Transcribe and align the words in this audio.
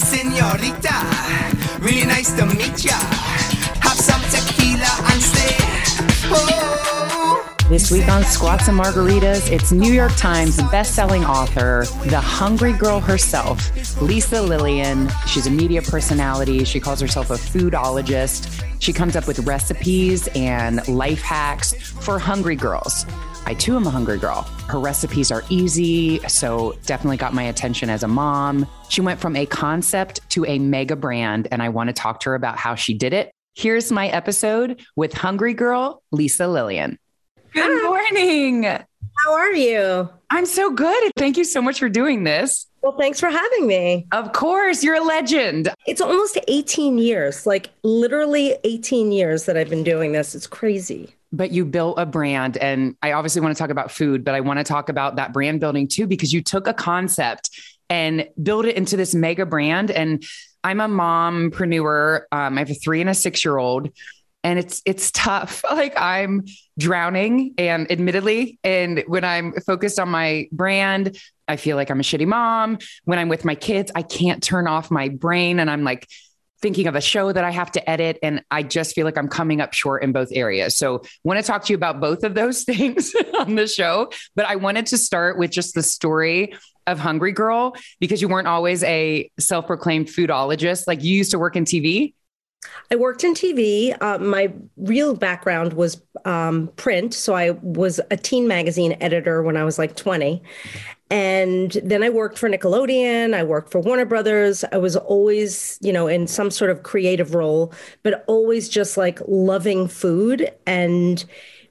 senorita. 0.00 0.96
Really 1.80 2.06
nice 2.06 2.32
to 2.36 2.46
meet 2.46 2.84
ya. 2.84 2.98
Have 3.84 3.98
some 3.98 4.22
tequila 4.32 4.92
and 5.12 5.22
stay. 5.22 5.56
Oh. 6.32 7.56
This 7.68 7.90
week 7.92 8.08
on 8.08 8.24
Squats 8.24 8.66
and 8.66 8.76
Margaritas, 8.76 9.48
it's 9.48 9.70
New 9.70 9.92
York 9.92 10.10
Times 10.16 10.56
best-selling 10.72 11.24
author, 11.24 11.84
the 12.06 12.20
hungry 12.20 12.72
girl 12.72 12.98
herself, 12.98 13.70
Lisa 14.02 14.36
Lillien. 14.36 15.08
She's 15.28 15.46
a 15.46 15.50
media 15.50 15.80
personality. 15.80 16.64
She 16.64 16.80
calls 16.80 17.00
herself 17.00 17.30
a 17.30 17.34
foodologist. 17.34 18.64
She 18.80 18.92
comes 18.92 19.14
up 19.14 19.28
with 19.28 19.38
recipes 19.40 20.28
and 20.34 20.86
life 20.88 21.22
hacks 21.22 21.74
for 21.74 22.18
hungry 22.18 22.56
girls. 22.56 23.06
I 23.46 23.54
too 23.54 23.76
am 23.76 23.86
a 23.86 23.90
hungry 23.90 24.18
girl. 24.18 24.42
Her 24.68 24.78
recipes 24.78 25.30
are 25.30 25.42
easy, 25.48 26.20
so 26.28 26.76
definitely 26.86 27.16
got 27.16 27.34
my 27.34 27.44
attention 27.44 27.90
as 27.90 28.02
a 28.02 28.08
mom. 28.08 28.66
She 28.88 29.00
went 29.00 29.20
from 29.20 29.36
a 29.36 29.46
concept 29.46 30.28
to 30.30 30.44
a 30.46 30.58
mega 30.58 30.96
brand, 30.96 31.48
and 31.50 31.62
I 31.62 31.68
want 31.70 31.88
to 31.88 31.92
talk 31.92 32.20
to 32.20 32.30
her 32.30 32.34
about 32.34 32.58
how 32.58 32.74
she 32.74 32.94
did 32.94 33.12
it. 33.12 33.32
Here's 33.54 33.90
my 33.90 34.08
episode 34.08 34.80
with 34.94 35.12
Hungry 35.12 35.54
Girl, 35.54 36.02
Lisa 36.12 36.44
Lillien. 36.44 36.96
Good 37.52 37.82
morning. 37.82 38.64
How 38.64 39.34
are 39.34 39.52
you? 39.52 40.08
I'm 40.30 40.46
so 40.46 40.70
good. 40.70 41.12
Thank 41.16 41.36
you 41.36 41.44
so 41.44 41.60
much 41.60 41.80
for 41.80 41.88
doing 41.88 42.24
this. 42.24 42.66
Well, 42.82 42.96
thanks 42.96 43.20
for 43.20 43.28
having 43.28 43.66
me. 43.66 44.06
Of 44.12 44.32
course, 44.32 44.82
you're 44.82 44.94
a 44.94 45.04
legend. 45.04 45.68
It's 45.86 46.00
almost 46.00 46.38
18 46.48 46.96
years, 46.96 47.46
like 47.46 47.70
literally 47.82 48.56
18 48.64 49.12
years 49.12 49.44
that 49.44 49.56
I've 49.56 49.68
been 49.68 49.84
doing 49.84 50.12
this. 50.12 50.34
It's 50.34 50.46
crazy. 50.46 51.14
But 51.32 51.52
you 51.52 51.64
built 51.64 51.98
a 51.98 52.06
brand, 52.06 52.56
and 52.56 52.96
I 53.02 53.12
obviously 53.12 53.40
want 53.40 53.56
to 53.56 53.58
talk 53.58 53.70
about 53.70 53.90
food, 53.90 54.24
but 54.24 54.34
I 54.34 54.40
want 54.40 54.58
to 54.58 54.64
talk 54.64 54.88
about 54.88 55.16
that 55.16 55.32
brand 55.32 55.60
building 55.60 55.86
too, 55.86 56.06
because 56.06 56.32
you 56.32 56.42
took 56.42 56.66
a 56.66 56.74
concept 56.74 57.50
and 57.88 58.26
built 58.40 58.66
it 58.66 58.76
into 58.76 58.96
this 58.96 59.14
mega 59.14 59.46
brand. 59.46 59.90
And 59.90 60.24
I'm 60.64 60.80
a 60.80 60.88
mompreneur. 60.88 62.22
Um, 62.32 62.58
I 62.58 62.60
have 62.60 62.70
a 62.70 62.74
three 62.74 63.00
and 63.00 63.10
a 63.10 63.14
six 63.14 63.44
year 63.44 63.58
old 63.58 63.90
and 64.42 64.58
it's 64.58 64.82
it's 64.86 65.10
tough 65.10 65.64
like 65.70 65.92
i'm 65.96 66.44
drowning 66.78 67.54
and 67.58 67.90
admittedly 67.90 68.58
and 68.64 69.04
when 69.06 69.24
i'm 69.24 69.52
focused 69.66 69.98
on 69.98 70.08
my 70.08 70.48
brand 70.52 71.16
i 71.48 71.56
feel 71.56 71.76
like 71.76 71.90
i'm 71.90 72.00
a 72.00 72.02
shitty 72.02 72.26
mom 72.26 72.78
when 73.04 73.18
i'm 73.18 73.28
with 73.28 73.44
my 73.44 73.54
kids 73.54 73.92
i 73.94 74.02
can't 74.02 74.42
turn 74.42 74.66
off 74.66 74.90
my 74.90 75.08
brain 75.08 75.58
and 75.60 75.70
i'm 75.70 75.84
like 75.84 76.08
thinking 76.62 76.86
of 76.86 76.94
a 76.94 77.00
show 77.00 77.32
that 77.32 77.44
i 77.44 77.50
have 77.50 77.70
to 77.72 77.90
edit 77.90 78.18
and 78.22 78.42
i 78.50 78.62
just 78.62 78.94
feel 78.94 79.04
like 79.04 79.16
i'm 79.18 79.28
coming 79.28 79.60
up 79.60 79.72
short 79.72 80.02
in 80.02 80.12
both 80.12 80.28
areas. 80.32 80.76
So 80.76 81.02
want 81.24 81.38
to 81.40 81.46
talk 81.46 81.64
to 81.64 81.72
you 81.72 81.76
about 81.76 82.00
both 82.00 82.24
of 82.24 82.34
those 82.34 82.64
things 82.70 83.14
on 83.38 83.54
the 83.54 83.66
show 83.66 84.10
but 84.34 84.46
i 84.46 84.56
wanted 84.56 84.86
to 84.86 84.98
start 84.98 85.38
with 85.38 85.50
just 85.50 85.74
the 85.74 85.82
story 85.82 86.54
of 86.86 86.98
hungry 86.98 87.32
girl 87.32 87.74
because 88.00 88.20
you 88.20 88.28
weren't 88.28 88.48
always 88.48 88.82
a 88.82 89.30
self-proclaimed 89.38 90.08
foodologist. 90.08 90.86
Like 90.86 91.04
you 91.04 91.14
used 91.14 91.30
to 91.30 91.38
work 91.38 91.54
in 91.56 91.64
tv 91.64 92.14
I 92.90 92.96
worked 92.96 93.24
in 93.24 93.34
TV. 93.34 93.96
Uh, 94.00 94.18
my 94.18 94.52
real 94.76 95.14
background 95.14 95.74
was 95.74 96.02
um, 96.24 96.68
print. 96.76 97.14
So 97.14 97.34
I 97.34 97.50
was 97.50 98.00
a 98.10 98.16
teen 98.16 98.48
magazine 98.48 98.96
editor 99.00 99.42
when 99.42 99.56
I 99.56 99.64
was 99.64 99.78
like 99.78 99.96
20. 99.96 100.42
And 101.10 101.72
then 101.82 102.02
I 102.02 102.10
worked 102.10 102.38
for 102.38 102.48
Nickelodeon. 102.48 103.34
I 103.34 103.42
worked 103.42 103.72
for 103.72 103.80
Warner 103.80 104.04
Brothers. 104.04 104.64
I 104.72 104.78
was 104.78 104.96
always, 104.96 105.78
you 105.80 105.92
know, 105.92 106.06
in 106.06 106.26
some 106.26 106.50
sort 106.50 106.70
of 106.70 106.82
creative 106.84 107.34
role, 107.34 107.72
but 108.02 108.24
always 108.28 108.68
just 108.68 108.96
like 108.96 109.20
loving 109.26 109.88
food 109.88 110.52
and 110.66 111.24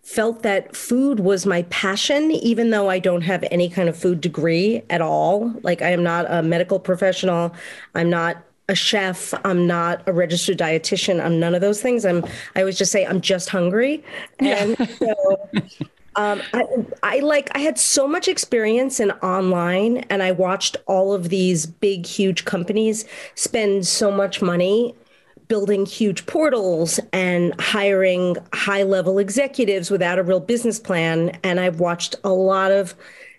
felt 0.03 0.43
that 0.43 0.75
food 0.75 1.19
was 1.19 1.45
my 1.45 1.63
passion, 1.63 2.31
even 2.31 2.71
though 2.71 2.89
I 2.89 2.99
don't 2.99 3.21
have 3.21 3.43
any 3.51 3.69
kind 3.69 3.87
of 3.87 3.97
food 3.97 4.19
degree 4.19 4.81
at 4.89 5.01
all. 5.01 5.53
Like 5.61 5.81
I 5.81 5.91
am 5.91 6.03
not 6.03 6.25
a 6.29 6.41
medical 6.41 6.79
professional. 6.79 7.53
I'm 7.95 8.09
not 8.09 8.43
a 8.69 8.75
chef. 8.75 9.33
I'm 9.43 9.67
not 9.67 10.01
a 10.07 10.13
registered 10.13 10.57
dietitian. 10.57 11.23
I'm 11.23 11.39
none 11.39 11.53
of 11.53 11.61
those 11.61 11.81
things. 11.81 12.05
I'm. 12.05 12.23
I 12.55 12.61
always 12.61 12.77
just 12.77 12.91
say 12.91 13.05
I'm 13.05 13.19
just 13.19 13.49
hungry, 13.49 14.03
and 14.39 14.77
yeah. 14.79 14.85
so. 14.85 15.49
Um, 16.15 16.41
I, 16.53 16.65
I 17.01 17.19
like 17.19 17.49
I 17.55 17.59
had 17.59 17.77
so 17.77 18.05
much 18.05 18.27
experience 18.27 18.99
in 18.99 19.11
online 19.11 19.97
and 20.09 20.21
I 20.21 20.31
watched 20.31 20.75
all 20.85 21.13
of 21.13 21.29
these 21.29 21.65
big, 21.65 22.05
huge 22.05 22.43
companies 22.43 23.05
spend 23.35 23.87
so 23.87 24.11
much 24.11 24.41
money 24.41 24.95
building 25.47 25.85
huge 25.85 26.25
portals 26.25 26.99
and 27.13 27.59
hiring 27.61 28.35
high 28.53 28.83
level 28.83 29.17
executives 29.17 29.89
without 29.89 30.19
a 30.19 30.23
real 30.23 30.39
business 30.39 30.79
plan. 30.79 31.37
And 31.43 31.59
I've 31.59 31.79
watched 31.79 32.15
a 32.23 32.33
lot 32.33 32.71
of 32.71 32.95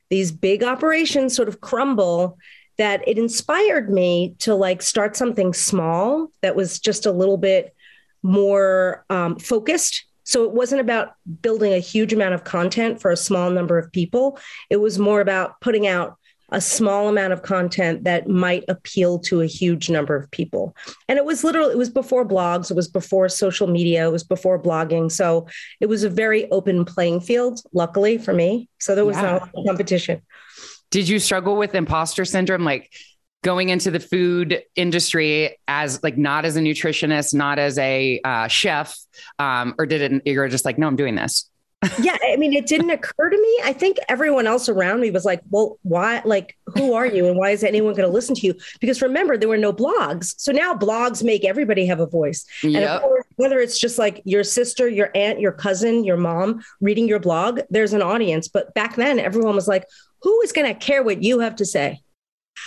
these 0.09 0.33
big 0.33 0.63
operations 0.63 1.35
sort 1.35 1.49
of 1.49 1.61
crumble 1.61 2.39
that 2.81 3.07
it 3.07 3.19
inspired 3.19 3.91
me 3.91 4.35
to 4.39 4.55
like 4.55 4.81
start 4.81 5.15
something 5.15 5.53
small 5.53 6.29
that 6.41 6.57
was 6.57 6.81
just 6.81 7.05
a 7.05 7.13
little 7.13 7.37
bit 7.37 7.75
more 8.23 9.05
um, 9.11 9.39
focused. 9.39 10.07
So 10.25 10.45
it 10.45 10.53
wasn't 10.53 10.81
about 10.81 11.13
building 11.43 11.75
a 11.75 11.79
huge 11.79 12.15
amount 12.15 12.33
of 12.33 12.45
content 12.45 12.99
for 12.99 13.11
a 13.11 13.19
small 13.19 13.51
number 13.51 13.77
of 13.77 13.93
people. 13.93 14.39
It 14.71 14.79
was 14.79 14.99
more 14.99 15.21
about 15.21 15.61
putting 15.61 15.87
out 15.87 16.17
a 16.53 16.61
small 16.61 17.09
amount 17.09 17.35
of 17.35 17.43
content 17.43 18.05
that 18.05 18.29
might 18.29 18.65
appeal 18.67 19.19
to 19.19 19.43
a 19.43 19.47
huge 19.47 19.91
number 19.91 20.17
of 20.17 20.31
people. 20.31 20.75
And 21.07 21.19
it 21.19 21.27
was 21.27 21.45
literally, 21.45 21.73
it 21.73 21.79
was 21.79 21.91
before 21.91 22.27
blogs, 22.27 22.71
it 22.71 22.75
was 22.75 22.89
before 22.89 23.29
social 23.29 23.67
media, 23.67 24.09
it 24.09 24.11
was 24.11 24.25
before 24.25 24.61
blogging. 24.61 25.13
So 25.13 25.47
it 25.81 25.87
was 25.87 26.03
a 26.03 26.09
very 26.11 26.51
open 26.51 26.87
playing 26.87 27.21
field, 27.21 27.61
luckily 27.75 28.17
for 28.17 28.33
me. 28.33 28.71
So 28.79 28.95
there 28.95 29.05
was 29.05 29.17
yeah. 29.17 29.47
no 29.55 29.65
competition. 29.67 30.23
Did 30.91 31.09
you 31.09 31.19
struggle 31.19 31.57
with 31.57 31.75
imposter 31.75 32.25
syndrome? 32.25 32.65
Like 32.65 32.93
going 33.43 33.71
into 33.71 33.91
the 33.91 34.01
food 34.01 34.63
industry 34.77 35.59
as 35.67 36.03
like 36.03 36.19
not 36.19 36.45
as 36.45 36.57
a 36.57 36.61
nutritionist, 36.61 37.35
not 37.35 37.59
as 37.59 37.79
a 37.79 38.21
uh, 38.25 38.49
chef, 38.49 38.97
um, 39.39 39.75
or 39.79 39.87
did 39.87 40.13
it? 40.13 40.23
You're 40.27 40.49
just 40.49 40.65
like, 40.65 40.79
no, 40.79 40.87
I'm 40.87 40.97
doing 40.97 41.15
this. 41.15 41.51
yeah, 42.03 42.17
I 42.31 42.37
mean, 42.37 42.53
it 42.53 42.67
didn't 42.67 42.91
occur 42.91 43.31
to 43.31 43.37
me. 43.37 43.61
I 43.65 43.73
think 43.73 43.97
everyone 44.07 44.47
else 44.47 44.69
around 44.69 45.01
me 45.01 45.11
was 45.11 45.25
like, 45.25 45.41
"Well, 45.49 45.79
why? 45.81 46.21
Like, 46.27 46.59
who 46.67 46.93
are 46.93 47.07
you, 47.07 47.27
and 47.27 47.39
why 47.39 47.51
is 47.51 47.65
anyone 47.65 47.95
going 47.95 48.07
to 48.07 48.13
listen 48.13 48.35
to 48.35 48.47
you?" 48.47 48.55
Because 48.81 49.01
remember, 49.01 49.39
there 49.39 49.49
were 49.49 49.57
no 49.57 49.73
blogs, 49.73 50.35
so 50.37 50.53
now 50.53 50.75
blogs 50.75 51.25
make 51.25 51.43
everybody 51.43 51.87
have 51.87 51.99
a 51.99 52.07
voice. 52.07 52.45
Yep. 52.63 52.75
And 52.75 52.85
of 52.85 53.01
course, 53.01 53.25
whether 53.37 53.61
it's 53.61 53.79
just 53.79 53.99
like 53.99 54.21
your 54.27 54.45
sister, 54.45 54.89
your 54.89 55.09
aunt, 55.15 55.41
your 55.41 55.53
cousin, 55.53 56.05
your 56.05 56.19
mom 56.19 56.63
reading 56.83 57.09
your 57.09 57.19
blog, 57.19 57.61
there's 57.71 57.95
an 57.95 58.03
audience. 58.03 58.47
But 58.47 58.75
back 58.75 58.97
then, 58.97 59.19
everyone 59.19 59.55
was 59.55 59.67
like, 59.67 59.87
who 60.23 60.41
is 60.43 60.53
going 60.53 60.67
to 60.67 60.79
care 60.79 61.03
what 61.03 61.23
you 61.23 61.41
have 61.41 61.57
to 61.57 61.65
say? 61.65 62.01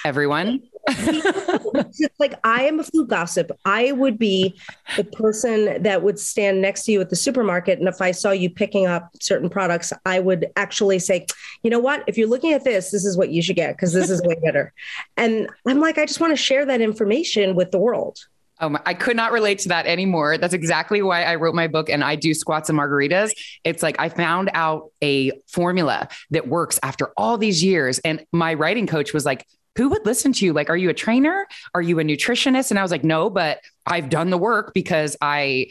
Everyone. 0.05 0.61
it's 0.87 2.09
like 2.19 2.33
I 2.43 2.63
am 2.63 2.79
a 2.79 2.83
food 2.83 3.07
gossip. 3.07 3.51
I 3.63 3.93
would 3.93 4.19
be 4.19 4.59
the 4.97 5.05
person 5.05 5.81
that 5.81 6.03
would 6.03 6.19
stand 6.19 6.61
next 6.61 6.83
to 6.83 6.91
you 6.91 6.99
at 6.99 7.09
the 7.09 7.15
supermarket. 7.15 7.79
And 7.79 7.87
if 7.87 8.01
I 8.01 8.11
saw 8.11 8.31
you 8.31 8.49
picking 8.49 8.85
up 8.85 9.09
certain 9.21 9.49
products, 9.49 9.93
I 10.05 10.19
would 10.19 10.47
actually 10.57 10.99
say, 10.99 11.25
you 11.63 11.69
know 11.69 11.79
what? 11.79 12.03
If 12.07 12.17
you're 12.17 12.27
looking 12.27 12.51
at 12.51 12.65
this, 12.65 12.91
this 12.91 13.05
is 13.05 13.17
what 13.17 13.29
you 13.29 13.41
should 13.41 13.55
get 13.55 13.75
because 13.75 13.93
this 13.93 14.09
is 14.09 14.21
way 14.23 14.35
better. 14.43 14.73
And 15.15 15.49
I'm 15.65 15.79
like, 15.79 15.97
I 15.97 16.05
just 16.05 16.19
want 16.19 16.31
to 16.31 16.37
share 16.37 16.65
that 16.65 16.81
information 16.81 17.55
with 17.55 17.71
the 17.71 17.79
world. 17.79 18.19
Oh 18.63 18.69
my, 18.69 18.81
I 18.85 18.94
could 18.94 19.18
not 19.18 19.34
relate 19.34 19.59
to 19.59 19.69
that 19.69 19.85
anymore. 19.88 20.38
That's 20.38 20.53
exactly 20.53 21.01
why 21.01 21.24
I 21.24 21.35
wrote 21.35 21.53
my 21.53 21.68
book 21.68 21.90
and 21.90 22.01
I 22.01 22.16
do 22.16 22.34
squats 22.34 22.69
and 22.69 22.79
margaritas. 22.79 23.31
It's 23.66 23.84
like 23.84 24.00
I 24.00 24.07
found 24.07 24.50
out 24.53 24.91
a 25.03 25.34
formula 25.50 26.07
that 26.31 26.47
works 26.47 26.79
after 26.81 27.12
all 27.18 27.38
these 27.38 27.62
years. 27.62 28.00
And 28.00 28.25
my 28.31 28.53
writing 28.53 28.88
coach 28.88 29.12
was 29.12 29.25
like, 29.25 29.46
who 29.75 29.90
would 29.90 30.06
listen 30.06 30.31
to 30.31 30.46
you? 30.46 30.53
Like, 30.53 30.69
are 30.69 30.78
you 30.78 30.90
a 30.90 30.94
trainer? 30.94 31.46
Are 31.75 31.81
you 31.81 32.00
a 32.00 32.03
nutritionist? 32.03 32.69
And 32.69 32.79
I 32.79 32.84
was 32.84 32.91
like, 32.91 33.03
no, 33.03 33.29
but 33.29 33.59
I've 33.85 34.09
done 34.09 34.29
the 34.29 34.38
work 34.38 34.74
because 34.74 35.18
I 35.19 35.68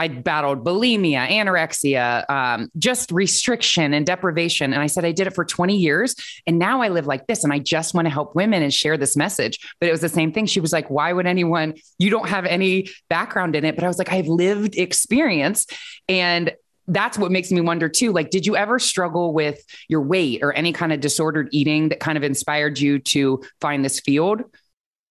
I 0.00 0.08
battled 0.08 0.64
bulimia, 0.64 1.28
anorexia, 1.28 2.24
um, 2.30 2.70
just 2.78 3.12
restriction 3.12 3.92
and 3.92 4.06
deprivation. 4.06 4.72
And 4.72 4.80
I 4.80 4.86
said, 4.86 5.04
I 5.04 5.12
did 5.12 5.26
it 5.26 5.34
for 5.34 5.44
20 5.44 5.76
years. 5.76 6.16
And 6.46 6.58
now 6.58 6.80
I 6.80 6.88
live 6.88 7.06
like 7.06 7.26
this. 7.26 7.44
And 7.44 7.52
I 7.52 7.58
just 7.58 7.92
want 7.92 8.06
to 8.06 8.10
help 8.10 8.34
women 8.34 8.62
and 8.62 8.72
share 8.72 8.96
this 8.96 9.14
message. 9.14 9.58
But 9.78 9.90
it 9.90 9.92
was 9.92 10.00
the 10.00 10.08
same 10.08 10.32
thing. 10.32 10.46
She 10.46 10.58
was 10.58 10.72
like, 10.72 10.88
Why 10.88 11.12
would 11.12 11.26
anyone, 11.26 11.74
you 11.98 12.08
don't 12.08 12.30
have 12.30 12.46
any 12.46 12.88
background 13.10 13.54
in 13.54 13.66
it? 13.66 13.74
But 13.74 13.84
I 13.84 13.88
was 13.88 13.98
like, 13.98 14.10
I 14.10 14.14
have 14.14 14.26
lived 14.26 14.78
experience. 14.78 15.66
And 16.08 16.54
that's 16.88 17.18
what 17.18 17.30
makes 17.30 17.52
me 17.52 17.60
wonder 17.60 17.90
too. 17.90 18.10
Like, 18.10 18.30
did 18.30 18.46
you 18.46 18.56
ever 18.56 18.78
struggle 18.78 19.34
with 19.34 19.62
your 19.86 20.00
weight 20.00 20.42
or 20.42 20.54
any 20.54 20.72
kind 20.72 20.94
of 20.94 21.00
disordered 21.00 21.50
eating 21.52 21.90
that 21.90 22.00
kind 22.00 22.16
of 22.16 22.24
inspired 22.24 22.80
you 22.80 23.00
to 23.00 23.42
find 23.60 23.84
this 23.84 24.00
field? 24.00 24.44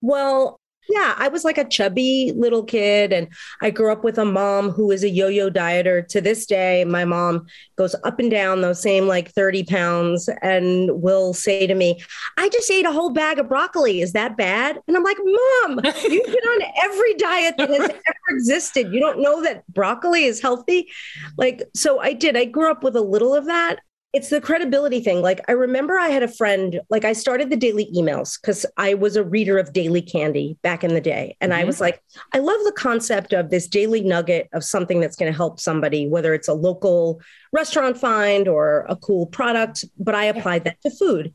Well, 0.02 0.59
yeah, 0.89 1.15
I 1.18 1.27
was 1.27 1.45
like 1.45 1.57
a 1.57 1.68
chubby 1.68 2.33
little 2.36 2.63
kid, 2.63 3.13
and 3.13 3.27
I 3.62 3.69
grew 3.69 3.91
up 3.91 4.03
with 4.03 4.18
a 4.18 4.25
mom 4.25 4.71
who 4.71 4.91
is 4.91 5.03
a 5.03 5.09
yo 5.09 5.27
yo 5.27 5.50
dieter. 5.50 6.07
To 6.07 6.19
this 6.19 6.45
day, 6.45 6.83
my 6.86 7.06
mom 7.06 7.45
goes 7.77 7.95
up 8.03 8.19
and 8.19 8.31
down 8.31 8.62
those 8.62 8.81
same 8.81 9.07
like 9.07 9.31
30 9.31 9.63
pounds 9.65 10.30
and 10.41 11.01
will 11.01 11.33
say 11.33 11.68
to 11.68 11.75
me, 11.75 12.01
I 12.38 12.50
just 12.50 12.69
ate 12.71 12.86
a 12.86 12.91
whole 12.91 13.12
bag 13.12 13.39
of 13.39 13.47
broccoli. 13.47 14.01
Is 14.01 14.13
that 14.13 14.36
bad? 14.36 14.80
And 14.88 14.97
I'm 14.97 15.03
like, 15.03 15.18
Mom, 15.19 15.80
you've 15.86 16.25
been 16.25 16.36
on 16.36 16.62
every 16.83 17.13
diet 17.15 17.56
that 17.57 17.69
has 17.69 17.81
ever 17.89 18.30
existed. 18.30 18.91
You 18.91 19.00
don't 19.00 19.21
know 19.21 19.44
that 19.44 19.68
broccoli 19.71 20.25
is 20.25 20.41
healthy? 20.41 20.89
Like, 21.38 21.63
so 21.75 22.00
I 22.00 22.13
did. 22.13 22.36
I 22.36 22.45
grew 22.45 22.71
up 22.71 22.83
with 22.83 22.95
a 22.95 23.01
little 23.01 23.36
of 23.36 23.45
that. 23.45 23.80
It's 24.12 24.30
the 24.30 24.42
credibility 24.42 25.02
thing. 25.02 25.22
Like 25.22 25.42
I 25.48 25.52
remember 25.52 25.98
I 26.00 26.08
had 26.08 26.24
a 26.24 26.28
friend, 26.28 26.82
like 26.90 27.06
I 27.06 27.14
started 27.14 27.52
the 27.52 27.56
daily 27.56 27.92
emails 27.96 28.42
because 28.42 28.66
I 28.76 28.96
was 28.96 29.16
a 29.16 29.24
reader 29.24 29.60
of 29.60 29.72
Daily 29.72 30.02
Candy 30.02 30.58
back 30.64 30.84
in 30.84 30.96
the 30.96 31.02
day. 31.02 31.38
And 31.42 31.52
Mhm. 31.52 31.58
I 31.58 31.64
was 31.64 31.80
like, 31.80 32.02
I 32.34 32.40
love 32.40 32.60
the 32.64 32.72
concept 32.72 33.34
of 33.34 33.52
this 33.52 33.68
daily 33.68 34.02
nugget 34.02 34.50
of 34.52 34.64
something 34.64 35.00
that's 35.00 35.16
going 35.16 35.32
to 35.32 35.36
help 35.36 35.60
somebody, 35.60 36.08
whether 36.08 36.34
it's 36.34 36.48
a 36.48 36.54
local 36.54 37.22
restaurant 37.54 37.98
find 38.00 38.48
or 38.48 38.86
a 38.90 38.96
cool 38.96 39.28
product, 39.28 39.86
but 40.00 40.16
I 40.16 40.26
applied 40.26 40.64
that 40.64 40.82
to 40.82 40.90
food. 40.90 41.32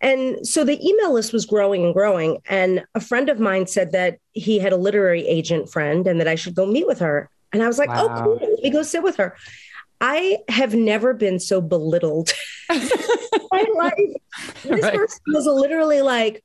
And 0.00 0.46
so 0.46 0.64
the 0.64 0.80
email 0.84 1.12
list 1.12 1.32
was 1.32 1.46
growing 1.46 1.84
and 1.84 1.94
growing. 1.94 2.38
And 2.48 2.84
a 2.94 3.00
friend 3.00 3.28
of 3.28 3.38
mine 3.38 3.66
said 3.66 3.92
that 3.92 4.18
he 4.32 4.58
had 4.58 4.72
a 4.72 4.76
literary 4.76 5.26
agent 5.26 5.70
friend 5.70 6.06
and 6.06 6.20
that 6.20 6.28
I 6.28 6.34
should 6.34 6.54
go 6.54 6.66
meet 6.66 6.86
with 6.86 6.98
her. 7.00 7.30
And 7.52 7.62
I 7.62 7.66
was 7.66 7.78
like, 7.78 7.90
oh, 7.92 8.22
cool. 8.22 8.38
Let 8.40 8.62
me 8.62 8.70
go 8.70 8.82
sit 8.82 9.02
with 9.02 9.16
her. 9.16 9.34
I 10.00 10.38
have 10.48 10.74
never 10.74 11.14
been 11.14 11.38
so 11.40 11.60
belittled 11.60 12.32
in 12.70 12.76
my 13.52 13.64
life. 13.74 13.94
This 14.62 14.82
Right. 14.82 14.94
person 14.94 15.20
was 15.28 15.46
literally 15.46 16.02
like, 16.02 16.44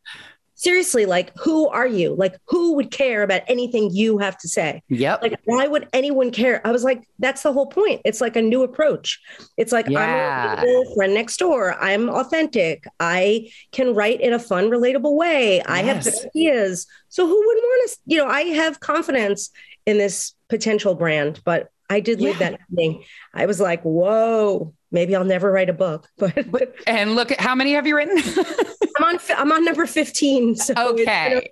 seriously, 0.55 1.05
like, 1.05 1.31
who 1.37 1.67
are 1.67 1.85
you? 1.85 2.15
Like, 2.15 2.37
who 2.47 2.75
would 2.75 2.89
care 2.89 3.21
about 3.21 3.41
anything 3.47 3.89
you 3.91 4.17
have 4.19 4.37
to 4.39 4.47
say? 4.47 4.81
Yep. 4.87 5.21
Like, 5.21 5.39
why 5.45 5.67
would 5.67 5.89
anyone 5.93 6.31
care? 6.31 6.65
I 6.65 6.71
was 6.71 6.83
like, 6.85 7.03
that's 7.19 7.43
the 7.43 7.51
whole 7.51 7.67
point. 7.67 8.01
It's 8.05 8.21
like 8.21 8.35
a 8.37 8.41
new 8.41 8.63
approach. 8.63 9.19
It's 9.57 9.71
like, 9.73 9.87
Yeah. 9.89 10.55
I'm 10.57 10.67
a 10.67 10.95
friend 10.95 11.13
next 11.13 11.37
door. 11.37 11.73
I'm 11.83 12.09
authentic. 12.09 12.85
I 12.99 13.51
can 13.73 13.93
write 13.93 14.21
in 14.21 14.31
a 14.33 14.39
fun, 14.39 14.69
relatable 14.69 15.15
way. 15.15 15.61
I 15.63 15.81
have 15.83 16.07
ideas. 16.07 16.87
So 17.09 17.27
who 17.27 17.35
wouldn't 17.45 17.63
want 17.63 17.89
to, 17.91 17.97
you 18.05 18.17
know, 18.19 18.27
I 18.27 18.41
have 18.43 18.79
confidence 18.79 19.49
in 19.85 19.97
this 19.97 20.33
potential 20.49 20.95
brand, 20.95 21.41
but 21.43 21.67
I 21.93 21.99
did 21.99 22.19
leave 22.21 22.39
Yeah. 22.39 22.49
that 22.51 22.59
meeting. 22.69 23.03
I 23.33 23.45
was 23.45 23.59
like, 23.59 23.81
whoa, 23.83 24.73
maybe 24.91 25.15
I'll 25.15 25.23
never 25.23 25.51
write 25.51 25.69
a 25.69 25.73
book, 25.73 26.09
but, 26.17 26.51
but 26.51 26.75
and 26.87 27.15
look 27.15 27.31
at 27.31 27.39
how 27.39 27.55
many 27.55 27.73
have 27.73 27.87
you 27.87 27.95
written? 27.95 28.17
I'm 28.97 29.03
on, 29.03 29.19
I'm 29.37 29.51
on 29.51 29.65
number 29.65 29.85
15. 29.85 30.55
So 30.55 30.73
it's 30.77 31.01
Okay. 31.01 31.51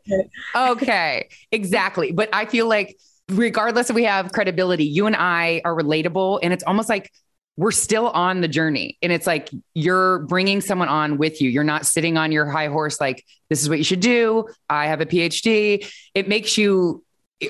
okay, 0.55 1.29
exactly. 1.51 2.11
But 2.11 2.29
I 2.33 2.45
feel 2.45 2.67
like, 2.67 2.97
regardless 3.29 3.89
if 3.89 3.95
we 3.95 4.03
have 4.03 4.31
credibility, 4.31 4.85
you 4.85 5.07
and 5.07 5.15
I 5.15 5.61
are 5.65 5.75
relatable. 5.75 6.39
And 6.43 6.51
it's 6.53 6.63
almost 6.63 6.89
like 6.89 7.11
we're 7.57 7.71
still 7.71 8.09
on 8.09 8.41
the 8.41 8.47
journey. 8.47 8.97
And 9.01 9.11
it's 9.11 9.27
like 9.27 9.49
you're 9.73 10.19
bringing 10.19 10.61
someone 10.61 10.87
on 10.87 11.17
with 11.17 11.41
you. 11.41 11.49
You're 11.49 11.63
not 11.63 11.85
sitting 11.85 12.17
on 12.17 12.31
your 12.31 12.45
high 12.45 12.67
horse, 12.67 12.99
like, 12.99 13.25
this 13.49 13.61
is 13.61 13.69
what 13.69 13.77
you 13.77 13.83
should 13.83 13.99
do. 13.99 14.47
I 14.69 14.87
have 14.87 15.01
a 15.01 15.05
PhD. 15.05 15.85
It 16.13 16.27
makes 16.27 16.57
you 16.57 17.03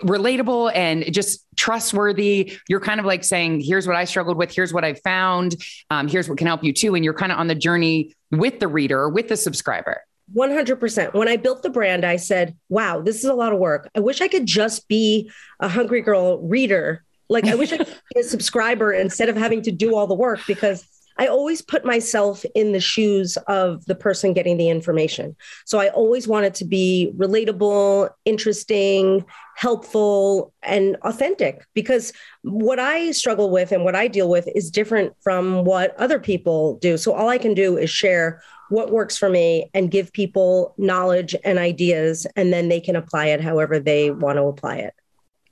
relatable 0.04 0.72
and 0.76 1.12
just 1.14 1.46
trustworthy. 1.56 2.58
You're 2.68 2.80
kind 2.80 3.00
of 3.00 3.06
like 3.06 3.24
saying, 3.24 3.62
here's 3.62 3.88
what 3.88 3.96
I 3.96 4.06
struggled 4.06 4.38
with. 4.38 4.54
Here's 4.54 4.74
what 4.74 4.84
I 4.84 4.94
found. 4.94 5.56
Um, 5.90 6.08
here's 6.08 6.30
what 6.30 6.38
can 6.38 6.48
help 6.48 6.64
you 6.64 6.74
too. 6.74 6.96
And 6.96 7.04
you're 7.04 7.14
kind 7.14 7.32
of 7.32 7.40
on 7.40 7.48
the 7.48 7.56
journey 7.56 8.16
with 8.32 8.60
the 8.60 8.68
reader, 8.68 9.10
with 9.10 9.28
the 9.28 9.38
subscriber. 9.38 10.02
100%. 10.36 11.14
When 11.14 11.28
I 11.28 11.36
built 11.36 11.62
the 11.62 11.70
brand, 11.70 12.06
I 12.06 12.16
said, 12.16 12.56
wow, 12.70 13.02
this 13.02 13.18
is 13.18 13.26
a 13.26 13.34
lot 13.34 13.52
of 13.52 13.60
work. 13.60 13.90
I 13.96 14.00
wish 14.00 14.22
I 14.22 14.28
could 14.28 14.46
just 14.46 14.88
be 14.88 15.30
a 15.60 15.68
Hungry 15.68 16.02
Girl 16.02 16.40
reader. 16.40 17.04
Like, 17.30 17.46
I 17.46 17.56
wish 17.56 17.72
I 17.74 17.78
could 17.78 17.88
be 18.14 18.22
a 18.22 18.24
subscriber 18.24 18.94
instead 18.94 19.30
of 19.30 19.36
having 19.36 19.62
to 19.64 19.72
do 19.72 19.96
all 19.96 20.08
the 20.08 20.16
work 20.16 20.40
because 20.48 20.86
I 21.22 21.28
always 21.28 21.62
put 21.62 21.86
myself 21.86 22.44
in 22.56 22.72
the 22.72 22.80
shoes 22.80 23.38
of 23.48 23.86
the 23.86 23.94
person 23.94 24.34
getting 24.34 24.58
the 24.58 24.70
information. 24.70 25.36
So 25.66 25.78
I 25.78 25.90
always 25.90 26.28
want 26.28 26.48
it 26.48 26.56
to 26.56 26.66
be 26.66 27.14
relatable, 27.16 28.10
interesting, 28.26 29.24
helpful, 29.56 30.52
and 30.64 30.98
authentic 31.04 31.64
because 31.76 32.12
what 32.42 32.80
I 32.80 33.12
struggle 33.12 33.52
with 33.52 33.72
and 33.72 33.84
what 33.84 33.96
I 33.96 34.08
deal 34.08 34.32
with 34.32 34.50
is 34.56 34.72
different 34.72 35.14
from 35.22 35.64
what 35.64 35.96
other 35.98 36.18
people 36.18 36.80
do. 36.80 36.98
So 36.98 37.14
all 37.14 37.30
I 37.30 37.38
can 37.38 37.54
do 37.54 37.78
is 37.78 37.92
share 37.92 38.42
what 38.70 38.92
works 38.92 39.16
for 39.16 39.30
me 39.30 39.70
and 39.76 39.92
give 39.92 40.12
people 40.14 40.74
knowledge 40.80 41.36
and 41.44 41.60
ideas, 41.60 42.26
and 42.36 42.52
then 42.52 42.68
they 42.68 42.80
can 42.80 42.96
apply 42.96 43.28
it 43.28 43.42
however 43.42 43.80
they 43.80 44.10
want 44.10 44.38
to 44.38 44.44
apply 44.46 44.78
it. 44.78 44.96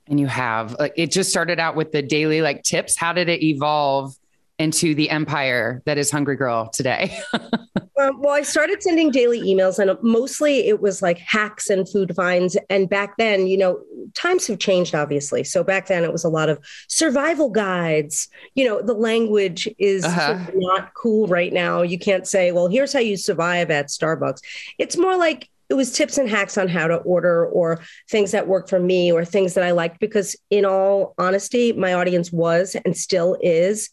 And 0.08 0.18
you 0.18 0.26
have 0.26 0.74
like 0.80 0.94
it 0.96 1.12
just 1.12 1.30
started 1.30 1.60
out 1.60 1.76
with 1.76 1.92
the 1.92 2.02
daily 2.02 2.42
like 2.42 2.64
tips. 2.64 2.96
How 2.96 3.12
did 3.12 3.28
it 3.28 3.40
evolve 3.44 4.16
into 4.60 4.94
the 4.94 5.10
empire 5.10 5.82
that 5.86 5.98
is 5.98 6.10
Hungry 6.10 6.36
Girl 6.36 6.68
today? 6.68 7.18
Um, 8.00 8.18
well, 8.22 8.32
I 8.34 8.40
started 8.40 8.82
sending 8.82 9.10
daily 9.10 9.42
emails, 9.42 9.78
and 9.78 9.94
mostly 10.02 10.68
it 10.68 10.80
was 10.80 11.02
like 11.02 11.18
hacks 11.18 11.68
and 11.68 11.86
food 11.86 12.16
finds. 12.16 12.56
And 12.70 12.88
back 12.88 13.18
then, 13.18 13.46
you 13.46 13.58
know, 13.58 13.82
times 14.14 14.46
have 14.46 14.58
changed, 14.58 14.94
obviously. 14.94 15.44
So 15.44 15.62
back 15.62 15.86
then, 15.88 16.02
it 16.02 16.10
was 16.10 16.24
a 16.24 16.30
lot 16.30 16.48
of 16.48 16.58
survival 16.88 17.50
guides. 17.50 18.28
You 18.54 18.64
know, 18.64 18.80
the 18.80 18.94
language 18.94 19.68
is 19.78 20.04
Uh-huh. 20.06 20.38
sort 20.38 20.48
of 20.48 20.54
not 20.54 20.94
cool 20.94 21.26
right 21.26 21.52
now. 21.52 21.82
You 21.82 21.98
can't 21.98 22.26
say, 22.26 22.52
well, 22.52 22.68
here's 22.68 22.94
how 22.94 23.00
you 23.00 23.18
survive 23.18 23.70
at 23.70 23.88
Starbucks. 23.88 24.40
It's 24.78 24.96
more 24.96 25.18
like 25.18 25.50
it 25.68 25.74
was 25.74 25.92
tips 25.92 26.16
and 26.16 26.26
hacks 26.26 26.56
on 26.56 26.68
how 26.68 26.86
to 26.86 26.96
order 26.96 27.46
or 27.48 27.80
things 28.08 28.30
that 28.30 28.48
worked 28.48 28.70
for 28.70 28.80
me 28.80 29.12
or 29.12 29.26
things 29.26 29.52
that 29.52 29.62
I 29.64 29.72
liked. 29.72 30.00
Because, 30.00 30.36
in 30.48 30.64
all 30.64 31.12
honesty, 31.18 31.74
my 31.74 31.92
audience 31.92 32.32
was 32.32 32.76
and 32.82 32.96
still 32.96 33.36
is 33.42 33.90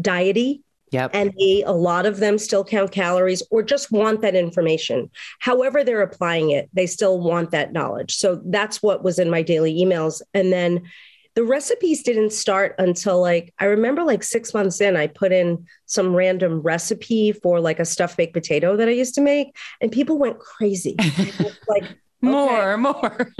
diety 0.00 0.62
yep. 0.92 1.10
and 1.14 1.32
they, 1.38 1.62
a 1.64 1.72
lot 1.72 2.06
of 2.06 2.18
them 2.18 2.38
still 2.38 2.64
count 2.64 2.92
calories 2.92 3.42
or 3.50 3.62
just 3.62 3.90
want 3.90 4.20
that 4.22 4.34
information. 4.34 5.10
However, 5.40 5.84
they're 5.84 6.02
applying 6.02 6.50
it, 6.50 6.68
they 6.72 6.86
still 6.86 7.20
want 7.20 7.50
that 7.50 7.72
knowledge. 7.72 8.14
So 8.16 8.40
that's 8.46 8.82
what 8.82 9.02
was 9.02 9.18
in 9.18 9.30
my 9.30 9.42
daily 9.42 9.74
emails. 9.74 10.22
And 10.34 10.52
then 10.52 10.82
the 11.34 11.44
recipes 11.44 12.02
didn't 12.02 12.32
start 12.32 12.74
until 12.78 13.20
like, 13.20 13.54
I 13.58 13.66
remember 13.66 14.02
like 14.02 14.24
six 14.24 14.52
months 14.52 14.80
in, 14.80 14.96
I 14.96 15.06
put 15.06 15.32
in 15.32 15.66
some 15.86 16.14
random 16.14 16.60
recipe 16.62 17.32
for 17.32 17.60
like 17.60 17.78
a 17.78 17.84
stuffed 17.84 18.16
baked 18.16 18.34
potato 18.34 18.76
that 18.76 18.88
I 18.88 18.92
used 18.92 19.14
to 19.14 19.20
make, 19.20 19.56
and 19.80 19.92
people 19.92 20.18
went 20.18 20.38
crazy. 20.38 20.96
like, 21.68 21.84
more, 22.20 22.76
more. 22.76 23.32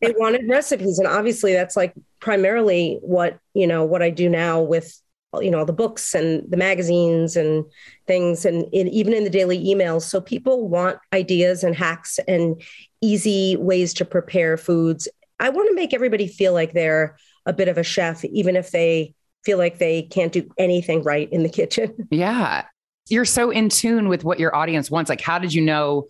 they 0.00 0.12
wanted 0.18 0.48
recipes 0.48 0.98
and 0.98 1.06
obviously 1.06 1.52
that's 1.52 1.76
like 1.76 1.94
primarily 2.18 2.98
what 3.00 3.38
you 3.54 3.64
know 3.64 3.84
what 3.84 4.02
i 4.02 4.10
do 4.10 4.28
now 4.28 4.60
with 4.60 5.00
you 5.42 5.50
know 5.50 5.58
all 5.58 5.64
the 5.64 5.72
books 5.72 6.14
and 6.14 6.48
the 6.50 6.56
magazines 6.56 7.36
and 7.36 7.64
things 8.06 8.44
and 8.44 8.66
in, 8.72 8.88
even 8.88 9.12
in 9.12 9.24
the 9.24 9.30
daily 9.30 9.62
emails 9.64 10.02
so 10.02 10.20
people 10.20 10.68
want 10.68 10.98
ideas 11.12 11.64
and 11.64 11.74
hacks 11.74 12.18
and 12.28 12.62
easy 13.00 13.56
ways 13.56 13.94
to 13.94 14.04
prepare 14.04 14.56
foods 14.56 15.08
i 15.40 15.48
want 15.48 15.68
to 15.68 15.74
make 15.74 15.94
everybody 15.94 16.26
feel 16.26 16.52
like 16.52 16.72
they're 16.72 17.16
a 17.46 17.52
bit 17.52 17.68
of 17.68 17.78
a 17.78 17.82
chef 17.82 18.24
even 18.26 18.56
if 18.56 18.70
they 18.70 19.14
feel 19.44 19.58
like 19.58 19.78
they 19.78 20.02
can't 20.02 20.32
do 20.32 20.48
anything 20.58 21.02
right 21.02 21.30
in 21.32 21.42
the 21.42 21.48
kitchen 21.48 21.94
yeah. 22.10 22.64
You're 23.08 23.26
so 23.26 23.50
in 23.50 23.68
tune 23.68 24.08
with 24.08 24.24
what 24.24 24.40
your 24.40 24.54
audience 24.56 24.90
wants. 24.90 25.10
Like, 25.10 25.20
how 25.20 25.38
did 25.38 25.52
you 25.52 25.60
know? 25.60 26.06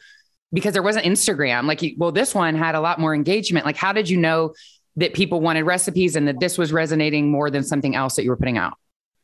Because 0.52 0.72
there 0.72 0.82
wasn't 0.82 1.06
Instagram. 1.06 1.66
Like, 1.66 1.82
well, 1.98 2.12
this 2.12 2.34
one 2.34 2.54
had 2.54 2.76
a 2.76 2.80
lot 2.80 3.00
more 3.00 3.14
engagement. 3.14 3.66
Like, 3.66 3.76
how 3.76 3.92
did 3.92 4.08
you 4.08 4.16
know 4.16 4.54
that 4.96 5.12
people 5.12 5.40
wanted 5.40 5.64
recipes 5.64 6.14
and 6.14 6.28
that 6.28 6.38
this 6.38 6.56
was 6.56 6.72
resonating 6.72 7.30
more 7.30 7.50
than 7.50 7.64
something 7.64 7.96
else 7.96 8.14
that 8.14 8.22
you 8.22 8.30
were 8.30 8.36
putting 8.36 8.58
out? 8.58 8.74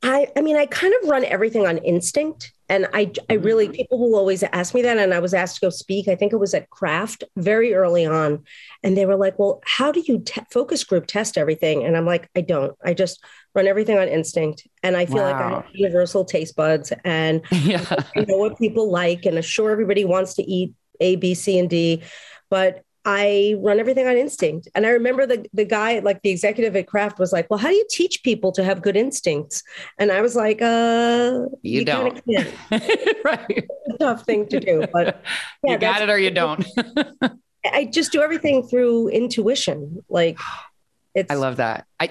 I, 0.02 0.28
I 0.34 0.40
mean, 0.40 0.56
I 0.56 0.66
kind 0.66 0.94
of 1.02 1.10
run 1.10 1.24
everything 1.24 1.66
on 1.66 1.78
instinct. 1.78 2.52
And 2.70 2.86
I, 2.94 3.10
I 3.28 3.34
really, 3.34 3.66
mm-hmm. 3.66 3.74
people 3.74 3.98
will 3.98 4.16
always 4.16 4.42
ask 4.42 4.74
me 4.74 4.82
that. 4.82 4.96
And 4.96 5.12
I 5.12 5.18
was 5.18 5.34
asked 5.34 5.56
to 5.56 5.60
go 5.60 5.70
speak. 5.70 6.08
I 6.08 6.14
think 6.14 6.32
it 6.32 6.38
was 6.38 6.54
at 6.54 6.70
Kraft 6.70 7.24
very 7.36 7.74
early 7.74 8.06
on. 8.06 8.44
And 8.82 8.96
they 8.96 9.04
were 9.04 9.16
like, 9.16 9.38
well, 9.38 9.60
how 9.66 9.92
do 9.92 10.02
you 10.06 10.20
te- 10.20 10.42
focus 10.50 10.84
group 10.84 11.06
test 11.06 11.36
everything? 11.36 11.84
And 11.84 11.96
I'm 11.96 12.06
like, 12.06 12.30
I 12.34 12.40
don't. 12.40 12.74
I 12.82 12.94
just 12.94 13.22
run 13.54 13.66
everything 13.66 13.98
on 13.98 14.08
instinct. 14.08 14.66
And 14.82 14.96
I 14.96 15.04
feel 15.04 15.22
like 15.22 15.34
I 15.34 15.50
have 15.50 15.66
universal 15.72 16.24
taste 16.24 16.56
buds 16.56 16.92
and 17.04 17.42
yeah. 17.50 17.84
I 18.16 18.20
know 18.20 18.36
what 18.36 18.58
people 18.58 18.90
like. 18.90 19.26
And 19.26 19.44
sure, 19.44 19.70
everybody 19.70 20.04
wants 20.04 20.34
to 20.34 20.42
eat 20.42 20.72
A, 21.00 21.16
B, 21.16 21.34
C, 21.34 21.58
and 21.58 21.68
D. 21.68 22.02
But 22.48 22.84
I 23.04 23.56
run 23.58 23.80
everything 23.80 24.06
on 24.06 24.16
instinct. 24.16 24.68
And 24.74 24.84
I 24.86 24.90
remember 24.90 25.26
the, 25.26 25.46
the 25.54 25.64
guy, 25.64 26.00
like 26.00 26.20
the 26.22 26.30
executive 26.30 26.76
at 26.76 26.86
Kraft, 26.86 27.18
was 27.18 27.32
like, 27.32 27.48
Well, 27.48 27.58
how 27.58 27.68
do 27.68 27.74
you 27.74 27.86
teach 27.90 28.22
people 28.22 28.52
to 28.52 28.64
have 28.64 28.82
good 28.82 28.96
instincts? 28.96 29.62
And 29.98 30.12
I 30.12 30.20
was 30.20 30.36
like, 30.36 30.60
uh, 30.60 31.46
You 31.62 31.84
kinda 31.84 32.20
don't. 32.22 32.24
right. 33.24 33.46
It's 33.48 33.98
tough 33.98 34.24
thing 34.24 34.46
to 34.48 34.60
do. 34.60 34.84
But 34.92 35.22
yeah, 35.64 35.72
you 35.72 35.78
got 35.78 36.02
it 36.02 36.10
or 36.10 36.18
you 36.18 36.30
don't. 36.30 36.64
I 37.64 37.86
just 37.86 38.12
do 38.12 38.22
everything 38.22 38.66
through 38.66 39.08
intuition. 39.08 40.04
Like 40.08 40.38
it's 41.14 41.30
I 41.30 41.36
love 41.36 41.56
that. 41.56 41.86
I 41.98 42.10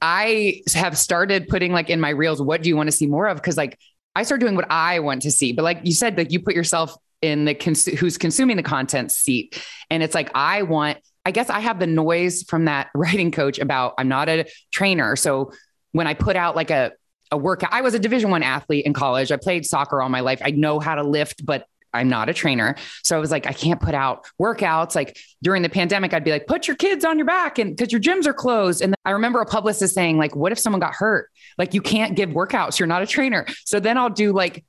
I 0.00 0.62
have 0.74 0.96
started 0.96 1.48
putting 1.48 1.72
like 1.72 1.90
in 1.90 2.00
my 2.00 2.10
reels, 2.10 2.40
what 2.40 2.62
do 2.62 2.68
you 2.68 2.76
want 2.76 2.88
to 2.88 2.92
see 2.92 3.06
more 3.06 3.26
of? 3.26 3.38
Because 3.38 3.56
like 3.56 3.78
I 4.14 4.22
start 4.22 4.40
doing 4.40 4.54
what 4.54 4.70
I 4.70 5.00
want 5.00 5.22
to 5.22 5.30
see. 5.30 5.52
But 5.52 5.62
like 5.64 5.80
you 5.82 5.92
said, 5.92 6.16
like 6.16 6.30
you 6.30 6.40
put 6.40 6.54
yourself 6.54 6.96
in 7.22 7.44
the 7.44 7.54
cons- 7.54 7.86
who's 7.86 8.18
consuming 8.18 8.56
the 8.56 8.62
content 8.62 9.12
seat, 9.12 9.62
and 9.90 10.02
it's 10.02 10.14
like 10.14 10.30
I 10.34 10.62
want. 10.62 10.98
I 11.24 11.32
guess 11.32 11.50
I 11.50 11.58
have 11.58 11.80
the 11.80 11.88
noise 11.88 12.44
from 12.44 12.66
that 12.66 12.88
writing 12.94 13.32
coach 13.32 13.58
about 13.58 13.94
I'm 13.98 14.08
not 14.08 14.28
a 14.28 14.46
trainer, 14.70 15.16
so 15.16 15.52
when 15.92 16.06
I 16.06 16.14
put 16.14 16.36
out 16.36 16.56
like 16.56 16.70
a 16.70 16.92
a 17.32 17.36
workout, 17.36 17.72
I 17.72 17.80
was 17.80 17.94
a 17.94 17.98
Division 17.98 18.30
One 18.30 18.42
athlete 18.42 18.86
in 18.86 18.92
college. 18.92 19.32
I 19.32 19.36
played 19.36 19.66
soccer 19.66 20.00
all 20.00 20.08
my 20.08 20.20
life. 20.20 20.40
I 20.44 20.50
know 20.50 20.78
how 20.78 20.94
to 20.94 21.02
lift, 21.02 21.44
but 21.44 21.66
I'm 21.96 22.08
not 22.08 22.28
a 22.28 22.34
trainer. 22.34 22.76
So 23.02 23.16
I 23.16 23.18
was 23.20 23.30
like, 23.30 23.46
I 23.46 23.52
can't 23.52 23.80
put 23.80 23.94
out 23.94 24.26
workouts. 24.40 24.94
Like 24.94 25.18
during 25.42 25.62
the 25.62 25.68
pandemic, 25.68 26.12
I'd 26.12 26.24
be 26.24 26.30
like, 26.30 26.46
put 26.46 26.68
your 26.68 26.76
kids 26.76 27.04
on 27.04 27.18
your 27.18 27.26
back 27.26 27.58
and 27.58 27.74
because 27.76 27.92
your 27.92 28.00
gyms 28.00 28.26
are 28.26 28.34
closed. 28.34 28.82
And 28.82 28.94
I 29.04 29.12
remember 29.12 29.40
a 29.40 29.46
publicist 29.46 29.94
saying, 29.94 30.18
like, 30.18 30.36
what 30.36 30.52
if 30.52 30.58
someone 30.58 30.80
got 30.80 30.94
hurt? 30.94 31.30
Like 31.58 31.74
you 31.74 31.80
can't 31.80 32.14
give 32.14 32.30
workouts. 32.30 32.78
You're 32.78 32.86
not 32.86 33.02
a 33.02 33.06
trainer. 33.06 33.46
So 33.64 33.80
then 33.80 33.98
I'll 33.98 34.10
do 34.10 34.32
like 34.32 34.64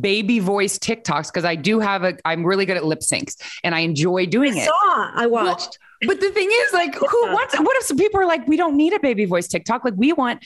baby 0.00 0.38
voice 0.38 0.78
TikToks 0.78 1.26
because 1.26 1.44
I 1.44 1.54
do 1.54 1.80
have 1.80 2.04
a 2.04 2.16
I'm 2.24 2.44
really 2.44 2.66
good 2.66 2.76
at 2.76 2.84
lip 2.84 3.00
syncs 3.00 3.36
and 3.64 3.74
I 3.74 3.80
enjoy 3.80 4.26
doing 4.26 4.54
I 4.54 4.62
it. 4.62 4.64
Saw, 4.66 5.10
I 5.14 5.26
watched. 5.26 5.78
Well, 6.02 6.08
but 6.08 6.20
the 6.20 6.30
thing 6.30 6.48
is, 6.50 6.72
like, 6.72 6.94
who 6.94 7.32
wants 7.32 7.58
what 7.58 7.76
if 7.76 7.84
some 7.84 7.96
people 7.96 8.20
are 8.20 8.26
like, 8.26 8.46
we 8.46 8.56
don't 8.56 8.76
need 8.76 8.92
a 8.92 9.00
baby 9.00 9.24
voice 9.24 9.48
TikTok? 9.48 9.84
Like, 9.84 9.94
we 9.96 10.12
want 10.12 10.44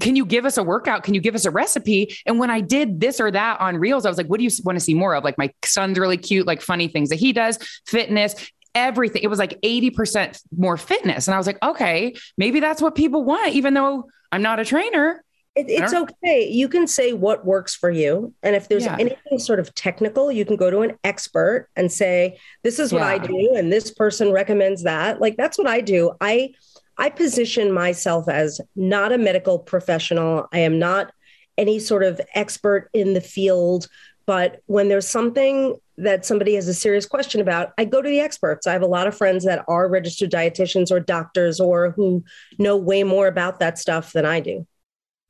can 0.00 0.16
you 0.16 0.26
give 0.26 0.44
us 0.44 0.56
a 0.56 0.64
workout? 0.64 1.04
Can 1.04 1.14
you 1.14 1.20
give 1.20 1.34
us 1.34 1.44
a 1.44 1.50
recipe? 1.50 2.16
And 2.26 2.40
when 2.40 2.50
I 2.50 2.60
did 2.60 3.00
this 3.00 3.20
or 3.20 3.30
that 3.30 3.60
on 3.60 3.76
Reels, 3.76 4.04
I 4.04 4.08
was 4.08 4.18
like, 4.18 4.26
what 4.26 4.38
do 4.38 4.44
you 4.44 4.50
want 4.64 4.76
to 4.76 4.80
see 4.80 4.94
more 4.94 5.14
of? 5.14 5.22
Like, 5.22 5.38
my 5.38 5.52
son's 5.64 5.96
really 5.98 6.16
cute, 6.16 6.46
like 6.46 6.60
funny 6.60 6.88
things 6.88 7.10
that 7.10 7.16
he 7.16 7.32
does, 7.32 7.58
fitness, 7.86 8.34
everything. 8.74 9.22
It 9.22 9.28
was 9.28 9.38
like 9.38 9.60
80% 9.60 10.40
more 10.56 10.76
fitness. 10.76 11.28
And 11.28 11.34
I 11.34 11.38
was 11.38 11.46
like, 11.46 11.62
okay, 11.62 12.14
maybe 12.36 12.60
that's 12.60 12.82
what 12.82 12.94
people 12.94 13.24
want, 13.24 13.54
even 13.54 13.74
though 13.74 14.06
I'm 14.32 14.42
not 14.42 14.58
a 14.58 14.64
trainer. 14.64 15.22
It, 15.56 15.70
it's 15.70 15.94
okay. 15.94 16.46
You 16.48 16.68
can 16.68 16.86
say 16.86 17.14
what 17.14 17.46
works 17.46 17.74
for 17.74 17.90
you. 17.90 18.34
And 18.42 18.54
if 18.54 18.68
there's 18.68 18.84
Yeah. 18.84 18.96
anything 19.00 19.38
sort 19.38 19.58
of 19.58 19.74
technical, 19.74 20.30
you 20.30 20.44
can 20.44 20.56
go 20.56 20.70
to 20.70 20.80
an 20.80 20.98
expert 21.02 21.68
and 21.76 21.90
say, 21.90 22.38
this 22.62 22.78
is 22.78 22.92
what 22.92 23.02
I 23.02 23.16
do. 23.16 23.54
And 23.56 23.72
this 23.72 23.90
person 23.90 24.32
recommends 24.32 24.82
that. 24.82 25.18
Like, 25.18 25.38
that's 25.38 25.56
what 25.56 25.66
I 25.66 25.80
do. 25.80 26.12
I, 26.20 26.52
I 26.98 27.08
position 27.08 27.72
myself 27.72 28.28
as 28.28 28.60
not 28.76 29.12
a 29.12 29.18
medical 29.18 29.58
professional. 29.58 30.46
I 30.52 30.58
am 30.58 30.78
not 30.78 31.10
any 31.56 31.78
sort 31.78 32.02
of 32.04 32.20
expert 32.34 32.90
in 32.92 33.14
the 33.14 33.22
field. 33.22 33.88
But 34.26 34.60
when 34.66 34.88
there's 34.88 35.08
something 35.08 35.76
that 35.96 36.26
somebody 36.26 36.54
has 36.56 36.68
a 36.68 36.74
serious 36.74 37.06
question 37.06 37.40
about, 37.40 37.72
I 37.78 37.86
go 37.86 38.02
to 38.02 38.08
the 38.08 38.20
experts. 38.20 38.66
I 38.66 38.72
have 38.72 38.82
a 38.82 38.86
lot 38.86 39.06
of 39.06 39.16
friends 39.16 39.44
that 39.46 39.64
are 39.68 39.88
registered 39.88 40.30
dietitians 40.30 40.90
or 40.90 41.00
doctors 41.00 41.60
or 41.60 41.92
who 41.92 42.24
know 42.58 42.76
way 42.76 43.04
more 43.04 43.26
about 43.26 43.60
that 43.60 43.78
stuff 43.78 44.12
than 44.12 44.26
I 44.26 44.40
do. 44.40 44.66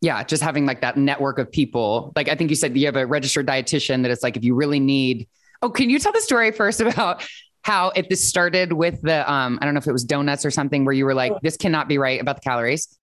Yeah, 0.00 0.22
just 0.22 0.42
having 0.42 0.66
like 0.66 0.80
that 0.82 0.96
network 0.96 1.38
of 1.38 1.50
people. 1.50 2.12
Like 2.16 2.28
I 2.28 2.34
think 2.34 2.50
you 2.50 2.56
said 2.56 2.76
you 2.76 2.86
have 2.86 2.96
a 2.96 3.06
registered 3.06 3.46
dietitian 3.46 4.02
that 4.02 4.10
it's 4.10 4.22
like 4.22 4.36
if 4.36 4.44
you 4.44 4.54
really 4.54 4.80
need. 4.80 5.28
Oh, 5.62 5.70
can 5.70 5.88
you 5.88 5.98
tell 5.98 6.12
the 6.12 6.20
story 6.20 6.52
first 6.52 6.80
about 6.82 7.26
how 7.62 7.90
if 7.96 8.08
this 8.08 8.28
started 8.28 8.72
with 8.72 9.00
the 9.02 9.30
um 9.30 9.58
I 9.60 9.64
don't 9.64 9.74
know 9.74 9.78
if 9.78 9.86
it 9.86 9.92
was 9.92 10.04
donuts 10.04 10.44
or 10.44 10.50
something 10.50 10.84
where 10.84 10.94
you 10.94 11.04
were 11.04 11.14
like 11.14 11.32
this 11.42 11.56
cannot 11.56 11.88
be 11.88 11.98
right 11.98 12.20
about 12.20 12.36
the 12.36 12.42
calories. 12.42 12.96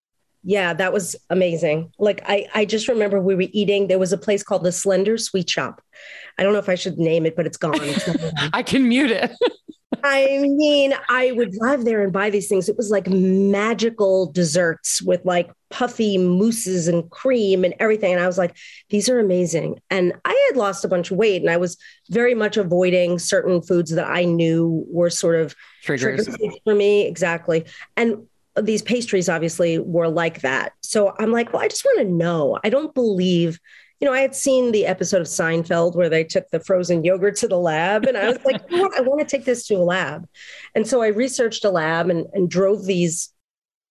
Yeah, 0.46 0.74
that 0.74 0.92
was 0.92 1.16
amazing. 1.30 1.92
Like 1.98 2.22
I, 2.26 2.48
I 2.54 2.66
just 2.66 2.90
remember 2.90 3.22
we 3.22 3.36
were 3.36 3.48
eating. 3.54 3.88
There 3.88 4.00
was 4.00 4.12
a 4.12 4.18
place 4.18 4.44
called 4.44 4.64
the 4.64 4.74
Slender 4.74 5.18
Sweet 5.18 5.50
Shop. 5.50 5.82
I 6.38 6.44
don't 6.44 6.52
know 6.52 6.60
if 6.60 6.68
I 6.68 6.76
should 6.76 6.98
name 6.98 7.26
it, 7.26 7.36
but 7.36 7.46
it's 7.46 7.56
gone. 7.56 7.80
It's. 7.80 8.10
I 8.54 8.62
can 8.62 8.88
mute 8.88 9.12
it. 9.12 9.32
I 10.04 10.40
mean, 10.40 10.94
I 11.10 11.32
would 11.32 11.54
drive 11.54 11.86
there 11.86 12.04
and 12.04 12.12
buy 12.12 12.30
these 12.30 12.50
things. 12.50 12.68
It 12.68 12.76
was 12.76 12.92
like 12.92 13.08
magical 13.08 14.32
desserts 14.32 15.02
with 15.02 15.24
like 15.24 15.50
puffy 15.70 16.18
mousses 16.18 16.90
and 16.90 17.10
cream 17.10 17.64
and 17.64 17.74
everything. 17.80 18.12
And 18.14 18.22
I 18.22 18.28
was 18.28 18.38
like, 18.38 18.58
these 18.90 19.08
are 19.08 19.20
amazing. 19.20 19.80
And 19.90 20.14
I 20.26 20.50
had 20.50 20.58
lost 20.58 20.84
a 20.84 20.90
bunch 20.90 21.10
of 21.10 21.18
weight 21.18 21.42
and 21.42 21.50
I 21.50 21.58
was 21.58 21.78
very 22.10 22.36
much 22.36 22.58
avoiding 22.58 23.18
certain 23.18 23.62
foods 23.62 23.92
that 23.92 24.08
I 24.10 24.26
knew 24.26 24.86
were 24.90 25.10
sort 25.10 25.40
of 25.40 25.56
trigger 25.84 26.18
Triggers. 26.18 26.28
foods 26.28 26.60
for 26.66 26.76
me. 26.76 27.08
Exactly. 27.08 27.66
And 27.96 28.28
these 28.62 28.82
pastries 28.82 29.30
obviously 29.30 29.80
were 29.80 30.10
like 30.10 30.42
that. 30.42 30.74
So 30.82 31.16
I'm 31.18 31.32
like, 31.32 31.54
well, 31.54 31.62
I 31.62 31.70
just 31.70 31.86
want 31.86 32.00
to 32.00 32.06
know. 32.06 32.60
I 32.64 32.70
don't 32.70 32.94
believe, 32.94 33.60
you 34.04 34.10
know, 34.10 34.14
I 34.14 34.20
had 34.20 34.36
seen 34.36 34.74
the 34.74 34.86
episode 34.86 35.22
of 35.22 35.28
Seinfeld 35.28 35.96
where 35.96 36.10
they 36.10 36.26
took 36.26 36.50
the 36.50 36.60
frozen 36.60 37.06
yogurt 37.06 37.38
to 37.38 37.48
the 37.48 37.58
lab. 37.58 38.04
And 38.04 38.18
I 38.18 38.28
was 38.28 38.44
like, 38.44 38.62
you 38.70 38.76
know 38.76 38.84
what? 38.84 38.98
I 38.98 39.02
want 39.02 39.22
to 39.22 39.26
take 39.26 39.46
this 39.46 39.66
to 39.68 39.76
a 39.76 39.78
lab. 39.78 40.28
And 40.76 40.86
so 40.86 41.02
I 41.02 41.08
researched 41.08 41.64
a 41.64 41.70
lab 41.70 42.10
and, 42.10 42.28
and 42.34 42.50
drove 42.50 42.84
these 42.84 43.30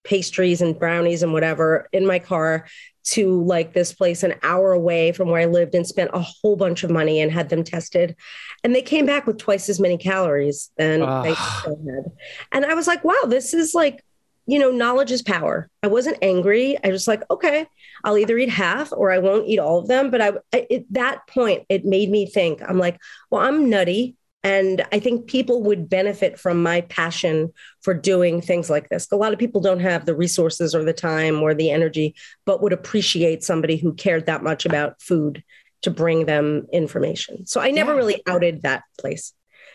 pastries 0.04 0.60
and 0.60 0.78
brownies 0.78 1.22
and 1.22 1.32
whatever 1.32 1.88
in 1.94 2.06
my 2.06 2.18
car 2.18 2.66
to 3.04 3.42
like 3.44 3.72
this 3.72 3.94
place 3.94 4.22
an 4.22 4.34
hour 4.42 4.72
away 4.72 5.12
from 5.12 5.30
where 5.30 5.40
I 5.40 5.46
lived 5.46 5.74
and 5.74 5.86
spent 5.86 6.10
a 6.12 6.20
whole 6.20 6.56
bunch 6.56 6.84
of 6.84 6.90
money 6.90 7.18
and 7.18 7.32
had 7.32 7.48
them 7.48 7.64
tested. 7.64 8.14
And 8.62 8.74
they 8.74 8.82
came 8.82 9.06
back 9.06 9.26
with 9.26 9.38
twice 9.38 9.70
as 9.70 9.80
many 9.80 9.96
calories 9.96 10.70
than 10.76 11.00
Ugh. 11.00 11.24
they 11.24 11.32
had. 11.32 12.04
And 12.52 12.66
I 12.66 12.74
was 12.74 12.86
like, 12.86 13.02
wow, 13.02 13.22
this 13.28 13.54
is 13.54 13.72
like, 13.72 14.04
you 14.46 14.58
know, 14.58 14.70
knowledge 14.70 15.12
is 15.12 15.22
power. 15.22 15.68
I 15.82 15.86
wasn't 15.86 16.18
angry. 16.22 16.76
I 16.84 16.88
was 16.88 17.06
like, 17.06 17.22
okay, 17.30 17.66
I'll 18.04 18.18
either 18.18 18.36
eat 18.38 18.48
half 18.50 18.92
or 18.92 19.12
I 19.12 19.18
won't 19.18 19.46
eat 19.48 19.58
all 19.58 19.78
of 19.78 19.86
them. 19.88 20.10
But 20.10 20.20
I, 20.20 20.32
I 20.52 20.66
at 20.70 20.84
that 20.90 21.26
point, 21.28 21.64
it 21.68 21.84
made 21.84 22.10
me 22.10 22.26
think. 22.26 22.60
I'm 22.66 22.78
like, 22.78 22.98
well, 23.30 23.42
I'm 23.42 23.70
nutty, 23.70 24.16
and 24.42 24.84
I 24.90 24.98
think 24.98 25.26
people 25.28 25.62
would 25.62 25.88
benefit 25.88 26.38
from 26.38 26.62
my 26.62 26.80
passion 26.82 27.52
for 27.82 27.94
doing 27.94 28.40
things 28.40 28.68
like 28.68 28.88
this. 28.88 29.06
A 29.12 29.16
lot 29.16 29.32
of 29.32 29.38
people 29.38 29.60
don't 29.60 29.78
have 29.80 30.04
the 30.04 30.16
resources 30.16 30.74
or 30.74 30.82
the 30.84 30.92
time 30.92 31.40
or 31.40 31.54
the 31.54 31.70
energy, 31.70 32.16
but 32.44 32.60
would 32.62 32.72
appreciate 32.72 33.44
somebody 33.44 33.76
who 33.76 33.94
cared 33.94 34.26
that 34.26 34.42
much 34.42 34.66
about 34.66 35.00
food 35.00 35.44
to 35.82 35.90
bring 35.92 36.26
them 36.26 36.66
information. 36.72 37.46
So 37.46 37.60
I 37.60 37.70
never 37.70 37.92
Yeah. 37.92 37.96
really 37.98 38.22
outed 38.28 38.62
that 38.62 38.82
place, 38.98 39.32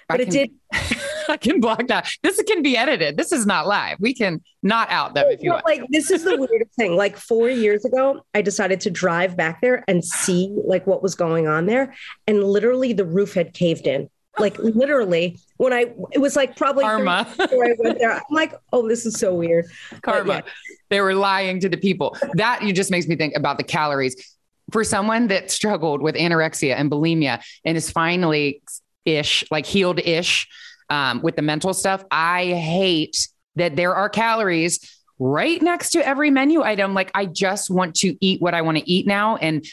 I 0.10 0.16
but 0.18 0.22
it 0.22 0.26
can- 0.26 0.34
did 0.34 0.50
I 1.30 1.38
can 1.38 1.60
block 1.60 1.88
that. 1.88 2.10
This 2.24 2.42
can 2.44 2.62
be 2.62 2.78
edited. 2.78 3.18
This 3.18 3.32
is 3.32 3.46
not 3.46 3.68
live. 3.68 3.98
We 4.00 4.14
can 4.14 4.42
not 4.64 4.90
out 4.90 5.14
them 5.14 5.26
if 5.30 5.42
you 5.44 5.50
Well, 5.52 5.62
want. 5.66 5.80
like 5.80 5.90
this 5.90 6.12
is 6.12 6.24
the 6.24 6.36
weirdest 6.38 6.76
thing. 6.76 6.96
Like 6.96 7.18
four 7.18 7.50
years 7.50 7.86
ago, 7.86 8.22
I 8.34 8.42
decided 8.42 8.82
to 8.82 8.90
drive 8.90 9.36
back 9.38 9.62
there 9.62 9.84
and 9.88 10.04
see 10.04 10.56
like 10.66 10.86
what 10.88 11.02
was 11.04 11.16
going 11.16 11.48
on 11.48 11.66
there, 11.66 11.94
and 12.28 12.44
literally 12.44 12.94
the 12.94 13.06
roof 13.06 13.34
had 13.34 13.54
caved 13.54 13.88
in. 13.88 14.10
Like 14.40 14.58
literally, 14.60 15.40
when 15.58 15.74
I 15.74 15.94
it 16.12 16.20
was 16.20 16.36
like 16.36 16.56
probably 16.56 16.84
Karma. 16.84 17.28
I 17.40 17.76
went 17.80 17.98
there. 18.00 18.14
I'm 18.14 18.22
like, 18.30 18.54
oh, 18.72 18.88
this 18.88 19.06
is 19.06 19.16
so 19.20 19.34
weird. 19.34 19.66
karma. 20.04 20.34
yeah. 20.36 20.42
They 20.90 21.02
were 21.02 21.16
lying 21.16 21.60
to 21.62 21.70
the 21.70 21.78
people. 21.78 22.16
That 22.36 22.62
you 22.62 22.72
just 22.72 22.92
makes 22.92 23.08
me 23.08 23.16
think 23.16 23.36
about 23.36 23.58
the 23.58 23.64
calories. 23.64 24.36
For 24.72 24.84
someone 24.84 25.28
that 25.30 25.50
struggled 25.50 26.02
with 26.02 26.16
anorexia 26.16 26.76
and 26.76 26.92
bulimia 26.92 27.42
and 27.66 27.78
is 27.78 27.90
finally 27.90 28.62
ish, 29.06 29.44
like 29.50 29.66
healed 29.66 30.00
ish 30.00 30.48
um, 30.90 31.22
with 31.22 31.36
the 31.36 31.42
mental 31.42 31.74
stuff, 31.74 32.04
I 32.12 32.46
hate 32.46 33.28
that 33.56 33.76
there 33.76 33.96
are 33.96 34.10
calories 34.10 35.02
right 35.20 35.62
next 35.62 35.92
to 35.92 36.06
every 36.06 36.30
menu 36.30 36.62
item. 36.62 36.94
Like 36.94 37.12
I 37.16 37.26
just 37.26 37.70
want 37.70 37.96
to 37.98 38.16
eat 38.22 38.42
what 38.42 38.54
I 38.54 38.62
want 38.62 38.78
to 38.78 38.90
eat 38.90 39.08
now. 39.08 39.36
And 39.38 39.66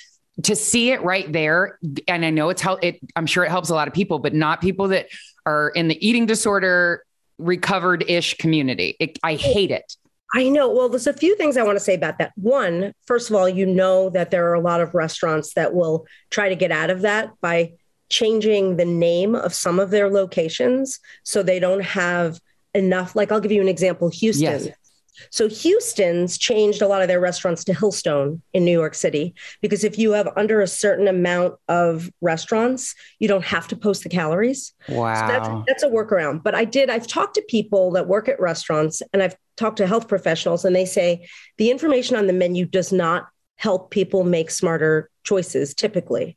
to 0.42 0.56
see 0.56 0.90
it 0.90 1.02
right 1.02 1.30
there, 1.32 1.78
and 2.08 2.24
I 2.24 2.30
know 2.30 2.48
it's 2.48 2.62
help 2.62 2.82
it, 2.82 2.98
I'm 3.14 3.26
sure 3.26 3.44
it 3.44 3.50
helps 3.50 3.70
a 3.70 3.74
lot 3.74 3.86
of 3.86 3.94
people, 3.94 4.18
but 4.18 4.34
not 4.34 4.60
people 4.60 4.88
that 4.88 5.08
are 5.46 5.68
in 5.70 5.88
the 5.88 6.06
eating 6.06 6.26
disorder 6.26 7.04
recovered 7.38 8.04
ish 8.08 8.36
community. 8.38 8.96
It, 8.98 9.18
I 9.22 9.34
hate 9.34 9.70
it. 9.70 9.96
I 10.34 10.48
know. 10.48 10.68
Well, 10.68 10.88
there's 10.88 11.06
a 11.06 11.12
few 11.12 11.36
things 11.36 11.56
I 11.56 11.62
want 11.62 11.76
to 11.76 11.84
say 11.84 11.94
about 11.94 12.18
that. 12.18 12.32
One, 12.34 12.92
first 13.06 13.30
of 13.30 13.36
all, 13.36 13.48
you 13.48 13.66
know 13.66 14.10
that 14.10 14.32
there 14.32 14.50
are 14.50 14.54
a 14.54 14.60
lot 14.60 14.80
of 14.80 14.92
restaurants 14.94 15.54
that 15.54 15.74
will 15.74 16.06
try 16.30 16.48
to 16.48 16.56
get 16.56 16.72
out 16.72 16.90
of 16.90 17.02
that 17.02 17.30
by 17.40 17.74
changing 18.08 18.76
the 18.76 18.84
name 18.84 19.34
of 19.34 19.54
some 19.54 19.78
of 19.78 19.90
their 19.90 20.10
locations 20.10 21.00
so 21.22 21.42
they 21.42 21.58
don't 21.58 21.82
have 21.82 22.40
enough. 22.74 23.16
Like, 23.16 23.32
I'll 23.32 23.40
give 23.40 23.52
you 23.52 23.60
an 23.62 23.68
example 23.68 24.08
Houston. 24.08 24.44
Yes. 24.44 24.68
So, 25.30 25.48
Houston's 25.48 26.36
changed 26.36 26.82
a 26.82 26.88
lot 26.88 27.00
of 27.00 27.06
their 27.06 27.20
restaurants 27.20 27.62
to 27.64 27.72
Hillstone 27.72 28.40
in 28.52 28.64
New 28.64 28.72
York 28.72 28.96
City 28.96 29.34
because 29.60 29.84
if 29.84 29.96
you 29.96 30.10
have 30.12 30.28
under 30.36 30.60
a 30.60 30.66
certain 30.66 31.06
amount 31.06 31.54
of 31.68 32.10
restaurants, 32.20 32.96
you 33.20 33.28
don't 33.28 33.44
have 33.44 33.68
to 33.68 33.76
post 33.76 34.02
the 34.02 34.08
calories. 34.08 34.74
So 34.88 34.94
that's, 34.94 35.48
Wow. 35.48 35.64
that's 35.68 35.82
a 35.84 35.88
workaround. 35.88 36.42
But 36.42 36.56
I 36.56 36.64
did, 36.64 36.90
I've 36.90 37.06
talked 37.06 37.36
to 37.36 37.42
people 37.42 37.92
that 37.92 38.08
work 38.08 38.28
at 38.28 38.40
restaurants 38.40 39.02
and 39.12 39.22
I've 39.22 39.36
talked 39.56 39.76
to 39.76 39.86
health 39.86 40.08
professionals, 40.08 40.64
and 40.64 40.74
they 40.74 40.84
say 40.84 41.28
the 41.58 41.70
information 41.70 42.16
on 42.16 42.26
the 42.26 42.32
menu 42.32 42.66
does 42.66 42.92
not 42.92 43.26
help 43.54 43.92
people 43.92 44.24
make 44.24 44.50
smarter 44.50 45.08
choices 45.24 45.74
typically. 45.74 46.36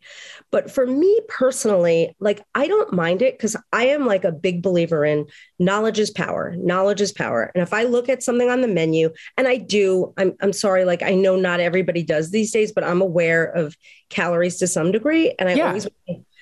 But 0.52 0.72
for 0.72 0.88
me 0.88 1.20
personally, 1.28 2.16
like 2.20 2.42
I 2.56 2.68
don't 2.68 2.94
mind 2.94 3.22
it 3.22 3.38
because 3.38 3.56
I 3.72 3.88
am 3.88 4.06
like 4.06 4.24
a 4.24 4.32
big 4.32 4.64
believer 4.64 5.06
in 5.06 5.28
knowledge 5.60 6.00
is 6.00 6.10
power. 6.10 6.56
Knowledge 6.58 7.02
is 7.02 7.12
power. 7.12 7.52
And 7.54 7.62
if 7.62 7.74
I 7.74 7.84
look 7.84 8.10
at 8.10 8.24
something 8.24 8.50
on 8.50 8.62
the 8.62 8.68
menu, 8.68 9.12
and 9.38 9.48
I 9.48 9.58
do, 9.58 10.14
I'm, 10.18 10.34
I'm 10.42 10.54
sorry, 10.54 10.86
like 10.86 11.04
I 11.04 11.14
know 11.14 11.36
not 11.36 11.60
everybody 11.60 12.02
does 12.02 12.32
these 12.32 12.52
days, 12.52 12.72
but 12.72 12.84
I'm 12.84 13.02
aware 13.02 13.44
of 13.44 13.76
calories 14.10 14.58
to 14.60 14.68
some 14.68 14.92
degree. 14.92 15.36
And 15.38 15.50
I 15.50 15.54
Yeah. 15.54 15.68
always 15.68 15.88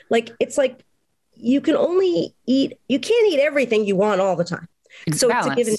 like 0.10 0.32
it's 0.40 0.58
like 0.58 0.84
you 1.34 1.60
can 1.62 1.76
only 1.76 2.36
eat, 2.46 2.78
you 2.88 3.00
can't 3.00 3.28
eat 3.34 3.40
everything 3.40 3.86
you 3.86 3.96
want 3.96 4.22
all 4.22 4.36
the 4.36 4.44
time. 4.46 4.68
So 5.14 5.30
it's 5.30 5.48
a 5.48 5.56
given, 5.56 5.76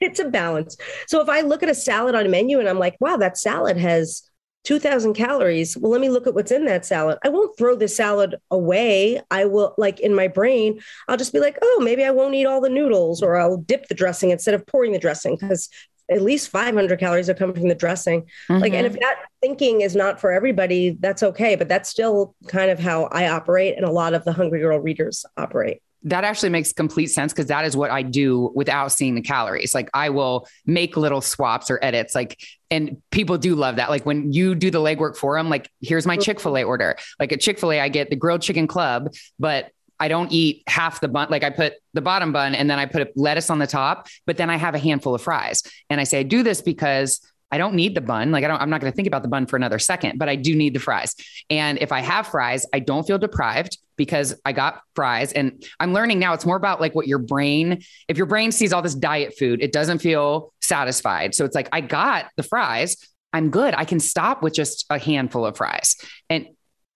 it's 0.00 0.18
a 0.18 0.28
balance. 0.28 0.76
So 1.06 1.20
if 1.20 1.28
I 1.28 1.42
look 1.42 1.62
at 1.62 1.68
a 1.68 1.74
salad 1.74 2.14
on 2.14 2.26
a 2.26 2.28
menu 2.28 2.58
and 2.58 2.68
I'm 2.68 2.78
like, 2.78 2.96
wow, 3.00 3.16
that 3.18 3.38
salad 3.38 3.76
has 3.76 4.22
2000 4.66 5.14
calories. 5.14 5.76
Well, 5.76 5.92
let 5.92 6.00
me 6.00 6.08
look 6.08 6.26
at 6.26 6.34
what's 6.34 6.50
in 6.50 6.64
that 6.66 6.84
salad. 6.84 7.18
I 7.24 7.28
won't 7.28 7.56
throw 7.56 7.76
the 7.76 7.86
salad 7.86 8.34
away. 8.50 9.20
I 9.30 9.44
will, 9.44 9.74
like 9.78 10.00
in 10.00 10.14
my 10.14 10.26
brain, 10.26 10.80
I'll 11.08 11.16
just 11.16 11.32
be 11.32 11.38
like, 11.38 11.56
oh, 11.62 11.80
maybe 11.82 12.04
I 12.04 12.10
won't 12.10 12.34
eat 12.34 12.46
all 12.46 12.60
the 12.60 12.68
noodles 12.68 13.22
or 13.22 13.36
I'll 13.36 13.58
dip 13.58 13.86
the 13.86 13.94
dressing 13.94 14.30
instead 14.30 14.54
of 14.54 14.66
pouring 14.66 14.92
the 14.92 14.98
dressing 14.98 15.36
because 15.36 15.68
at 16.10 16.20
least 16.20 16.48
500 16.48 16.98
calories 16.98 17.30
are 17.30 17.34
coming 17.34 17.54
from 17.54 17.68
the 17.68 17.74
dressing. 17.74 18.22
Mm-hmm. 18.22 18.58
Like, 18.58 18.72
and 18.72 18.86
if 18.86 18.94
that 18.94 19.24
thinking 19.40 19.82
is 19.82 19.94
not 19.94 20.20
for 20.20 20.32
everybody, 20.32 20.96
that's 21.00 21.22
okay. 21.22 21.54
But 21.54 21.68
that's 21.68 21.88
still 21.88 22.34
kind 22.48 22.70
of 22.70 22.78
how 22.78 23.04
I 23.04 23.28
operate, 23.28 23.76
and 23.76 23.84
a 23.84 23.90
lot 23.90 24.14
of 24.14 24.24
the 24.24 24.32
Hungry 24.32 24.60
Girl 24.60 24.78
readers 24.78 25.24
operate 25.36 25.82
that 26.06 26.22
actually 26.22 26.50
makes 26.50 26.72
complete 26.72 27.08
sense 27.08 27.32
because 27.32 27.46
that 27.46 27.64
is 27.64 27.76
what 27.76 27.90
I 27.90 28.02
do 28.02 28.52
without 28.54 28.92
seeing 28.92 29.16
the 29.16 29.20
calories. 29.20 29.74
Like 29.74 29.90
I 29.92 30.10
will 30.10 30.46
make 30.64 30.96
little 30.96 31.20
swaps 31.20 31.68
or 31.68 31.80
edits. 31.82 32.14
Like, 32.14 32.40
and 32.70 33.02
people 33.10 33.38
do 33.38 33.56
love 33.56 33.76
that. 33.76 33.90
Like 33.90 34.06
when 34.06 34.32
you 34.32 34.54
do 34.54 34.70
the 34.70 34.78
legwork 34.78 35.16
for 35.16 35.36
them, 35.36 35.50
like 35.50 35.68
here's 35.80 36.06
my 36.06 36.14
mm-hmm. 36.14 36.22
Chick 36.22 36.40
fil 36.40 36.56
A 36.56 36.62
order. 36.62 36.96
Like 37.18 37.32
at 37.32 37.40
Chick 37.40 37.58
fil 37.58 37.72
A, 37.72 37.80
I 37.80 37.88
get 37.88 38.08
the 38.08 38.16
grilled 38.16 38.40
chicken 38.40 38.68
club, 38.68 39.12
but 39.40 39.72
I 39.98 40.06
don't 40.06 40.30
eat 40.30 40.62
half 40.68 41.00
the 41.00 41.08
bun. 41.08 41.26
Like 41.28 41.42
I 41.42 41.50
put 41.50 41.74
the 41.92 42.02
bottom 42.02 42.32
bun 42.32 42.54
and 42.54 42.70
then 42.70 42.78
I 42.78 42.86
put 42.86 43.02
a 43.02 43.10
lettuce 43.16 43.50
on 43.50 43.58
the 43.58 43.66
top, 43.66 44.06
but 44.26 44.36
then 44.36 44.48
I 44.48 44.56
have 44.56 44.76
a 44.76 44.78
handful 44.78 45.12
of 45.12 45.22
fries. 45.22 45.64
And 45.90 46.00
I 46.00 46.04
say, 46.04 46.20
I 46.20 46.22
do 46.22 46.44
this 46.44 46.62
because 46.62 47.20
I 47.50 47.58
don't 47.58 47.74
need 47.74 47.96
the 47.96 48.00
bun. 48.00 48.30
Like 48.30 48.44
I 48.44 48.48
don't, 48.48 48.60
I'm 48.60 48.70
not 48.70 48.80
going 48.80 48.92
to 48.92 48.96
think 48.96 49.08
about 49.08 49.22
the 49.22 49.28
bun 49.28 49.46
for 49.46 49.56
another 49.56 49.80
second, 49.80 50.18
but 50.18 50.28
I 50.28 50.36
do 50.36 50.54
need 50.54 50.74
the 50.74 50.80
fries. 50.80 51.16
And 51.50 51.78
if 51.80 51.90
I 51.90 52.00
have 52.00 52.28
fries, 52.28 52.64
I 52.72 52.78
don't 52.78 53.04
feel 53.06 53.18
deprived 53.18 53.78
because 53.96 54.38
I 54.44 54.52
got 54.52 54.82
fries. 54.94 55.32
And 55.32 55.64
I'm 55.80 55.92
learning 55.92 56.18
now 56.18 56.34
it's 56.34 56.46
more 56.46 56.56
about 56.56 56.80
like 56.80 56.94
what 56.94 57.06
your 57.06 57.18
brain, 57.18 57.82
if 58.08 58.16
your 58.16 58.26
brain 58.26 58.52
sees 58.52 58.72
all 58.72 58.82
this 58.82 58.94
diet 58.94 59.34
food, 59.38 59.62
it 59.62 59.72
doesn't 59.72 59.98
feel 59.98 60.52
satisfied. 60.60 61.34
So 61.34 61.44
it's 61.44 61.54
like, 61.54 61.68
I 61.72 61.80
got 61.80 62.26
the 62.36 62.42
fries. 62.42 62.96
I'm 63.32 63.50
good. 63.50 63.74
I 63.74 63.84
can 63.84 64.00
stop 64.00 64.42
with 64.42 64.54
just 64.54 64.86
a 64.90 64.98
handful 64.98 65.44
of 65.44 65.56
fries. 65.56 65.96
And, 66.30 66.48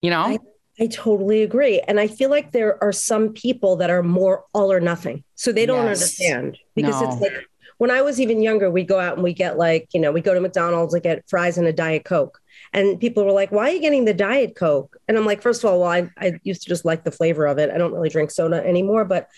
you 0.02 0.11
know, 0.11 0.21
I, 0.21 0.38
I 0.78 0.87
totally 0.87 1.42
agree. 1.42 1.80
And 1.80 2.00
I 2.00 2.07
feel 2.07 2.30
like 2.30 2.52
there 2.52 2.83
are 2.83 2.92
some 2.92 3.35
people 3.35 3.76
that 3.76 3.90
are 3.90 4.02
more 4.02 4.45
all 4.54 4.73
or 4.73 4.80
nothing. 4.80 5.25
So 5.35 5.52
they 5.52 5.66
don't 5.66 5.85
yes. 5.85 6.00
understand 6.00 6.59
because 6.75 7.00
no. 7.00 7.11
it's 7.11 7.21
like, 7.21 7.47
when 7.76 7.90
I 7.90 8.02
was 8.02 8.21
even 8.21 8.42
younger, 8.42 8.71
we'd 8.71 8.88
go 8.88 9.00
out 9.00 9.14
and 9.14 9.23
we 9.23 9.33
get 9.33 9.57
like, 9.57 9.88
you 9.95 10.00
know, 10.00 10.12
we 10.12 10.21
go 10.21 10.35
to 10.35 10.40
McDonald's 10.40 10.92
and 10.92 11.02
get 11.02 11.25
fries 11.28 11.57
and 11.57 11.66
a 11.66 11.73
Diet 11.73 12.04
Coke. 12.04 12.38
And 12.73 13.00
people 13.00 13.25
were 13.25 13.33
like, 13.33 13.50
why 13.50 13.71
are 13.71 13.73
you 13.73 13.81
getting 13.81 14.05
the 14.05 14.15
Diet 14.15 14.55
Coke? 14.55 14.97
And 15.09 15.17
I'm 15.17 15.27
like, 15.27 15.43
first 15.43 15.65
of 15.65 15.71
all, 15.71 15.81
well, 15.81 15.91
I, 15.91 16.11
I 16.17 16.41
used 16.45 16.62
to 16.62 16.69
just 16.69 16.85
like 16.85 17.05
the 17.05 17.11
flavor 17.11 17.47
of 17.47 17.59
it. 17.59 17.71
I 17.71 17.79
don't 17.79 17.93
really 17.93 18.09
drink 18.09 18.31
soda 18.31 18.65
anymore, 18.65 19.05
but 19.05 19.29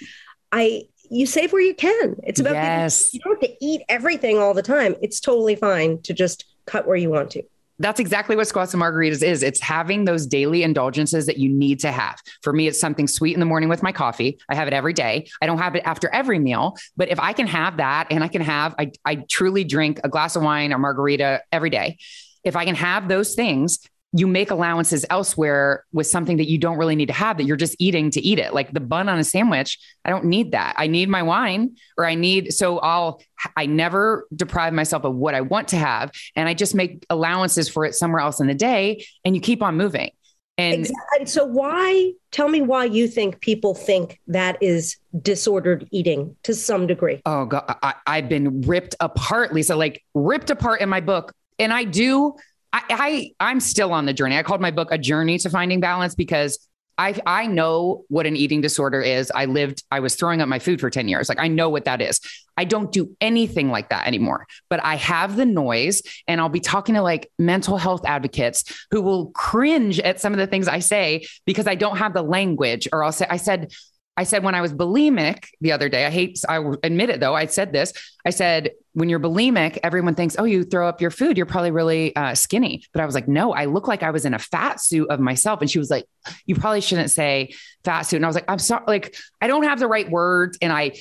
I, 0.51 0.83
you 1.11 1.27
save 1.27 1.53
where 1.53 1.62
you 1.62 1.75
can. 1.75 2.17
It's 2.25 2.41
about, 2.41 2.55
yes. 2.55 3.12
you 3.15 3.21
don't 3.21 3.43
have 3.43 3.51
to 3.51 3.57
eat 3.65 3.83
everything 3.89 4.39
all 4.39 4.55
the 4.55 4.62
time. 4.62 4.97
It's 5.01 5.21
totally 5.21 5.57
fine 5.57 6.03
to 6.03 6.12
just 6.12 6.45
cut 6.67 6.87
where 6.87 6.97
you 6.97 7.11
want 7.11 7.31
to 7.33 7.43
that's 7.83 8.01
exactly 8.01 8.37
what 8.37 8.47
squats 8.47 8.73
and 8.73 8.83
margaritas 8.83 9.23
is. 9.23 9.43
It's 9.43 9.61
having 9.61 10.05
those 10.05 10.27
daily 10.27 10.62
indulgences 10.62 11.27
that 11.27 11.39
you 11.39 11.49
need 11.49 11.81
to 11.81 11.91
have. 11.91 12.21
For 12.43 12.53
me, 12.53 12.69
it's 12.69 12.81
something 12.81 13.07
sweet 13.07 13.35
in 13.35 13.41
the 13.41 13.47
morning 13.47 13.69
with 13.69 13.83
my 13.83 13.93
coffee. 13.93 14.39
I 14.49 14.55
have 14.55 14.69
it 14.69 14.75
every 14.75 14.93
day. 14.93 15.29
I 15.41 15.47
don't 15.47 15.59
have 15.59 15.75
it 15.75 15.83
after 15.85 16.09
every 16.12 16.39
meal, 16.39 16.77
but 16.97 17.09
if 17.09 17.19
I 17.19 17.33
can 17.33 17.47
have 17.47 17.79
that 17.79 18.07
and 18.11 18.23
I 18.23 18.29
can 18.29 18.43
have, 18.43 18.75
I, 18.79 18.93
I 19.05 19.17
truly 19.29 19.65
drink 19.65 20.01
a 20.05 20.09
glass 20.09 20.37
of 20.37 20.43
wine 20.43 20.73
or 20.73 20.79
margarita 20.79 21.43
every 21.51 21.71
day. 21.71 21.99
If 22.45 22.57
I 22.57 22.65
can 22.65 22.75
have 22.75 23.09
those 23.09 23.35
things, 23.35 23.79
you 24.15 24.27
make 24.27 24.51
allowances 24.51 25.07
elsewhere 25.09 25.85
with 25.93 26.07
something 26.07 26.37
that 26.37 26.49
you 26.49 26.59
don't 26.59 26.77
really 26.77 26.95
need 26.95 27.07
to 27.07 27.15
have 27.15 27.39
that 27.39 27.45
you're 27.45 27.57
just 27.57 27.75
eating 27.79 28.11
to 28.11 28.21
eat 28.21 28.39
it. 28.39 28.53
Like 28.53 28.73
the 28.73 28.81
bun 28.81 29.09
on 29.09 29.19
a 29.19 29.25
sandwich 29.25 29.79
i 30.05 30.11
don't 30.11 30.27
need 30.27 30.53
that. 30.53 30.75
I 30.77 30.87
need 30.87 31.09
my 31.09 31.23
wine 31.23 31.77
or 31.97 32.05
i 32.05 32.15
need 32.15 32.53
so 32.53 32.79
i'll 32.81 33.23
i 33.57 33.67
never 33.67 34.27
deprive 34.35 34.73
myself 34.75 35.05
of 35.05 35.15
what 35.15 35.35
i 35.35 35.41
want 35.41 35.69
to 35.69 35.77
have. 35.77 36.13
And 36.37 36.49
i 36.49 36.55
just 36.55 36.75
make 36.75 37.07
allowances 37.09 37.69
for 37.69 37.85
it 37.85 37.95
somewhere 37.95 38.21
else 38.21 38.41
in 38.41 38.47
the 38.47 38.55
day 38.55 39.05
and 39.25 39.35
you 39.35 39.41
keep 39.41 39.63
on 39.63 39.77
moving. 39.77 40.11
And, 40.59 40.81
exactly. 40.81 41.19
and 41.21 41.29
so 41.31 41.47
why 41.47 42.13
tell 42.31 42.49
me 42.49 42.61
why 42.61 42.85
you 42.85 43.09
think 43.09 43.41
people 43.41 43.75
think 43.75 44.21
that 44.27 44.63
is 44.63 44.99
disordered 45.23 45.89
eating 45.91 46.37
to 46.43 46.55
some 46.55 46.87
degree. 46.87 47.23
Oh 47.25 47.47
god 47.47 47.65
I, 47.83 47.95
i've 48.07 48.29
been 48.29 48.61
ripped 48.61 48.95
apart 49.01 49.55
lisa 49.55 49.75
like 49.75 50.05
ripped 50.13 50.51
apart 50.51 50.83
in 50.83 50.91
my 50.91 51.01
book 51.01 51.33
and 51.59 51.73
i 51.73 51.85
do 51.85 52.35
I, 52.73 53.32
I 53.38 53.50
am 53.50 53.61
still 53.61 53.92
on 53.92 54.06
the 54.06 54.14
journey. 54.14 54.37
I 54.38 54.42
called 54.42 54.62
my 54.62 54.71
book 54.71 54.88
a 54.90 54.99
journey 54.99 55.38
to 55.38 55.50
finding 55.50 55.80
balance 55.80 56.14
because 56.14 56.59
I 56.99 57.18
I 57.26 57.47
know 57.47 58.04
what 58.09 58.26
an 58.26 58.37
eating 58.37 58.61
disorder 58.61 59.00
is. 59.00 59.32
I 59.35 59.47
lived 59.47 59.82
I 59.90 60.00
was 60.00 60.14
throwing 60.14 60.40
up 60.40 60.49
my 60.49 60.59
food 60.59 60.80
for 60.80 60.90
10 60.90 61.09
years. 61.09 61.28
Like 61.28 61.40
I 61.40 61.49
know 61.49 61.68
what 61.68 61.85
that 61.87 62.00
is. 62.00 62.21
I 62.56 62.64
don't 62.64 62.92
do 62.92 63.16
anything 63.21 63.71
like 63.71 63.88
that 63.88 64.06
anymore. 64.06 64.47
But 64.68 64.85
I 64.85 64.97
have 64.97 65.37
the 65.37 65.47
noise 65.47 66.02
and 66.28 66.40
I'll 66.40 66.50
be 66.50 66.61
talking 66.61 66.94
to 66.97 67.02
like 67.02 67.30
mental 67.38 67.78
health 67.78 68.02
advocates 68.04 68.87
who 68.90 69.00
will 69.00 69.30
cringe 69.30 70.00
at 70.00 70.21
some 70.21 70.32
of 70.32 70.38
the 70.38 70.47
things 70.47 70.68
I 70.68 70.80
say 70.80 71.25
because 71.47 71.66
I 71.66 71.75
don't 71.75 71.97
have 71.97 72.12
the 72.12 72.23
language 72.23 72.88
or 72.92 73.04
I'll 73.04 73.12
say 73.12 73.26
I 73.28 73.38
said 73.38 73.73
I 74.16 74.25
said 74.25 74.45
when 74.45 74.54
I 74.54 74.61
was 74.61 74.75
bulimic 74.75 75.47
the 75.61 75.73
other 75.73 75.88
day, 75.88 76.04
I 76.04 76.11
hate, 76.11 76.38
I 76.47 76.59
admit 76.83 77.09
it 77.09 77.21
though, 77.21 77.35
I 77.35 77.47
said 77.47 77.73
this. 77.73 77.92
I 78.26 78.31
said, 78.31 78.73
when 78.92 79.09
you're 79.09 79.21
bulimic, 79.21 79.78
everyone 79.83 80.14
thinks, 80.14 80.37
oh, 80.38 80.45
you 80.45 80.64
throw 80.64 80.87
up 80.87 81.00
your 81.00 81.11
food, 81.11 81.39
you're 81.39 81.47
probably 81.47 81.71
really 81.71 82.15
uh, 82.15 82.34
skinny. 82.34 82.84
But 82.93 83.00
I 83.00 83.06
was 83.06 83.15
like, 83.15 83.26
no, 83.26 83.52
I 83.52 83.65
look 83.65 83.89
like 83.89 84.02
I 84.02 84.10
was 84.10 84.26
in 84.26 84.34
a 84.34 84.39
fat 84.39 84.80
suit 84.80 85.08
of 85.08 85.19
myself. 85.19 85.63
And 85.63 85.71
she 85.71 85.78
was 85.78 85.91
like, 85.91 86.04
you 86.45 86.54
probably 86.54 86.82
shouldn't 86.82 87.10
say 87.10 87.54
fat 87.84 88.02
suit. 88.02 88.17
And 88.17 88.26
I 88.26 88.28
was 88.28 88.34
like, 88.34 88.45
I'm 88.49 88.58
sorry, 88.58 88.84
like, 88.87 89.17
I 89.41 89.47
don't 89.47 89.65
have 89.65 89.78
the 89.78 89.89
right 89.89 90.10
words. 90.10 90.58
And 90.60 90.71
I 90.73 90.93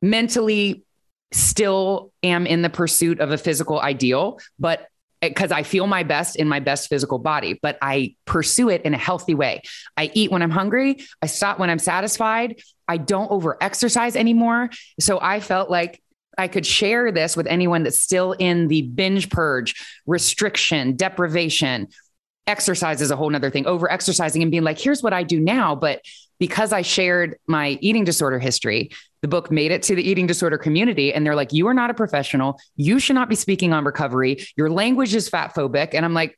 mentally 0.00 0.84
still 1.32 2.12
am 2.22 2.46
in 2.46 2.62
the 2.62 2.70
pursuit 2.70 3.20
of 3.20 3.32
a 3.32 3.38
physical 3.38 3.80
ideal, 3.80 4.38
but 4.58 4.86
because 5.20 5.52
I 5.52 5.62
feel 5.62 5.86
my 5.86 6.02
best 6.02 6.36
in 6.36 6.48
my 6.48 6.60
best 6.60 6.88
physical 6.88 7.18
body, 7.18 7.58
but 7.60 7.78
I 7.82 8.14
pursue 8.24 8.70
it 8.70 8.82
in 8.82 8.94
a 8.94 8.98
healthy 8.98 9.34
way. 9.34 9.62
I 9.96 10.10
eat 10.14 10.30
when 10.30 10.42
I'm 10.42 10.50
hungry. 10.50 11.04
I 11.20 11.26
stop 11.26 11.58
when 11.58 11.68
I'm 11.68 11.78
satisfied. 11.78 12.60
I 12.88 12.96
don't 12.96 13.30
over 13.30 13.58
exercise 13.60 14.16
anymore. 14.16 14.70
So 14.98 15.18
I 15.20 15.40
felt 15.40 15.70
like 15.70 16.02
I 16.38 16.48
could 16.48 16.64
share 16.64 17.12
this 17.12 17.36
with 17.36 17.46
anyone 17.46 17.82
that's 17.82 18.00
still 18.00 18.32
in 18.32 18.68
the 18.68 18.82
binge 18.82 19.28
purge, 19.28 19.74
restriction, 20.06 20.96
deprivation. 20.96 21.88
Exercise 22.46 23.02
is 23.02 23.10
a 23.10 23.16
whole 23.16 23.28
nother 23.28 23.50
thing, 23.50 23.66
over 23.66 23.90
exercising 23.92 24.40
and 24.42 24.50
being 24.50 24.64
like, 24.64 24.78
here's 24.78 25.02
what 25.02 25.12
I 25.12 25.22
do 25.22 25.38
now. 25.38 25.74
But 25.74 26.00
because 26.40 26.72
I 26.72 26.82
shared 26.82 27.36
my 27.46 27.78
eating 27.80 28.02
disorder 28.02 28.40
history, 28.40 28.90
the 29.22 29.28
book 29.28 29.52
made 29.52 29.70
it 29.70 29.82
to 29.84 29.94
the 29.94 30.02
eating 30.02 30.26
disorder 30.26 30.58
community. 30.58 31.12
And 31.12 31.24
they're 31.24 31.36
like, 31.36 31.52
you 31.52 31.68
are 31.68 31.74
not 31.74 31.90
a 31.90 31.94
professional. 31.94 32.58
You 32.74 32.98
should 32.98 33.14
not 33.14 33.28
be 33.28 33.36
speaking 33.36 33.72
on 33.72 33.84
recovery. 33.84 34.44
Your 34.56 34.70
language 34.70 35.14
is 35.14 35.28
fat 35.28 35.54
phobic. 35.54 35.90
And 35.92 36.04
I'm 36.04 36.14
like, 36.14 36.36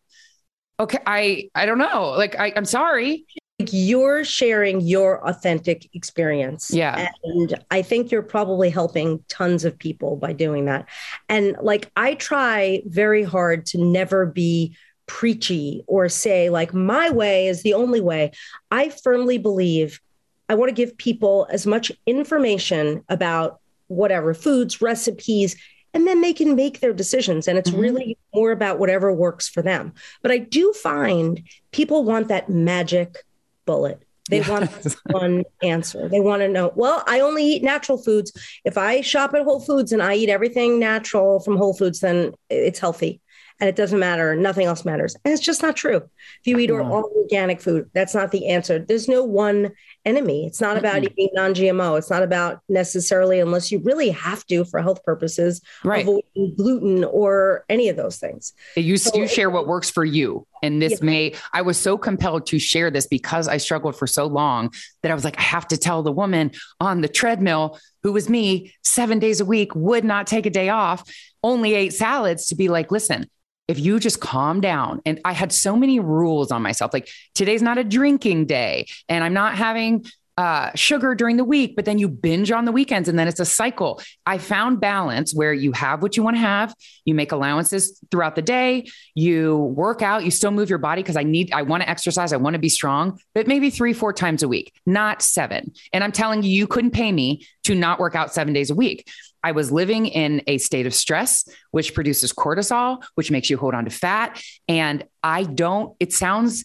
okay, 0.80 0.98
I, 1.06 1.48
I 1.54 1.64
don't 1.64 1.78
know. 1.78 2.10
Like, 2.10 2.38
I, 2.38 2.52
I'm 2.56 2.64
sorry. 2.64 3.24
You're 3.70 4.24
sharing 4.24 4.80
your 4.80 5.24
authentic 5.28 5.88
experience. 5.94 6.72
Yeah. 6.72 7.08
And 7.22 7.54
I 7.70 7.82
think 7.82 8.10
you're 8.10 8.22
probably 8.22 8.70
helping 8.70 9.24
tons 9.28 9.64
of 9.64 9.78
people 9.78 10.16
by 10.16 10.32
doing 10.32 10.64
that. 10.64 10.88
And 11.28 11.56
like, 11.62 11.88
I 11.94 12.14
try 12.14 12.82
very 12.86 13.22
hard 13.22 13.66
to 13.66 13.78
never 13.78 14.26
be 14.26 14.76
preachy 15.12 15.84
or 15.86 16.08
say, 16.08 16.48
like, 16.48 16.72
my 16.72 17.10
way 17.10 17.46
is 17.46 17.62
the 17.62 17.74
only 17.74 18.00
way. 18.00 18.32
I 18.70 18.88
firmly 18.88 19.36
believe 19.36 20.00
I 20.48 20.54
want 20.54 20.70
to 20.70 20.74
give 20.74 20.96
people 20.96 21.46
as 21.50 21.66
much 21.66 21.92
information 22.06 23.04
about 23.10 23.60
whatever 23.88 24.32
foods, 24.32 24.80
recipes, 24.80 25.54
and 25.92 26.06
then 26.06 26.22
they 26.22 26.32
can 26.32 26.56
make 26.56 26.80
their 26.80 26.94
decisions. 26.94 27.46
And 27.46 27.58
it's 27.58 27.68
mm-hmm. 27.68 27.80
really 27.80 28.18
more 28.34 28.52
about 28.52 28.78
whatever 28.78 29.12
works 29.12 29.50
for 29.50 29.60
them. 29.60 29.92
But 30.22 30.30
I 30.30 30.38
do 30.38 30.72
find 30.72 31.42
people 31.72 32.04
want 32.04 32.28
that 32.28 32.48
magic 32.48 33.18
bullet. 33.66 34.02
They 34.30 34.38
yes. 34.38 34.48
want 34.48 34.96
one 35.10 35.44
answer. 35.62 36.08
They 36.08 36.20
want 36.20 36.40
to 36.40 36.48
know, 36.48 36.72
well, 36.74 37.04
I 37.06 37.20
only 37.20 37.44
eat 37.44 37.62
natural 37.62 37.98
foods. 37.98 38.32
If 38.64 38.78
I 38.78 39.02
shop 39.02 39.34
at 39.34 39.42
Whole 39.42 39.60
Foods 39.60 39.92
and 39.92 40.02
I 40.02 40.14
eat 40.14 40.30
everything 40.30 40.78
natural 40.78 41.38
from 41.40 41.58
Whole 41.58 41.74
Foods, 41.74 42.00
then 42.00 42.32
it's 42.48 42.78
healthy 42.78 43.20
and 43.60 43.68
it 43.68 43.76
doesn't 43.76 43.98
matter. 43.98 44.34
Nothing 44.34 44.66
else 44.66 44.84
matters. 44.84 45.14
And 45.24 45.32
it's 45.32 45.42
just 45.42 45.62
not 45.62 45.76
true. 45.76 45.96
If 45.96 46.46
you 46.46 46.58
eat 46.58 46.70
all 46.70 47.10
organic 47.16 47.60
food, 47.60 47.90
that's 47.94 48.14
not 48.14 48.30
the 48.30 48.48
answer. 48.48 48.78
There's 48.78 49.08
no 49.08 49.24
one 49.24 49.72
enemy. 50.04 50.46
It's 50.46 50.60
not 50.60 50.76
about 50.76 50.96
mm-hmm. 50.96 51.12
eating 51.12 51.30
non 51.34 51.54
GMO. 51.54 51.98
It's 51.98 52.10
not 52.10 52.22
about 52.22 52.60
necessarily, 52.68 53.40
unless 53.40 53.70
you 53.70 53.80
really 53.80 54.10
have 54.10 54.44
to 54.46 54.64
for 54.64 54.80
health 54.80 55.04
purposes, 55.04 55.60
right. 55.84 56.02
avoiding 56.02 56.54
gluten 56.56 57.04
or 57.04 57.64
any 57.68 57.88
of 57.88 57.96
those 57.96 58.18
things. 58.18 58.52
You, 58.76 58.96
so 58.96 59.16
you 59.16 59.28
share 59.28 59.50
what 59.50 59.66
works 59.66 59.90
for 59.90 60.04
you. 60.04 60.46
And 60.62 60.80
this 60.80 61.00
yeah. 61.00 61.06
may, 61.06 61.34
I 61.52 61.62
was 61.62 61.76
so 61.76 61.98
compelled 61.98 62.46
to 62.46 62.58
share 62.58 62.90
this 62.90 63.06
because 63.06 63.48
I 63.48 63.56
struggled 63.56 63.96
for 63.96 64.06
so 64.06 64.26
long 64.26 64.72
that 65.02 65.10
I 65.10 65.14
was 65.14 65.24
like, 65.24 65.38
I 65.38 65.42
have 65.42 65.66
to 65.68 65.76
tell 65.76 66.02
the 66.02 66.12
woman 66.12 66.52
on 66.80 67.00
the 67.00 67.08
treadmill 67.08 67.78
who 68.02 68.12
was 68.12 68.28
me 68.28 68.72
seven 68.82 69.18
days 69.18 69.40
a 69.40 69.44
week, 69.44 69.74
would 69.74 70.04
not 70.04 70.26
take 70.26 70.46
a 70.46 70.50
day 70.50 70.68
off, 70.68 71.08
only 71.42 71.74
ate 71.74 71.92
salads 71.92 72.46
to 72.46 72.54
be 72.54 72.68
like, 72.68 72.90
listen, 72.90 73.28
if 73.72 73.80
you 73.80 73.98
just 73.98 74.20
calm 74.20 74.60
down 74.60 75.00
and 75.06 75.20
i 75.24 75.32
had 75.32 75.50
so 75.50 75.74
many 75.76 75.98
rules 75.98 76.52
on 76.52 76.62
myself 76.62 76.92
like 76.92 77.08
today's 77.34 77.62
not 77.62 77.78
a 77.78 77.84
drinking 77.84 78.46
day 78.46 78.86
and 79.08 79.24
i'm 79.24 79.34
not 79.34 79.54
having 79.56 80.04
uh, 80.38 80.70
sugar 80.74 81.14
during 81.14 81.36
the 81.36 81.44
week, 81.44 81.76
but 81.76 81.84
then 81.84 81.98
you 81.98 82.08
binge 82.08 82.50
on 82.50 82.64
the 82.64 82.72
weekends 82.72 83.08
and 83.08 83.18
then 83.18 83.28
it's 83.28 83.40
a 83.40 83.44
cycle. 83.44 84.00
I 84.24 84.38
found 84.38 84.80
balance 84.80 85.34
where 85.34 85.52
you 85.52 85.72
have 85.72 86.02
what 86.02 86.16
you 86.16 86.22
want 86.22 86.36
to 86.36 86.40
have, 86.40 86.74
you 87.04 87.14
make 87.14 87.32
allowances 87.32 88.00
throughout 88.10 88.34
the 88.34 88.42
day, 88.42 88.86
you 89.14 89.56
work 89.56 90.00
out, 90.00 90.24
you 90.24 90.30
still 90.30 90.50
move 90.50 90.70
your 90.70 90.78
body 90.78 91.02
because 91.02 91.16
I 91.16 91.22
need, 91.22 91.52
I 91.52 91.62
want 91.62 91.82
to 91.82 91.88
exercise, 91.88 92.32
I 92.32 92.38
want 92.38 92.54
to 92.54 92.58
be 92.58 92.70
strong, 92.70 93.20
but 93.34 93.46
maybe 93.46 93.68
three, 93.68 93.92
four 93.92 94.12
times 94.12 94.42
a 94.42 94.48
week, 94.48 94.72
not 94.86 95.20
seven. 95.20 95.72
And 95.92 96.02
I'm 96.02 96.12
telling 96.12 96.42
you, 96.42 96.50
you 96.50 96.66
couldn't 96.66 96.92
pay 96.92 97.12
me 97.12 97.46
to 97.64 97.74
not 97.74 97.98
work 98.00 98.14
out 98.14 98.32
seven 98.32 98.54
days 98.54 98.70
a 98.70 98.74
week. 98.74 99.08
I 99.42 99.52
was 99.52 99.72
living 99.72 100.06
in 100.06 100.42
a 100.46 100.58
state 100.58 100.86
of 100.86 100.94
stress, 100.94 101.48
which 101.70 101.94
produces 101.94 102.32
cortisol, 102.32 103.02
which 103.14 103.30
makes 103.30 103.50
you 103.50 103.56
hold 103.56 103.74
on 103.74 103.84
to 103.84 103.90
fat. 103.90 104.42
And 104.68 105.04
I 105.22 105.44
don't, 105.44 105.96
it 106.00 106.12
sounds 106.12 106.64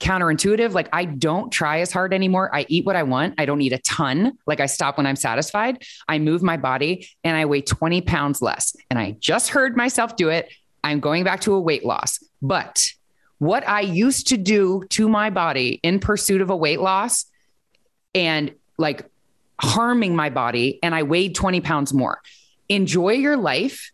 counterintuitive. 0.00 0.72
Like 0.72 0.88
I 0.92 1.04
don't 1.04 1.50
try 1.50 1.80
as 1.80 1.90
hard 1.90 2.14
anymore. 2.14 2.54
I 2.54 2.66
eat 2.68 2.86
what 2.86 2.96
I 2.96 3.02
want. 3.02 3.34
I 3.38 3.46
don't 3.46 3.60
eat 3.60 3.72
a 3.72 3.78
ton. 3.78 4.38
Like 4.46 4.60
I 4.60 4.66
stop 4.66 4.96
when 4.96 5.06
I'm 5.06 5.16
satisfied. 5.16 5.82
I 6.08 6.18
move 6.18 6.42
my 6.42 6.56
body 6.56 7.08
and 7.24 7.36
I 7.36 7.46
weigh 7.46 7.62
20 7.62 8.02
pounds 8.02 8.40
less. 8.40 8.76
And 8.90 8.98
I 8.98 9.16
just 9.18 9.50
heard 9.50 9.76
myself 9.76 10.16
do 10.16 10.28
it. 10.28 10.52
I'm 10.84 11.00
going 11.00 11.24
back 11.24 11.40
to 11.42 11.54
a 11.54 11.60
weight 11.60 11.84
loss. 11.84 12.22
But 12.40 12.92
what 13.38 13.68
I 13.68 13.80
used 13.80 14.28
to 14.28 14.36
do 14.36 14.84
to 14.90 15.08
my 15.08 15.30
body 15.30 15.80
in 15.82 16.00
pursuit 16.00 16.40
of 16.40 16.50
a 16.50 16.56
weight 16.56 16.80
loss 16.80 17.26
and 18.14 18.54
like 18.78 19.08
harming 19.60 20.14
my 20.14 20.30
body, 20.30 20.78
and 20.82 20.94
I 20.94 21.02
weighed 21.02 21.34
20 21.34 21.60
pounds 21.60 21.92
more. 21.92 22.20
Enjoy 22.68 23.12
your 23.12 23.36
life 23.36 23.92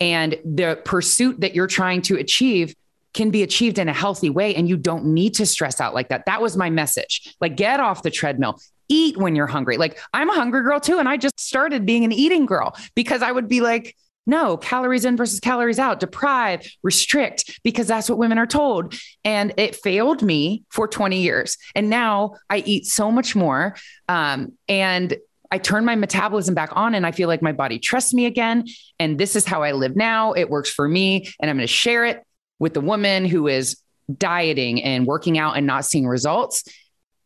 and 0.00 0.36
the 0.44 0.80
pursuit 0.84 1.40
that 1.40 1.54
you're 1.54 1.66
trying 1.66 2.02
to 2.02 2.16
achieve 2.16 2.74
can 3.14 3.30
be 3.30 3.42
achieved 3.42 3.78
in 3.78 3.88
a 3.88 3.92
healthy 3.92 4.30
way 4.30 4.54
and 4.54 4.68
you 4.68 4.76
don't 4.76 5.04
need 5.04 5.34
to 5.34 5.46
stress 5.46 5.80
out 5.80 5.94
like 5.94 6.08
that. 6.08 6.26
That 6.26 6.40
was 6.40 6.56
my 6.56 6.70
message. 6.70 7.36
Like 7.40 7.56
get 7.56 7.78
off 7.78 8.02
the 8.02 8.10
treadmill. 8.10 8.58
Eat 8.88 9.16
when 9.16 9.36
you're 9.36 9.46
hungry. 9.46 9.76
Like 9.76 10.00
I'm 10.12 10.30
a 10.30 10.34
hungry 10.34 10.62
girl 10.62 10.80
too 10.80 10.98
and 10.98 11.08
I 11.08 11.16
just 11.16 11.38
started 11.38 11.86
being 11.86 12.04
an 12.04 12.12
eating 12.12 12.46
girl 12.46 12.74
because 12.94 13.22
I 13.22 13.30
would 13.30 13.48
be 13.48 13.60
like 13.60 13.96
no, 14.26 14.56
calories 14.56 15.04
in 15.04 15.16
versus 15.16 15.40
calories 15.40 15.78
out, 15.78 15.98
deprive, 15.98 16.70
restrict, 16.82 17.60
because 17.64 17.88
that's 17.88 18.08
what 18.08 18.18
women 18.18 18.38
are 18.38 18.46
told. 18.46 18.94
And 19.24 19.52
it 19.56 19.76
failed 19.76 20.22
me 20.22 20.62
for 20.70 20.86
20 20.86 21.20
years. 21.20 21.56
And 21.74 21.90
now 21.90 22.36
I 22.48 22.58
eat 22.58 22.86
so 22.86 23.10
much 23.10 23.34
more. 23.34 23.76
Um, 24.08 24.52
and 24.68 25.16
I 25.50 25.58
turn 25.58 25.84
my 25.84 25.96
metabolism 25.96 26.54
back 26.54 26.70
on 26.72 26.94
and 26.94 27.04
I 27.04 27.12
feel 27.12 27.28
like 27.28 27.42
my 27.42 27.52
body 27.52 27.78
trusts 27.78 28.14
me 28.14 28.26
again. 28.26 28.64
And 28.98 29.18
this 29.18 29.36
is 29.36 29.44
how 29.44 29.62
I 29.62 29.72
live 29.72 29.96
now. 29.96 30.32
It 30.32 30.48
works 30.48 30.70
for 30.70 30.88
me. 30.88 31.28
And 31.40 31.50
I'm 31.50 31.56
going 31.56 31.66
to 31.66 31.72
share 31.72 32.06
it 32.06 32.24
with 32.58 32.74
the 32.74 32.80
woman 32.80 33.26
who 33.26 33.48
is 33.48 33.76
dieting 34.16 34.82
and 34.82 35.06
working 35.06 35.36
out 35.36 35.56
and 35.56 35.66
not 35.66 35.84
seeing 35.84 36.06
results. 36.06 36.64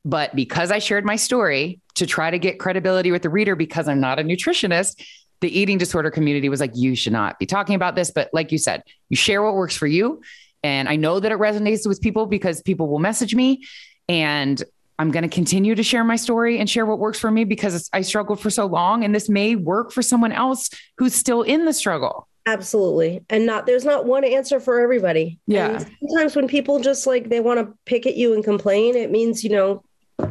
But 0.04 0.35
because 0.35 0.70
I 0.70 0.78
shared 0.78 1.04
my 1.04 1.16
story 1.16 1.80
to 1.96 2.06
try 2.06 2.30
to 2.30 2.38
get 2.38 2.59
credibility 2.59 3.12
with 3.12 3.22
the 3.22 3.30
reader, 3.30 3.54
because 3.54 3.87
I'm 3.87 4.00
not 4.00 4.18
a 4.18 4.22
nutritionist, 4.22 5.04
the 5.40 5.59
eating 5.59 5.79
disorder 5.79 6.11
community 6.11 6.49
was 6.49 6.61
like, 6.61 6.72
you 6.75 6.94
should 6.94 7.12
not 7.12 7.38
be 7.38 7.46
talking 7.46 7.75
about 7.75 7.94
this. 7.94 8.11
But 8.11 8.31
like 8.33 8.53
you 8.53 8.59
said, 8.59 8.83
you 9.09 9.16
share 9.16 9.42
what 9.42 9.55
works 9.55 9.77
for 9.77 9.87
you. 9.87 10.22
And 10.62 10.88
I 10.88 10.96
know 10.96 11.20
that 11.20 11.31
it 11.31 11.38
resonates 11.38 11.87
with 11.87 12.01
people 12.01 12.27
because 12.27 12.62
people 12.62 12.88
will 12.88 12.99
message 12.99 13.35
me. 13.35 13.64
And 14.09 14.62
I'm 14.99 15.11
going 15.11 15.22
to 15.22 15.29
continue 15.29 15.75
to 15.75 15.83
share 15.83 16.05
my 16.05 16.16
story 16.16 16.59
and 16.59 16.68
share 16.68 16.87
what 16.87 16.99
works 16.99 17.18
for 17.18 17.31
me 17.31 17.44
because 17.44 17.88
I 17.92 18.01
struggled 18.01 18.40
for 18.40 18.51
so 18.51 18.66
long. 18.66 19.05
And 19.05 19.14
this 19.14 19.29
may 19.29 19.55
work 19.57 19.92
for 19.92 20.03
someone 20.03 20.33
else 20.33 20.70
who's 20.96 21.14
still 21.14 21.42
in 21.42 21.66
the 21.66 21.72
struggle. 21.72 22.29
Absolutely. 22.46 23.25
And 23.29 23.44
not 23.44 23.66
there's 23.66 23.85
not 23.85 24.07
one 24.07 24.25
answer 24.25 24.61
for 24.61 24.81
everybody. 24.81 25.38
Yeah. 25.46 25.70
And 25.70 25.90
sometimes 26.01 26.37
when 26.37 26.46
people 26.46 26.79
just 26.79 27.07
like 27.07 27.29
they 27.29 27.40
want 27.40 27.61
to 27.61 27.77
pick 27.85 28.07
at 28.07 28.16
you 28.16 28.35
and 28.35 28.42
complain, 28.42 28.94
it 28.96 29.11
means, 29.11 29.42
you 29.42 29.51
know, 29.51 29.83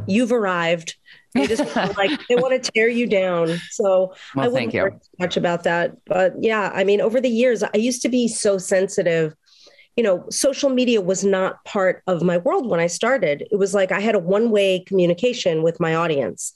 you've 0.08 0.32
arrived. 0.32 0.96
They 1.36 1.46
just 1.48 1.76
like 1.98 2.20
they 2.28 2.36
want 2.36 2.64
to 2.64 2.72
tear 2.72 2.88
you 2.88 3.06
down. 3.08 3.50
So 3.72 4.14
well, 4.36 4.46
I 4.46 4.48
wouldn't 4.48 4.72
thank 4.72 4.74
you. 4.74 5.00
much 5.20 5.38
about 5.38 5.64
that. 5.66 5.92
But 6.08 6.34
yeah, 6.40 6.72
I 6.74 6.84
mean, 6.84 7.02
over 7.02 7.22
the 7.22 7.30
years, 7.30 7.62
I 7.62 7.78
used 7.78 8.02
to 8.02 8.10
be 8.10 8.28
so 8.28 8.58
sensitive. 8.58 9.36
You 9.96 10.04
know, 10.04 10.26
social 10.30 10.70
media 10.70 11.00
was 11.00 11.24
not 11.24 11.64
part 11.64 12.04
of 12.08 12.22
my 12.22 12.38
world 12.38 12.68
when 12.70 12.80
I 12.82 12.88
started. 12.88 13.48
It 13.52 13.58
was 13.58 13.74
like 13.74 13.92
I 13.92 14.00
had 14.02 14.16
a 14.16 14.20
one 14.20 14.50
way 14.50 14.80
communication 14.88 15.62
with 15.64 15.80
my 15.80 15.96
audience. 15.96 16.52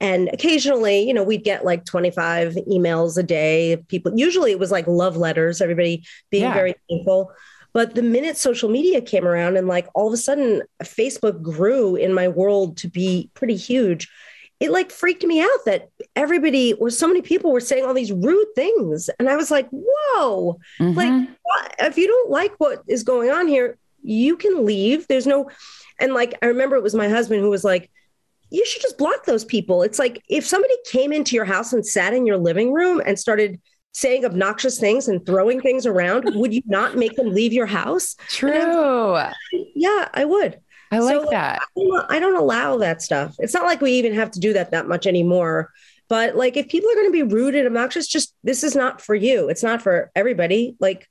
And 0.00 0.28
occasionally, 0.32 1.00
you 1.06 1.14
know, 1.14 1.22
we'd 1.22 1.44
get 1.44 1.64
like 1.64 1.84
25 1.84 2.54
emails 2.68 3.16
a 3.16 3.22
day. 3.22 3.76
People, 3.88 4.12
usually 4.16 4.50
it 4.50 4.58
was 4.58 4.72
like 4.72 4.86
love 4.88 5.16
letters, 5.16 5.60
everybody 5.62 6.04
being 6.30 6.42
Yeah. 6.42 6.54
very 6.54 6.74
thankful. 6.90 7.30
But 7.72 7.94
the 7.94 8.02
minute 8.02 8.36
social 8.36 8.68
media 8.68 9.00
came 9.00 9.26
around 9.26 9.56
and 9.56 9.66
like 9.66 9.88
all 9.94 10.06
of 10.08 10.12
a 10.12 10.18
sudden 10.18 10.62
Facebook 10.82 11.40
grew 11.42 11.96
in 11.96 12.12
my 12.12 12.28
world 12.28 12.76
to 12.78 12.88
be 12.88 13.30
pretty 13.34 13.56
huge, 13.56 14.08
it 14.60 14.70
like 14.70 14.90
freaked 14.92 15.24
me 15.24 15.40
out 15.40 15.64
that 15.66 15.88
everybody 16.14 16.74
or 16.74 16.90
so 16.90 17.08
many 17.08 17.22
people 17.22 17.50
were 17.50 17.60
saying 17.60 17.84
all 17.84 17.94
these 17.94 18.12
rude 18.12 18.46
things. 18.54 19.08
And 19.18 19.28
I 19.28 19.36
was 19.36 19.50
like, 19.50 19.68
whoa, 19.70 20.58
Mhm. 20.80 20.94
like 20.96 21.28
what? 21.42 21.74
if 21.80 21.96
you 21.96 22.06
don't 22.06 22.30
like 22.30 22.52
what 22.58 22.82
is 22.86 23.02
going 23.02 23.30
on 23.30 23.48
here, 23.48 23.78
you 24.02 24.36
can 24.36 24.64
leave. 24.66 25.08
There's 25.08 25.26
no, 25.26 25.48
and 25.98 26.12
like 26.14 26.34
I 26.42 26.46
remember 26.46 26.76
it 26.76 26.82
was 26.82 26.94
my 26.94 27.08
husband 27.08 27.40
who 27.40 27.50
was 27.50 27.64
like, 27.64 27.90
you 28.50 28.66
should 28.66 28.82
just 28.82 28.98
block 28.98 29.24
those 29.24 29.44
people. 29.46 29.82
It's 29.82 29.98
like 29.98 30.22
if 30.28 30.46
somebody 30.46 30.74
came 30.90 31.10
into 31.12 31.34
your 31.34 31.46
house 31.46 31.72
and 31.72 31.84
sat 31.86 32.12
in 32.12 32.26
your 32.26 32.36
living 32.36 32.72
room 32.72 33.00
and 33.06 33.18
started 33.18 33.58
saying 33.92 34.24
obnoxious 34.24 34.78
things 34.78 35.08
and 35.08 35.24
throwing 35.24 35.60
things 35.60 35.86
around, 35.86 36.24
would 36.34 36.52
you 36.54 36.62
not 36.66 36.96
make 36.96 37.14
them 37.16 37.32
leave 37.32 37.52
your 37.52 37.66
house? 37.66 38.16
True. 38.28 39.18
Yeah, 39.74 40.08
I 40.14 40.24
would. 40.24 40.58
I 40.90 40.98
like 40.98 41.22
So, 41.22 41.30
that. 41.30 41.60
I 41.62 41.80
don't- 41.80 42.06
I 42.10 42.18
don't 42.20 42.36
allow 42.36 42.78
that 42.78 43.00
stuff. 43.02 43.36
It's 43.38 43.54
not 43.54 43.64
like 43.64 43.80
we 43.80 43.92
even 43.92 44.14
have 44.14 44.30
to 44.32 44.40
do 44.40 44.52
that 44.54 44.72
that 44.72 44.86
much 44.88 45.06
anymore. 45.06 45.70
But 46.08 46.36
like 46.36 46.56
if 46.58 46.68
people 46.68 46.90
are 46.90 46.94
going 46.94 47.06
to 47.06 47.12
be 47.12 47.22
rude 47.22 47.54
and 47.54 47.66
obnoxious, 47.66 48.06
just 48.06 48.34
this 48.44 48.62
is 48.64 48.74
not 48.76 49.00
for 49.00 49.14
you. 49.14 49.48
It's 49.48 49.62
not 49.62 49.80
for 49.80 50.10
everybody. 50.14 50.76
Like 50.80 51.08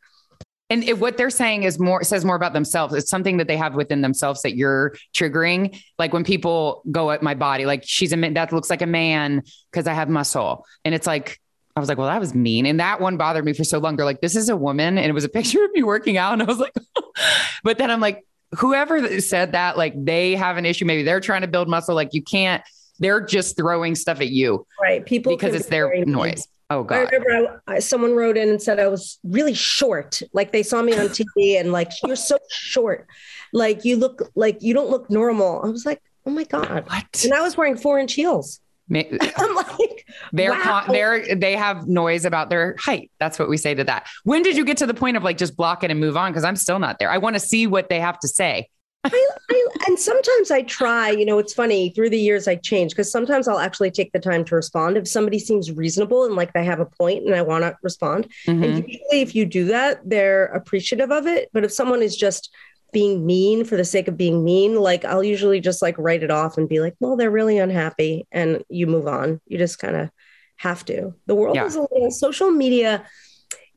And 0.69 0.83
it, 0.83 0.99
what 0.99 1.17
they're 1.17 1.31
saying 1.31 1.63
is 1.63 1.79
more 1.79 2.03
says 2.03 2.23
more 2.23 2.35
about 2.35 2.53
themselves. 2.53 2.93
It's 2.93 3.09
something 3.09 3.37
that 3.37 3.47
they 3.47 3.57
have 3.57 3.73
within 3.73 4.01
themselves 4.01 4.43
that 4.43 4.55
you're 4.55 4.93
triggering. 5.15 5.81
Like 5.97 6.13
when 6.13 6.23
people 6.23 6.83
go 6.91 7.09
at 7.09 7.23
my 7.23 7.33
body, 7.33 7.65
like 7.65 7.81
she's 7.83 8.13
a 8.13 8.17
man 8.17 8.35
that 8.35 8.53
looks 8.53 8.69
like 8.69 8.83
a 8.83 8.87
man 8.87 9.41
because 9.71 9.87
I 9.87 9.93
have 9.93 10.07
muscle, 10.09 10.65
and 10.85 10.93
it's 10.93 11.07
like 11.07 11.39
I 11.75 11.79
was 11.79 11.89
like, 11.89 11.97
well, 11.97 12.07
that 12.07 12.19
was 12.19 12.35
mean, 12.35 12.65
and 12.65 12.79
that 12.79 12.99
one 12.99 13.17
bothered 13.17 13.45
me 13.45 13.53
for 13.53 13.63
so 13.63 13.79
long. 13.79 13.95
They're 13.95 14.05
like, 14.05 14.21
this 14.21 14.35
is 14.35 14.49
a 14.49 14.57
woman, 14.57 14.97
and 14.97 15.07
it 15.07 15.13
was 15.13 15.23
a 15.23 15.29
picture 15.37 15.63
of 15.63 15.71
me 15.71 15.83
working 15.83 16.17
out, 16.17 16.33
and 16.33 16.41
I 16.41 16.45
was 16.45 16.59
like, 16.59 16.73
but 17.63 17.77
then 17.77 17.89
I'm 17.89 18.01
like, 18.01 18.25
whoever 18.57 19.21
said 19.21 19.53
that, 19.53 19.77
like 19.77 19.93
they 19.95 20.35
have 20.35 20.57
an 20.57 20.65
issue. 20.65 20.85
Maybe 20.85 21.03
they're 21.03 21.19
trying 21.19 21.41
to 21.41 21.47
build 21.47 21.69
muscle. 21.69 21.95
Like 21.95 22.13
you 22.13 22.21
can't. 22.21 22.63
They're 22.99 23.21
just 23.21 23.57
throwing 23.57 23.95
stuff 23.95 24.21
at 24.21 24.29
you 24.29 24.67
right, 24.79 25.03
people 25.03 25.35
because 25.35 25.55
it's 25.55 25.65
be 25.65 25.71
their 25.71 25.87
very 25.87 26.05
mean. 26.05 26.11
noise. 26.11 26.47
Oh 26.69 26.83
I 26.83 26.87
God. 26.87 27.11
remember 27.11 27.61
I, 27.67 27.75
I, 27.75 27.79
someone 27.79 28.15
wrote 28.15 28.37
in 28.37 28.47
and 28.47 28.61
said 28.61 28.79
I 28.79 28.87
was 28.87 29.19
really 29.23 29.53
short. 29.53 30.21
Like 30.33 30.51
they 30.51 30.63
saw 30.63 30.81
me 30.81 30.93
on 30.93 31.07
TV 31.09 31.59
and 31.59 31.71
like 31.71 31.91
you're 32.03 32.15
so 32.15 32.37
short. 32.49 33.07
Like 33.53 33.83
you 33.85 33.97
look 33.97 34.31
like 34.35 34.61
you 34.61 34.73
don't 34.73 34.89
look 34.89 35.09
normal. 35.09 35.61
I 35.63 35.67
was 35.69 35.85
like, 35.85 36.01
oh 36.25 36.29
my 36.29 36.43
god. 36.43 36.87
What? 36.87 37.23
And 37.23 37.33
I 37.33 37.41
was 37.41 37.57
wearing 37.57 37.75
four 37.75 37.97
inch 37.99 38.13
heels. 38.13 38.61
I'm 39.37 39.55
like, 39.55 40.05
They're 40.33 40.51
Wow. 40.51 40.61
con- 40.85 40.91
they're 40.93 41.35
they 41.35 41.55
have 41.55 41.87
noise 41.87 42.25
about 42.25 42.49
their 42.49 42.75
height. 42.79 43.11
That's 43.19 43.39
what 43.39 43.49
we 43.49 43.57
say 43.57 43.73
to 43.73 43.83
that. 43.85 44.07
When 44.23 44.43
did 44.43 44.57
you 44.57 44.65
get 44.65 44.77
to 44.77 44.85
the 44.85 44.93
point 44.93 45.17
of 45.17 45.23
like 45.23 45.37
just 45.37 45.55
block 45.55 45.83
it 45.83 45.91
and 45.91 45.99
move 45.99 46.17
on? 46.17 46.31
Because 46.31 46.43
I'm 46.43 46.55
still 46.55 46.79
not 46.79 46.99
there. 46.99 47.09
I 47.09 47.17
want 47.17 47.35
to 47.35 47.39
see 47.39 47.67
what 47.67 47.89
they 47.89 47.99
have 47.99 48.19
to 48.19 48.27
say. 48.27 48.67
I, 49.03 49.29
I, 49.49 49.67
and 49.87 49.97
sometimes 49.97 50.51
I 50.51 50.61
try, 50.61 51.09
you 51.09 51.25
know, 51.25 51.39
it's 51.39 51.53
funny 51.55 51.89
through 51.89 52.11
the 52.11 52.19
years 52.19 52.47
I 52.47 52.53
change 52.55 52.91
because 52.91 53.11
sometimes 53.11 53.47
I'll 53.47 53.57
actually 53.57 53.89
take 53.89 54.11
the 54.11 54.19
time 54.19 54.45
to 54.45 54.55
respond 54.55 54.95
if 54.95 55.07
somebody 55.07 55.39
seems 55.39 55.71
reasonable 55.71 56.23
and 56.25 56.35
like 56.35 56.53
they 56.53 56.63
have 56.65 56.79
a 56.79 56.85
point 56.85 57.25
and 57.25 57.33
I 57.33 57.41
want 57.41 57.63
to 57.63 57.75
respond. 57.81 58.27
Mhm. 58.45 58.63
And 58.63 58.75
usually, 58.87 59.21
if 59.21 59.33
you 59.33 59.47
do 59.47 59.65
that, 59.65 60.01
they're 60.05 60.45
appreciative 60.47 61.09
of 61.11 61.25
it. 61.25 61.49
But 61.51 61.63
if 61.63 61.71
someone 61.71 62.03
is 62.03 62.15
just 62.15 62.53
being 62.91 63.25
mean 63.25 63.63
for 63.63 63.77
the 63.77 63.85
sake 63.85 64.07
of 64.07 64.17
being 64.17 64.43
mean, 64.43 64.75
like 64.75 65.05
I'll 65.05 65.23
usually 65.23 65.59
just 65.59 65.81
like 65.81 65.97
write 65.97 66.23
it 66.23 66.31
off 66.31 66.57
and 66.57 66.67
be 66.69 66.79
like, 66.79 66.95
well, 66.99 67.15
they're 67.15 67.31
really 67.31 67.57
unhappy. 67.57 68.27
And 68.31 68.63
you 68.69 68.87
move 68.87 69.07
on. 69.07 69.39
You 69.47 69.57
just 69.57 69.79
kind 69.79 69.95
of 69.95 70.09
have 70.57 70.83
to. 70.85 71.13
The 71.25 71.35
world 71.35 71.55
Yeah. 71.55 71.65
is 71.65 71.75
a 71.75 71.81
little, 71.81 72.11
social 72.11 72.51
media 72.51 73.05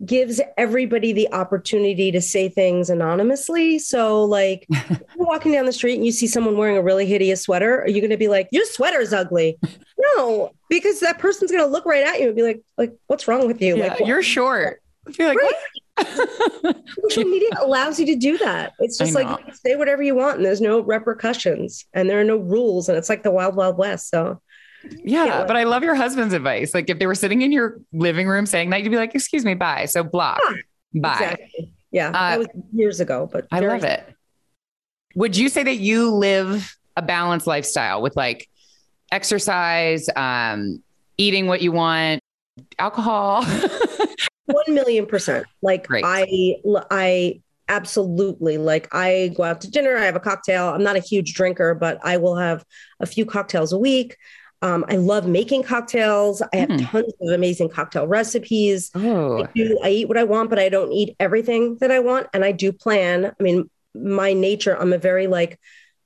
gives 0.05 0.41
everybody 0.59 1.13
the 1.13 1.33
opportunity 1.33 2.11
to 2.11 2.21
say 2.21 2.49
things 2.49 2.91
anonymously. 2.91 3.79
So, 3.79 4.25
like, 4.25 4.67
you're 4.91 4.99
walking 5.17 5.53
down 5.53 5.67
the 5.67 5.73
street 5.73 5.95
and 5.95 6.05
you 6.05 6.11
see 6.13 6.27
someone 6.27 6.57
wearing 6.57 6.77
a 6.77 6.83
really 6.83 7.07
hideous 7.07 7.43
sweater, 7.43 7.81
are 7.83 7.89
you 7.89 8.01
going 8.01 8.11
to 8.11 8.17
be 8.17 8.29
like, 8.29 8.49
"Your 8.51 8.65
sweater's 8.67 9.13
ugly"? 9.13 9.59
No, 10.17 10.51
because 10.69 11.01
that 11.01 11.19
person's 11.19 11.51
going 11.51 11.63
to 11.65 11.71
look 11.71 11.87
right 11.87 12.05
at 12.07 12.21
you 12.21 12.27
and 12.27 12.37
be 12.37 12.43
like, 12.43 12.61
"Like, 12.77 12.93
what's 13.07 13.27
wrong 13.27 13.47
with 13.47 13.63
you?" 13.63 13.77
Yeah, 13.79 13.95
like, 13.95 14.07
you're 14.07 14.23
short. 14.23 14.83
You're 15.19 15.29
like, 15.29 15.39
Right. 15.39 15.55
social 17.09 17.25
media 17.25 17.49
allows 17.63 18.01
you 18.01 18.07
to 18.07 18.17
do 18.17 18.37
that. 18.39 18.73
It's 18.81 18.99
just 18.99 19.15
like 19.15 19.29
you 19.47 19.53
say 19.55 19.77
whatever 19.77 20.03
you 20.03 20.15
want, 20.15 20.37
and 20.39 20.45
there's 20.45 20.61
no 20.61 20.81
repercussions, 20.81 21.85
and 21.93 22.09
there 22.11 22.21
are 22.21 22.25
no 22.25 22.37
rules, 22.37 22.89
and 22.89 22.99
it's 22.99 23.09
like 23.09 23.23
the 23.23 23.31
wild, 23.31 23.55
wild 23.57 23.77
west. 23.79 24.09
So, 24.11 24.41
yeah, 25.05 25.25
Yeah. 25.25 25.45
but 25.47 25.57
I 25.57 25.65
love 25.65 25.83
your 25.83 25.95
husband's 25.95 26.35
advice. 26.35 26.75
Like 26.75 26.91
if 26.91 26.99
they 26.99 27.07
were 27.07 27.15
sitting 27.15 27.43
in 27.43 27.53
your 27.53 27.81
living 27.93 28.27
room 28.27 28.47
saying 28.47 28.71
that, 28.71 28.83
you'd 28.83 28.91
be 28.91 28.97
like, 28.97 29.15
"Excuse 29.15 29.45
me, 29.45 29.55
bye." 29.55 29.85
So 29.87 30.03
block, 30.03 30.41
bye. 30.95 31.13
exactly. 31.13 31.73
Yeah, 31.93 32.09
Uh, 32.09 32.13
that 32.13 32.39
was 32.41 32.49
years 32.73 32.99
ago, 33.01 33.29
but 33.31 33.47
I 33.53 33.61
love 33.61 33.85
it. 33.85 34.05
Would 35.15 35.37
you 35.37 35.49
say 35.49 35.63
that 35.63 35.77
you 35.77 36.11
live 36.11 36.77
a 36.97 37.03
balanced 37.03 37.47
lifestyle 37.47 38.03
with 38.03 38.17
like 38.17 38.49
exercise, 39.13 40.09
um, 40.17 40.83
eating 41.19 41.47
what 41.47 41.63
you 41.63 41.71
want, 41.71 42.21
alcohol. 42.79 43.45
One 44.47 44.75
million 44.75 45.07
percent. 45.07 45.47
Like 45.63 45.87
Great. 45.87 46.05
I, 46.07 46.57
I 46.91 47.41
absolutely 47.69 48.59
like. 48.59 48.89
I 48.95 49.33
go 49.37 49.43
out 49.43 49.63
to 49.63 49.71
dinner. 49.71 49.97
I 49.97 50.05
have 50.05 50.17
a 50.17 50.21
cocktail. 50.21 50.69
I'm 50.69 50.83
not 50.83 50.97
a 50.97 51.01
huge 51.01 51.35
drinker, 51.35 51.75
but 51.75 51.99
I 52.05 52.19
will 52.19 52.37
have 52.37 52.65
a 53.01 53.07
few 53.07 53.25
cocktails 53.25 53.73
a 53.73 53.79
week. 53.79 54.17
Um, 54.63 54.85
I 54.89 54.97
love 54.97 55.27
making 55.27 55.63
cocktails. 55.63 56.41
I 56.53 56.57
have 56.57 56.71
Hmm. 56.71 56.77
tons 56.79 57.13
of 57.21 57.33
amazing 57.33 57.69
cocktail 57.69 58.07
recipes. 58.07 58.91
oh, 58.95 59.43
I 59.43 59.49
do. 59.55 59.79
I 59.83 59.91
eat 59.91 60.09
what 60.09 60.17
I 60.19 60.25
want, 60.25 60.49
but 60.51 60.59
I 60.59 60.69
don't 60.69 60.93
eat 60.93 61.17
everything 61.21 61.77
that 61.81 61.91
I 61.91 61.99
want. 62.01 62.29
And 62.33 62.45
I 62.45 62.53
do 62.53 62.73
plan. 62.73 63.27
I 63.39 63.43
mean, 63.43 63.69
my 63.95 64.33
nature. 64.33 64.77
I'm 64.79 64.93
a 64.93 64.99
very 64.99 65.27
like 65.27 65.59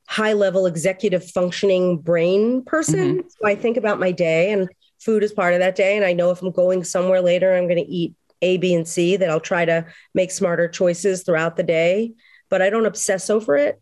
high 0.08 0.32
level 0.32 0.66
executive 0.66 1.28
functioning 1.30 1.98
brain 1.98 2.64
person. 2.64 3.22
So 3.28 3.46
I 3.46 3.54
think 3.54 3.76
about 3.76 4.00
my 4.00 4.10
day, 4.10 4.50
and 4.52 4.68
food 5.00 5.22
is 5.22 5.32
part 5.32 5.54
of 5.54 5.60
that 5.60 5.76
day. 5.76 5.96
And 5.96 6.04
I 6.04 6.12
know 6.12 6.30
if 6.30 6.40
I'm 6.42 6.50
going 6.50 6.82
somewhere 6.82 7.20
later, 7.20 7.54
I'm 7.54 7.68
going 7.68 7.84
to 7.84 7.90
eat 7.90 8.14
A, 8.42 8.56
B, 8.58 8.74
and 8.74 8.86
C. 8.86 9.16
That 9.16 9.30
I'll 9.30 9.40
try 9.40 9.64
to 9.64 9.86
make 10.14 10.30
smarter 10.30 10.68
choices 10.68 11.22
throughout 11.22 11.56
the 11.56 11.62
day, 11.62 12.12
but 12.48 12.62
I 12.62 12.70
don't 12.70 12.86
obsess 12.86 13.30
over 13.30 13.56
it. 13.56 13.80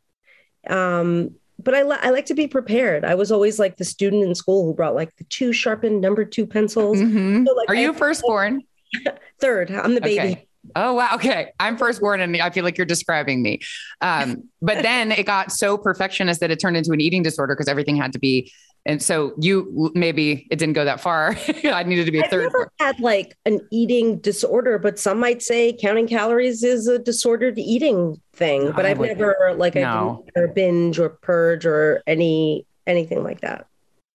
Um, 0.68 1.36
but 1.62 1.74
I, 1.74 1.82
li- 1.82 1.98
I 2.02 2.10
like 2.10 2.26
to 2.26 2.34
be 2.34 2.46
prepared. 2.48 3.04
I 3.04 3.14
was 3.14 3.32
always 3.32 3.58
like 3.58 3.76
the 3.76 3.84
student 3.84 4.22
in 4.24 4.34
school 4.34 4.64
who 4.66 4.74
brought 4.74 4.94
like 4.94 5.14
the 5.16 5.24
two 5.24 5.52
sharpened 5.52 6.00
number 6.00 6.24
two 6.24 6.46
pencils. 6.46 6.98
Mhm. 6.98 7.46
So, 7.46 7.54
like, 7.54 7.70
Are 7.70 7.74
I- 7.76 7.80
you 7.80 7.92
firstborn? 7.92 8.62
Third, 9.40 9.70
I'm 9.70 9.94
the 9.94 10.00
baby. 10.00 10.18
Okay. 10.20 10.48
Oh 10.74 10.94
wow. 10.94 11.10
Okay. 11.14 11.52
I'm 11.60 11.76
firstborn 11.78 12.20
and 12.20 12.36
I 12.38 12.50
feel 12.50 12.64
like 12.64 12.76
you're 12.76 12.86
describing 12.86 13.40
me. 13.40 13.60
Um, 14.00 14.48
but 14.60 14.82
then 14.82 15.12
it 15.12 15.24
got 15.24 15.52
so 15.52 15.78
perfectionist 15.78 16.40
that 16.40 16.50
it 16.50 16.58
turned 16.58 16.76
into 16.76 16.90
an 16.90 17.00
eating 17.00 17.22
disorder 17.22 17.54
because 17.54 17.68
everything 17.68 17.94
had 17.96 18.12
to 18.14 18.18
be. 18.18 18.52
And 18.86 19.02
so 19.02 19.34
you 19.40 19.90
maybe 19.94 20.46
it 20.50 20.58
didn't 20.58 20.74
go 20.74 20.84
that 20.84 21.00
far. 21.00 21.36
I 21.64 21.82
needed 21.82 22.06
to 22.06 22.12
be 22.12 22.20
a 22.20 22.24
I've 22.24 22.30
third. 22.30 22.42
never 22.44 22.70
had 22.80 22.98
like 23.00 23.36
an 23.44 23.60
eating 23.72 24.18
disorder, 24.20 24.78
but 24.78 24.98
some 24.98 25.18
might 25.20 25.42
say 25.42 25.72
counting 25.72 26.06
calories 26.06 26.62
is 26.62 26.86
a 26.86 26.98
disordered 26.98 27.58
eating 27.58 28.20
thing. 28.32 28.70
But 28.72 28.86
I 28.86 28.90
I've 28.90 28.98
would- 28.98 29.08
never 29.08 29.54
like 29.56 29.74
No. 29.74 30.24
I've 30.28 30.32
never 30.36 30.48
binge 30.52 30.98
or 30.98 31.08
purge 31.10 31.66
or 31.66 32.02
any 32.06 32.64
anything 32.86 33.24
like 33.24 33.40
that. 33.40 33.66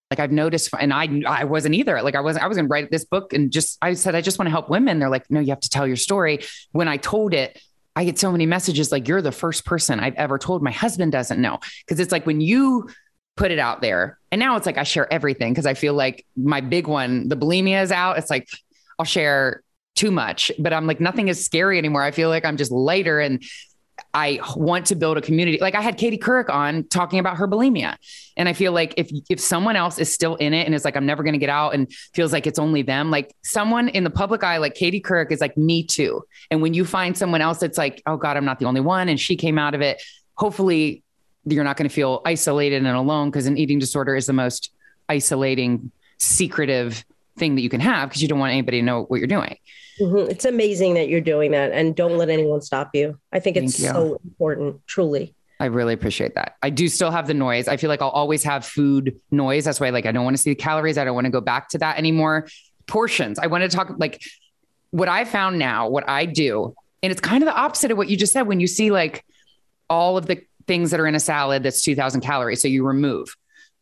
like 0.10 0.20
I've 0.20 0.32
noticed, 0.32 0.70
and 0.80 0.94
I 0.94 1.22
I 1.28 1.44
wasn't 1.44 1.76
either. 1.76 2.02
Like 2.02 2.16
I 2.16 2.22
wasn't. 2.22 2.46
I 2.46 2.48
was 2.48 2.58
going 2.58 2.68
to 2.68 2.72
write 2.72 2.90
this 2.92 3.04
book, 3.06 3.34
and 3.34 3.52
just 3.52 3.78
I 3.82 3.94
said 3.94 4.16
I 4.16 4.22
just 4.22 4.40
want 4.40 4.48
to 4.48 4.52
help 4.52 4.70
women. 4.70 5.00
They're 5.00 5.10
like, 5.10 5.30
no, 5.30 5.42
you 5.42 5.50
have 5.50 5.60
to 5.62 5.70
tell 5.70 5.86
your 5.86 5.98
story. 5.98 6.40
When 6.72 6.88
I 6.88 6.96
told 6.98 7.34
it, 7.34 7.62
I 7.96 8.06
get 8.06 8.18
so 8.20 8.32
many 8.32 8.46
messages 8.46 8.90
like 8.90 9.10
you're 9.10 9.22
the 9.22 9.34
first 9.34 9.66
person 9.66 10.00
I've 10.00 10.16
ever 10.16 10.38
told. 10.38 10.64
My 10.64 10.72
husband 10.72 11.12
doesn't 11.12 11.42
know 11.42 11.60
because 11.86 12.00
it's 12.00 12.12
like 12.14 12.26
when 12.26 12.40
you 12.40 12.88
put 13.36 13.52
it 13.52 13.60
out 13.60 13.82
there, 13.82 14.20
and 14.32 14.40
now 14.40 14.56
it's 14.58 14.66
like 14.66 14.78
I 14.78 14.84
share 14.84 15.12
everything 15.12 15.54
because 15.54 15.66
I 15.66 15.74
feel 15.74 15.94
like 15.94 16.26
my 16.36 16.62
big 16.62 16.88
one, 16.88 17.28
the 17.28 17.38
bulimia 17.38 17.82
is 17.84 17.92
out. 17.92 18.18
It's 18.18 18.30
like 18.30 18.48
I'll 19.00 19.06
share 19.06 19.64
too 19.96 20.12
much, 20.12 20.52
but 20.60 20.74
I'm 20.74 20.88
like 20.88 21.00
nothing 21.00 21.28
is 21.28 21.44
scary 21.44 21.78
anymore. 21.78 22.04
I 22.04 22.12
feel 22.12 22.30
like 22.30 22.46
I'm 22.46 22.58
just 22.58 22.72
lighter 22.72 23.20
and. 23.20 23.44
I 24.16 24.40
want 24.56 24.88
to 24.88 24.96
build 24.96 25.18
a 25.18 25.22
community. 25.22 25.60
Like 25.62 25.76
I 25.76 25.82
had 25.82 25.96
Katie 25.96 26.18
Couric 26.18 26.50
on 26.50 26.86
talking 26.86 27.20
about 27.20 27.38
her 27.38 27.48
bulimia. 27.48 27.98
And 28.36 28.50
I 28.50 28.54
feel 28.54 28.72
like 28.72 28.96
if 28.98 29.12
if 29.30 29.40
someone 29.40 29.76
else 29.76 30.00
is 30.00 30.12
still 30.12 30.36
in 30.38 30.56
it 30.56 30.66
and 30.66 30.74
is 30.74 30.84
like, 30.84 30.98
I'm 30.98 31.06
never 31.06 31.22
gonna 31.22 31.38
get 31.38 31.52
out 31.52 31.76
and 31.76 31.90
feels 32.14 32.34
like 32.34 32.48
it's 32.48 32.58
only 32.58 32.82
them, 32.82 33.12
like 33.12 33.34
someone 33.44 33.90
in 33.90 34.04
the 34.04 34.10
public 34.10 34.44
eye, 34.44 34.58
like 34.58 34.74
Katie 34.74 35.02
Couric 35.02 35.32
is 35.32 35.40
like 35.40 35.56
me 35.56 35.84
too. 35.84 36.24
And 36.50 36.64
when 36.64 36.74
you 36.74 36.84
find 36.84 37.16
someone 37.16 37.42
else 37.42 37.60
that's 37.60 37.78
like, 37.78 38.02
oh 38.08 38.18
God, 38.18 38.38
I'm 38.38 38.44
not 38.44 38.58
the 38.58 38.66
only 38.66 38.82
one, 38.82 39.08
and 39.08 39.20
she 39.20 39.38
came 39.38 39.60
out 39.60 39.76
of 39.76 39.82
it, 39.82 40.02
hopefully 40.34 41.04
you're 41.46 41.64
not 41.64 41.78
gonna 41.78 41.90
feel 41.90 42.22
isolated 42.26 42.86
and 42.86 42.88
alone 42.88 43.30
because 43.30 43.48
an 43.48 43.58
eating 43.58 43.80
disorder 43.80 44.16
is 44.16 44.26
the 44.26 44.34
most 44.34 44.72
isolating, 45.10 45.92
secretive 46.18 47.04
thing 47.38 47.56
that 47.56 47.62
you 47.62 47.70
can 47.70 47.80
have 47.80 48.10
because 48.10 48.22
you 48.22 48.28
don't 48.28 48.40
want 48.40 48.52
anybody 48.52 48.80
to 48.80 48.86
know 48.86 49.04
what 49.04 49.20
you're 49.20 49.28
doing. 49.28 49.58
Mhm. 50.00 50.30
It's 50.30 50.46
amazing 50.46 50.94
that 50.96 51.10
you're 51.10 51.22
doing 51.22 51.52
that, 51.52 51.72
and 51.72 51.96
don't 51.96 52.18
let 52.18 52.30
anyone 52.30 52.62
stop 52.62 52.92
you. 52.94 53.18
I 53.32 53.40
think 53.40 53.58
it's 53.58 53.76
so 53.76 54.20
important, 54.24 54.86
truly. 54.88 55.34
I 55.60 55.66
really 55.66 55.94
appreciate 55.94 56.34
that. 56.36 56.56
I 56.64 56.72
do 56.72 56.88
still 56.88 57.12
have 57.12 57.28
the 57.28 57.36
noise. 57.36 57.68
I 57.68 57.78
feel 57.78 57.90
like 57.90 58.02
I'll 58.02 58.10
always 58.10 58.44
have 58.44 58.66
food 58.66 59.16
noise. 59.30 59.66
That's 59.66 59.80
why 59.80 59.92
like 59.92 60.06
I 60.08 60.12
don't 60.12 60.24
want 60.24 60.36
to 60.36 60.42
see 60.42 60.52
the 60.52 60.56
calories. 60.56 60.98
I 60.98 61.06
don't 61.06 61.14
want 61.14 61.26
to 61.26 61.32
go 61.32 61.42
back 61.42 61.70
to 61.70 61.78
that 61.80 61.98
anymore. 61.98 62.48
Portions. 62.88 63.38
I 63.38 63.48
want 63.48 63.64
to 63.64 63.70
talk 63.70 63.94
like 63.98 64.22
what 64.90 65.08
I 65.08 65.24
found 65.24 65.60
now, 65.60 65.88
what 65.88 66.10
I 66.10 66.26
do, 66.26 66.74
and 67.04 67.12
it's 67.12 67.22
kind 67.22 67.44
of 67.44 67.48
the 67.48 67.56
opposite 67.56 67.92
of 67.92 67.98
what 67.98 68.10
you 68.10 68.18
just 68.18 68.34
said 68.34 68.44
when 68.44 68.60
you 68.60 68.68
see 68.68 68.92
like 68.92 69.24
all 69.88 70.18
of 70.18 70.26
the 70.26 70.42
things 70.68 70.92
that 70.92 71.00
are 71.00 71.08
in 71.08 71.16
a 71.16 71.20
salad 71.20 71.64
that's 71.64 71.82
2000 71.82 72.22
calories. 72.22 72.62
So 72.62 72.68
you 72.68 72.86
remove. 72.86 73.36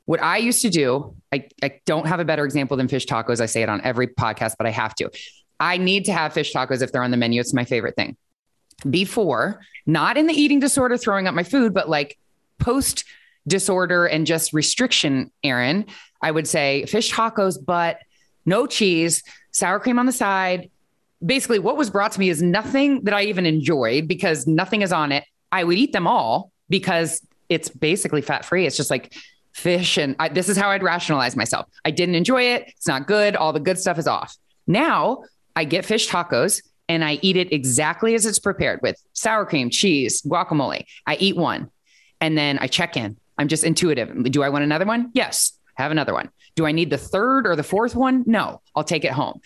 What 0.05 0.21
I 0.23 0.37
used 0.37 0.63
to 0.63 0.69
do, 0.69 1.15
I, 1.31 1.47
I 1.61 1.79
don't 1.85 2.07
have 2.07 2.19
a 2.19 2.25
better 2.25 2.43
example 2.43 2.77
than 2.77 2.87
fish 2.87 3.05
tacos. 3.05 3.41
I 3.41 3.45
say 3.45 3.61
it 3.61 3.69
on 3.69 3.81
every 3.83 4.07
podcast, 4.07 4.55
but 4.57 4.65
I 4.65 4.71
have 4.71 4.95
to. 4.95 5.11
I 5.59 5.77
need 5.77 6.05
to 6.05 6.13
have 6.13 6.33
fish 6.33 6.53
tacos 6.53 6.81
if 6.81 6.91
they're 6.91 7.03
on 7.03 7.11
the 7.11 7.17
menu. 7.17 7.39
It's 7.39 7.53
my 7.53 7.65
favorite 7.65 7.95
thing. 7.95 8.17
Before, 8.89 9.61
not 9.85 10.17
in 10.17 10.25
the 10.25 10.33
eating 10.33 10.59
disorder, 10.59 10.97
throwing 10.97 11.27
up 11.27 11.35
my 11.35 11.43
food, 11.43 11.73
but 11.73 11.89
like 11.89 12.17
post 12.57 13.03
disorder 13.47 14.05
and 14.05 14.25
just 14.25 14.53
restriction, 14.53 15.31
Aaron, 15.43 15.85
I 16.21 16.31
would 16.31 16.47
say 16.47 16.85
fish 16.85 17.11
tacos, 17.11 17.63
but 17.63 17.99
no 18.45 18.67
cheese, 18.67 19.23
sour 19.51 19.79
cream 19.79 19.99
on 19.99 20.05
the 20.05 20.11
side. 20.11 20.69
Basically, 21.23 21.59
what 21.59 21.77
was 21.77 21.89
brought 21.89 22.13
to 22.13 22.19
me 22.19 22.29
is 22.29 22.41
nothing 22.41 23.03
that 23.03 23.13
I 23.13 23.23
even 23.25 23.45
enjoyed 23.45 24.07
because 24.07 24.47
nothing 24.47 24.81
is 24.81 24.93
on 24.93 25.11
it. 25.11 25.25
I 25.51 25.63
would 25.63 25.77
eat 25.77 25.91
them 25.91 26.07
all 26.07 26.51
because 26.69 27.25
it's 27.49 27.69
basically 27.69 28.21
fat 28.21 28.45
free. 28.45 28.65
It's 28.65 28.77
just 28.77 28.89
like 28.89 29.13
fish. 29.53 29.97
And 29.97 30.15
I, 30.19 30.29
this 30.29 30.49
is 30.49 30.57
how 30.57 30.69
I'd 30.69 30.83
rationalize 30.83 31.35
myself. 31.35 31.67
I 31.83 31.91
didn't 31.91 32.15
enjoy 32.15 32.43
it. 32.43 32.65
It's 32.67 32.87
not 32.87 33.07
good. 33.07 33.35
All 33.35 33.53
the 33.53 33.59
good 33.59 33.79
stuff 33.79 33.97
is 33.97 34.07
off. 34.07 34.35
Now 34.67 35.23
I 35.55 35.63
get 35.65 35.85
fish 35.85 36.09
tacos 36.09 36.61
and 36.87 37.03
I 37.03 37.19
eat 37.21 37.37
it 37.37 37.51
exactly 37.51 38.15
as 38.15 38.25
it's 38.25 38.39
prepared 38.39 38.79
with 38.81 38.95
sour 39.13 39.45
cream, 39.45 39.69
cheese, 39.69 40.21
guacamole. 40.21 40.85
I 41.05 41.15
eat 41.15 41.35
one 41.35 41.69
and 42.21 42.37
then 42.37 42.59
I 42.59 42.67
check 42.67 42.95
in. 42.95 43.17
I'm 43.37 43.47
just 43.47 43.63
intuitive. 43.63 44.23
Do 44.31 44.43
I 44.43 44.49
want 44.49 44.63
another 44.63 44.85
one? 44.85 45.11
Yes, 45.13 45.53
have 45.75 45.91
another 45.91 46.13
one. 46.13 46.29
Do 46.55 46.65
I 46.65 46.71
need 46.71 46.89
the 46.89 46.97
third 46.97 47.47
or 47.47 47.55
the 47.55 47.63
fourth 47.63 47.95
one? 47.95 48.23
No, 48.27 48.61
I'll 48.75 48.83
take 48.83 49.05
it 49.05 49.11
home. 49.11 49.39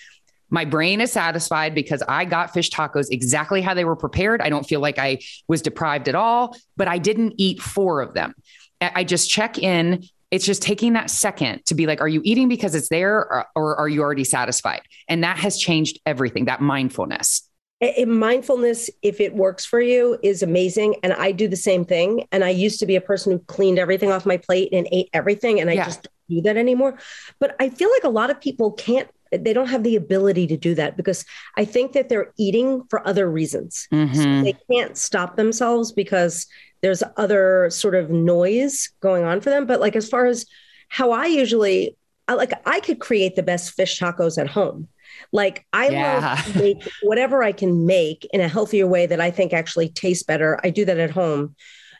My 0.53 0.65
brain 0.65 1.01
is 1.01 1.11
satisfied 1.11 1.73
because 1.73 2.03
I 2.07 2.25
got 2.25 2.53
fish 2.53 2.69
tacos 2.69 3.07
exactly 3.09 3.59
how 3.59 3.73
they 3.73 3.85
were 3.85 3.95
prepared. 3.95 4.39
I 4.39 4.49
don't 4.49 4.67
feel 4.67 4.81
like 4.81 4.99
I 4.99 5.17
was 5.47 5.63
deprived 5.63 6.07
at 6.07 6.13
all, 6.13 6.55
but 6.77 6.87
I 6.87 6.99
didn't 6.99 7.33
eat 7.37 7.59
four 7.59 8.01
of 8.01 8.13
them. 8.13 8.35
I 8.79 9.03
just 9.03 9.31
check 9.31 9.57
in. 9.57 10.03
It's 10.29 10.45
just 10.45 10.61
taking 10.61 10.93
that 10.93 11.09
second 11.09 11.65
to 11.65 11.73
be 11.73 11.87
like, 11.87 12.01
are 12.01 12.07
you 12.07 12.21
eating 12.23 12.49
because 12.49 12.75
it's 12.75 12.89
there 12.89 13.15
or, 13.15 13.45
or 13.55 13.75
are 13.77 13.89
you 13.89 14.01
already 14.01 14.23
satisfied? 14.23 14.81
And 15.07 15.23
that 15.23 15.37
has 15.37 15.57
changed 15.57 15.99
everything, 16.05 16.45
that 16.45 16.61
mindfulness. 16.61 17.49
I- 17.81 18.05
mindfulness, 18.05 18.91
if 19.01 19.19
it 19.19 19.33
works 19.33 19.65
for 19.65 19.81
you, 19.81 20.19
is 20.21 20.43
amazing. 20.43 20.97
And 21.01 21.13
I 21.13 21.31
do 21.31 21.47
the 21.47 21.55
same 21.55 21.83
thing. 21.83 22.27
And 22.31 22.43
I 22.43 22.49
used 22.49 22.79
to 22.81 22.85
be 22.85 22.95
a 22.95 23.01
person 23.01 23.31
who 23.31 23.39
cleaned 23.39 23.79
everything 23.79 24.11
off 24.11 24.25
my 24.25 24.37
plate 24.37 24.69
and 24.71 24.87
ate 24.91 25.09
everything. 25.13 25.59
And 25.59 25.69
I 25.69 25.73
Yeah. 25.73 25.85
just 25.85 26.03
don't 26.03 26.37
do 26.37 26.41
that 26.43 26.57
anymore. 26.57 26.99
But 27.39 27.55
I 27.59 27.69
feel 27.69 27.89
like 27.91 28.03
a 28.03 28.09
lot 28.09 28.29
of 28.29 28.39
people 28.39 28.71
can't, 28.71 29.09
they 29.37 29.53
don't 29.53 29.69
have 29.69 29.83
the 29.83 29.95
ability 29.95 30.47
to 30.47 30.57
do 30.57 30.75
that 30.75 30.97
because 30.97 31.25
I 31.57 31.65
think 31.65 31.93
that 31.93 32.09
they're 32.09 32.31
eating 32.37 32.83
for 32.89 33.05
other 33.07 33.29
reasons. 33.29 33.87
Mhm. 33.91 34.43
They 34.43 34.55
can't 34.71 34.97
stop 34.97 35.35
themselves 35.35 35.91
because 35.91 36.47
there's 36.81 37.03
other 37.17 37.69
sort 37.69 37.95
of 37.95 38.09
noise 38.09 38.89
going 39.01 39.23
on 39.23 39.41
for 39.41 39.49
them. 39.49 39.65
But 39.65 39.79
like 39.79 39.95
as 39.95 40.09
far 40.09 40.25
as 40.25 40.45
how 40.89 41.11
I 41.11 41.25
usually 41.27 41.95
I 42.27 42.35
like 42.35 42.53
I 42.65 42.79
could 42.79 42.99
create 42.99 43.35
the 43.35 43.43
best 43.43 43.71
fish 43.71 43.99
tacos 43.99 44.37
at 44.37 44.47
home. 44.49 44.87
Like 45.31 45.65
I 45.73 45.89
Yeah. 45.89 46.19
love 46.45 46.53
to 46.53 46.59
make 46.59 46.89
whatever 47.01 47.43
I 47.43 47.51
can 47.51 47.85
make 47.85 48.27
in 48.33 48.41
a 48.41 48.47
healthier 48.47 48.87
way 48.87 49.05
that 49.05 49.19
I 49.21 49.31
think 49.31 49.53
actually 49.53 49.89
tastes 49.89 50.23
better. 50.23 50.59
I 50.63 50.69
do 50.69 50.85
that 50.85 50.97
at 50.99 51.11
home. 51.11 51.55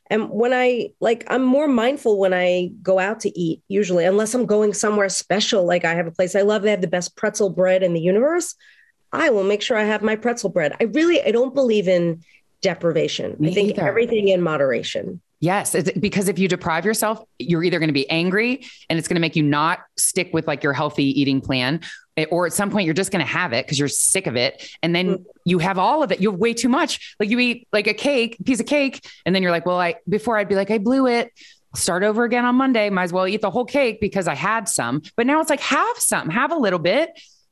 And 0.10 0.30
when 0.30 0.54
I 0.54 0.90
like, 1.00 1.24
I'm 1.28 1.44
more 1.44 1.68
mindful 1.68 2.20
when 2.20 2.34
I 2.34 2.72
go 2.82 3.00
out 3.00 3.22
to 3.22 3.40
eat, 3.40 3.62
usually, 3.68 4.06
unless 4.06 4.34
I'm 4.34 4.46
going 4.46 4.74
somewhere 4.74 5.10
special. 5.10 5.66
Like 5.66 5.86
I 5.86 5.94
have 5.96 6.08
a 6.08 6.12
place 6.12 6.36
I 6.36 6.42
love, 6.42 6.62
they 6.62 6.72
have 6.72 6.82
the 6.82 6.88
best 6.88 7.16
pretzel 7.16 7.50
bread 7.50 7.84
in 7.84 7.94
the 7.94 8.02
universe. 8.02 8.56
I 9.12 9.30
will 9.30 9.44
make 9.44 9.62
sure 9.62 9.78
I 9.78 9.84
have 9.84 10.02
my 10.02 10.16
pretzel 10.16 10.50
bread. 10.50 10.76
I 10.80 10.86
really, 10.86 11.22
I 11.22 11.32
don't 11.32 11.54
believe 11.54 11.88
in 11.88 12.24
deprivation. 12.62 13.36
Me 13.40 13.52
I 13.52 13.54
think 13.54 13.70
either. 13.72 13.88
everything 13.88 14.28
in 14.28 14.42
moderation. 14.42 15.22
Yes, 15.40 15.76
it's, 15.76 15.92
because 16.00 16.30
if 16.30 16.40
you 16.40 16.48
deprive 16.48 16.86
yourself, 16.86 17.22
you're 17.38 17.64
either 17.64 17.78
going 17.78 17.90
to 17.90 17.94
be 17.94 18.10
angry 18.10 18.66
and 18.90 18.98
it's 18.98 19.08
going 19.08 19.16
to 19.16 19.22
make 19.22 19.36
you 19.36 19.44
not 19.44 19.80
stick 19.98 20.34
with 20.34 20.48
like 20.48 20.64
your 20.64 20.72
healthy 20.72 21.20
eating 21.20 21.42
plan, 21.42 21.82
or 22.30 22.46
at 22.46 22.54
some 22.54 22.70
point 22.70 22.86
you're 22.86 22.94
just 22.94 23.12
going 23.12 23.26
to 23.26 23.32
have 23.32 23.54
it 23.54 23.66
because 23.66 23.80
you're 23.80 23.88
sick 23.88 24.28
of 24.28 24.36
it. 24.36 24.70
And 24.84 24.96
then 24.96 25.04
Mm. 25.18 25.26
you 25.46 25.60
have 25.60 25.78
all 25.80 26.04
of 26.04 26.12
it. 26.12 26.22
You 26.22 26.32
have 26.32 26.40
way 26.40 26.54
too 26.54 26.70
much. 26.70 27.16
Like 27.20 27.30
you 27.30 27.40
eat 27.40 27.68
like 27.74 27.88
a 27.88 27.94
cake, 27.94 28.38
piece 28.46 28.60
of 28.60 28.66
cake, 28.66 29.04
and 29.26 29.34
then 29.36 29.42
you're 29.44 29.52
like, 29.52 29.66
well, 29.66 29.80
I 29.80 29.96
before 30.08 30.38
I'd 30.38 30.48
be 30.50 30.56
like, 30.56 30.72
I 30.72 30.78
blew 30.78 31.08
it. 31.08 31.32
I'll 31.74 31.80
start 31.80 32.04
over 32.04 32.24
again 32.24 32.46
on 32.46 32.56
Monday. 32.56 32.90
Might 32.92 33.04
as 33.06 33.14
well 33.14 33.28
eat 33.28 33.42
the 33.42 33.50
whole 33.50 33.66
cake 33.66 34.00
because 34.00 34.28
I 34.28 34.36
had 34.36 34.70
some. 34.70 35.02
But 35.18 35.26
now 35.26 35.42
it's 35.42 35.50
like 35.50 35.60
have 35.62 35.98
some, 35.98 36.30
have 36.30 36.52
a 36.52 36.56
little 36.56 36.78
bit. 36.80 37.10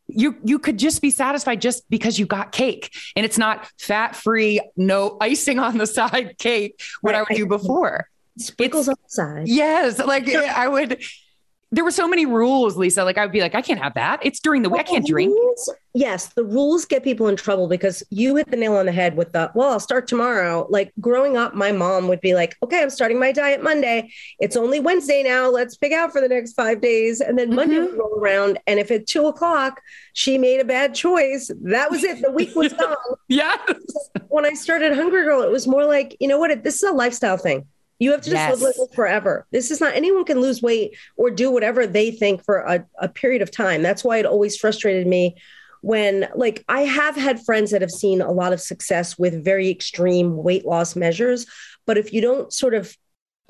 You 0.08 0.36
you 0.44 0.60
could 0.60 0.78
just 0.78 1.02
be 1.02 1.10
satisfied 1.10 1.60
just 1.62 1.90
because 1.90 2.20
you 2.20 2.26
got 2.26 2.52
cake, 2.52 2.94
and 3.16 3.26
it's 3.26 3.38
not 3.38 3.68
fat 3.80 4.16
free, 4.16 4.60
no 4.78 5.18
icing 5.22 5.58
on 5.58 5.78
the 5.78 5.88
side 5.98 6.38
cake. 6.38 6.80
What 7.02 7.16
I 7.16 7.22
would 7.22 7.36
do 7.36 7.46
before. 7.48 8.08
Sprinkles 8.38 8.88
on 8.88 8.96
the 9.02 9.10
side. 9.10 9.48
Yes, 9.48 9.98
like 10.00 10.30
I 10.36 10.68
would. 10.68 11.02
There 11.74 11.84
were 11.86 11.92
so 11.92 12.06
many 12.08 12.26
rules, 12.26 12.76
Lisa. 12.76 13.04
Like 13.06 13.18
I 13.18 13.26
would 13.26 13.32
be 13.32 13.40
like, 13.40 13.56
I 13.56 13.62
can't 13.62 13.80
have 13.82 13.94
that. 13.94 14.20
It's 14.26 14.40
during 14.42 14.62
the 14.62 14.70
week. 14.70 14.82
I 14.82 14.84
can't 14.84 15.06
drink. 15.06 15.34
Yes, 15.94 16.28
the 16.34 16.44
rules 16.44 16.84
get 16.86 17.04
people 17.04 17.28
in 17.30 17.36
trouble 17.36 17.68
because 17.68 18.04
you 18.10 18.36
hit 18.36 18.50
the 18.52 18.58
nail 18.58 18.76
on 18.76 18.86
the 18.86 18.92
head 18.92 19.16
with 19.16 19.32
the, 19.32 19.52
well, 19.56 19.72
I'll 19.72 19.80
start 19.80 20.08
tomorrow. 20.08 20.68
Like 20.70 20.92
growing 21.00 21.38
up, 21.38 21.54
my 21.56 21.72
mom 21.72 22.08
would 22.10 22.20
be 22.22 22.34
like, 22.34 22.56
okay, 22.64 22.82
I'm 22.82 22.90
starting 22.90 23.20
my 23.20 23.32
diet 23.32 23.64
Monday. 23.64 24.12
It's 24.40 24.56
only 24.58 24.80
Wednesday 24.82 25.24
now. 25.24 25.50
Let's 25.50 25.76
pick 25.78 25.92
out 25.94 26.12
for 26.12 26.20
the 26.22 26.28
next 26.30 26.54
five 26.54 26.82
days. 26.82 27.22
And 27.22 27.38
then 27.40 27.56
Monday 27.56 27.76
Mhm. 27.78 27.86
would 27.92 27.98
roll 28.00 28.20
around. 28.20 28.58
And 28.68 28.80
if 28.80 28.92
at 28.92 29.08
two 29.08 29.28
o'clock 29.28 29.82
she 30.14 30.38
made 30.38 30.60
a 30.60 30.66
bad 30.66 30.94
choice, 30.94 31.52
that 31.64 31.90
was 31.90 32.04
it. 32.04 32.22
The 32.22 32.32
week 32.32 32.54
was 32.56 32.74
gone. 32.74 32.96
Yes. 33.30 33.60
when 34.28 34.46
I 34.46 34.54
started 34.54 34.94
Hungry 34.94 35.24
Girl, 35.24 35.42
it 35.42 35.52
was 35.52 35.68
more 35.68 35.86
like, 35.86 36.18
you 36.20 36.28
know 36.28 36.38
what? 36.38 36.64
This 36.64 36.84
is 36.84 36.90
a 36.90 36.92
lifestyle 36.94 37.38
thing. 37.38 37.66
You 38.02 38.12
have 38.14 38.22
to 38.22 38.32
just 38.32 38.42
Yes. 38.42 38.52
live 38.54 38.62
like 38.62 38.76
this 38.76 38.96
forever. 38.96 39.46
This 39.52 39.70
is 39.70 39.80
not 39.80 39.94
anyone 39.96 40.26
can 40.26 40.42
lose 40.42 40.60
weight 40.62 40.98
or 41.18 41.30
do 41.30 41.52
whatever 41.52 41.86
they 41.86 42.10
think 42.10 42.44
for 42.44 42.58
a, 42.62 42.84
a 43.00 43.08
period 43.08 43.44
of 43.44 43.52
time. 43.52 43.84
That's 43.84 44.04
why 44.04 44.18
it 44.18 44.26
always 44.26 44.58
frustrated 44.58 45.06
me 45.06 45.36
when, 45.82 46.28
like, 46.36 46.64
I 46.68 46.82
have 46.82 47.16
had 47.16 47.46
friends 47.46 47.70
that 47.72 47.82
have 47.82 47.92
seen 47.92 48.20
a 48.22 48.32
lot 48.32 48.54
of 48.54 48.60
success 48.62 49.20
with 49.20 49.44
very 49.46 49.70
extreme 49.70 50.36
weight 50.38 50.66
loss 50.66 50.96
measures. 50.96 51.46
But 51.86 52.00
if 52.00 52.12
you 52.12 52.22
don't 52.22 52.52
sort 52.52 52.74
of 52.74 52.96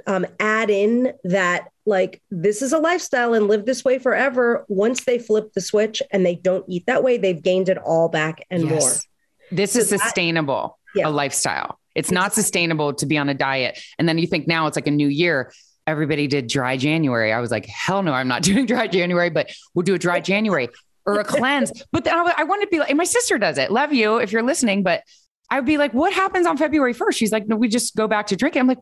um, 0.06 0.26
add 0.40 0.70
in 0.70 1.14
that, 1.24 1.70
like, 1.86 2.22
this 2.30 2.62
is 2.62 2.74
a 2.74 2.80
lifestyle 2.80 3.34
and 3.34 3.48
live 3.48 3.66
this 3.66 3.86
way 3.86 4.00
forever, 4.00 4.66
once 4.68 5.06
they 5.06 5.18
flip 5.20 5.54
the 5.54 5.62
switch 5.62 6.02
and 6.12 6.26
they 6.26 6.36
don't 6.36 6.66
eat 6.68 6.86
that 6.88 7.04
way, 7.04 7.18
they've 7.18 7.42
gained 7.42 7.70
it 7.70 7.78
all 7.78 8.10
back 8.10 8.46
and 8.50 8.64
more. 8.66 8.80
Yes. 8.80 9.08
This 9.52 9.76
is 9.78 9.90
So 9.90 9.96
that- 9.98 10.04
sustainable, 10.04 10.78
Yeah. 10.96 11.08
a 11.08 11.12
lifestyle. 11.12 11.78
It's 11.96 12.12
not 12.12 12.34
sustainable 12.34 12.94
to 12.94 13.06
be 13.06 13.18
on 13.18 13.30
a 13.30 13.34
diet. 13.34 13.80
And 14.00 14.08
then 14.08 14.18
you 14.18 14.28
think 14.28 14.48
now 14.48 14.68
it's 14.68 14.78
like 14.78 14.88
a 14.88 14.92
new 14.92 15.08
year. 15.08 15.52
Everybody 15.88 16.28
did 16.28 16.48
dry 16.48 16.78
January. 16.78 17.34
I 17.34 17.40
was 17.40 17.52
like, 17.52 17.66
hell 17.66 18.04
no, 18.04 18.14
I'm 18.14 18.28
not 18.28 18.44
doing 18.50 18.66
dry 18.66 18.88
January, 18.88 19.30
but 19.30 19.52
we'll 19.74 19.84
do 19.84 19.96
a 19.96 20.00
dry 20.00 20.20
January 20.20 20.70
or 21.06 21.20
a 21.20 21.24
cleanse. 21.24 21.72
But 21.92 22.04
then 22.04 22.16
I, 22.16 22.34
I 22.38 22.44
want 22.44 22.62
to 22.62 22.68
be 22.68 22.80
like, 22.80 22.90
and 22.90 22.98
my 22.98 23.04
sister 23.04 23.38
does 23.38 23.58
it. 23.58 23.72
Love 23.72 23.94
you 23.94 24.18
if 24.18 24.32
you're 24.32 24.44
listening, 24.44 24.84
but 24.84 25.04
I 25.50 25.56
would 25.56 25.66
be 25.66 25.78
like, 25.78 25.94
what 25.94 26.14
happens 26.14 26.48
on 26.48 26.58
February 26.58 26.94
1st? 26.94 27.14
She's 27.14 27.32
like, 27.32 27.48
no, 27.48 27.58
we 27.58 27.68
just 27.68 27.96
go 27.96 28.08
back 28.08 28.28
to 28.28 28.36
drinking. 28.38 28.62
I'm 28.62 28.68
like, 28.68 28.80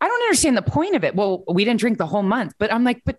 I 0.00 0.08
don't 0.08 0.22
understand 0.22 0.56
the 0.56 0.62
point 0.62 0.94
of 0.94 1.04
it. 1.04 1.14
Well, 1.14 1.44
we 1.46 1.64
didn't 1.64 1.80
drink 1.80 1.98
the 1.98 2.06
whole 2.06 2.22
month, 2.22 2.54
but 2.58 2.72
I'm 2.72 2.84
like, 2.84 3.02
but 3.04 3.18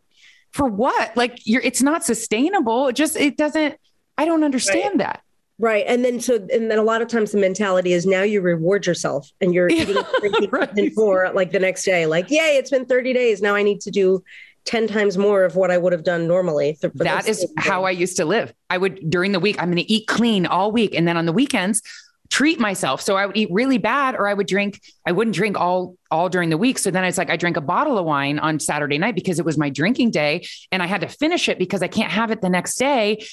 for 0.51 0.67
what? 0.67 1.15
Like 1.15 1.45
you're, 1.45 1.61
it's 1.61 1.81
not 1.81 2.03
sustainable. 2.03 2.87
It 2.87 2.95
just, 2.95 3.15
it 3.15 3.37
doesn't, 3.37 3.75
I 4.17 4.25
don't 4.25 4.43
understand 4.43 4.99
that. 4.99 5.21
Right. 5.59 5.85
And 5.87 6.05
then 6.05 6.19
so 6.19 6.35
and 6.35 6.69
then 6.69 6.77
a 6.77 6.83
lot 6.83 7.01
of 7.01 7.07
times 7.07 7.31
the 7.31 7.39
mentality 7.39 7.93
is 7.93 8.05
now 8.05 8.21
you 8.21 8.41
reward 8.41 8.85
yourself 8.85 9.29
and 9.41 9.53
you're 9.53 9.69
Yeah, 9.69 9.83
eating 9.83 10.49
right. 10.51 10.91
more 10.95 11.31
like 11.33 11.51
the 11.51 11.59
next 11.59 11.83
day. 11.83 12.05
Like, 12.05 12.29
yay, 12.29 12.57
it's 12.57 12.69
been 12.69 12.85
30 12.85 13.13
days. 13.13 13.41
Now 13.41 13.55
I 13.55 13.63
need 13.63 13.81
to 13.81 13.91
do 13.91 14.23
10 14.65 14.87
times 14.87 15.17
more 15.17 15.45
of 15.45 15.55
what 15.55 15.71
I 15.71 15.77
would 15.77 15.93
have 15.93 16.03
done 16.03 16.27
normally. 16.27 16.77
That 16.95 17.27
is 17.27 17.51
how 17.57 17.85
I 17.85 17.91
used 17.91 18.17
to 18.17 18.25
live. 18.25 18.53
I 18.69 18.77
would 18.77 19.09
during 19.09 19.31
the 19.31 19.39
week, 19.39 19.59
I'm 19.59 19.69
going 19.71 19.77
to 19.83 19.91
eat 19.91 20.07
clean 20.07 20.45
all 20.45 20.71
week. 20.71 20.93
And 20.93 21.07
then 21.07 21.17
on 21.17 21.25
the 21.25 21.33
weekends, 21.33 21.81
treat 22.29 22.59
myself. 22.59 23.01
So 23.01 23.15
I 23.15 23.25
would 23.25 23.37
eat 23.37 23.47
really 23.49 23.77
bad 23.77 24.13
or 24.13 24.27
I 24.27 24.33
would 24.33 24.47
drink, 24.47 24.81
I 25.05 25.13
wouldn't 25.13 25.35
drink 25.35 25.57
all 25.57 25.95
all 26.11 26.27
during 26.29 26.49
the 26.49 26.57
week. 26.57 26.77
So 26.77 26.91
then 26.91 27.03
it's 27.05 27.17
like 27.17 27.29
I 27.29 27.37
drank 27.37 27.55
a 27.57 27.61
bottle 27.61 27.97
of 27.97 28.05
wine 28.05 28.37
on 28.39 28.59
Saturday 28.59 28.97
night 28.97 29.15
because 29.15 29.39
it 29.39 29.45
was 29.45 29.57
my 29.57 29.69
drinking 29.69 30.11
day 30.11 30.45
and 30.71 30.83
I 30.83 30.85
had 30.85 31.01
to 31.01 31.07
finish 31.07 31.47
it 31.49 31.57
because 31.57 31.81
I 31.81 31.87
can't 31.87 32.11
have 32.11 32.29
it 32.29 32.41
the 32.41 32.49
next 32.49 32.75
day. 32.75 33.25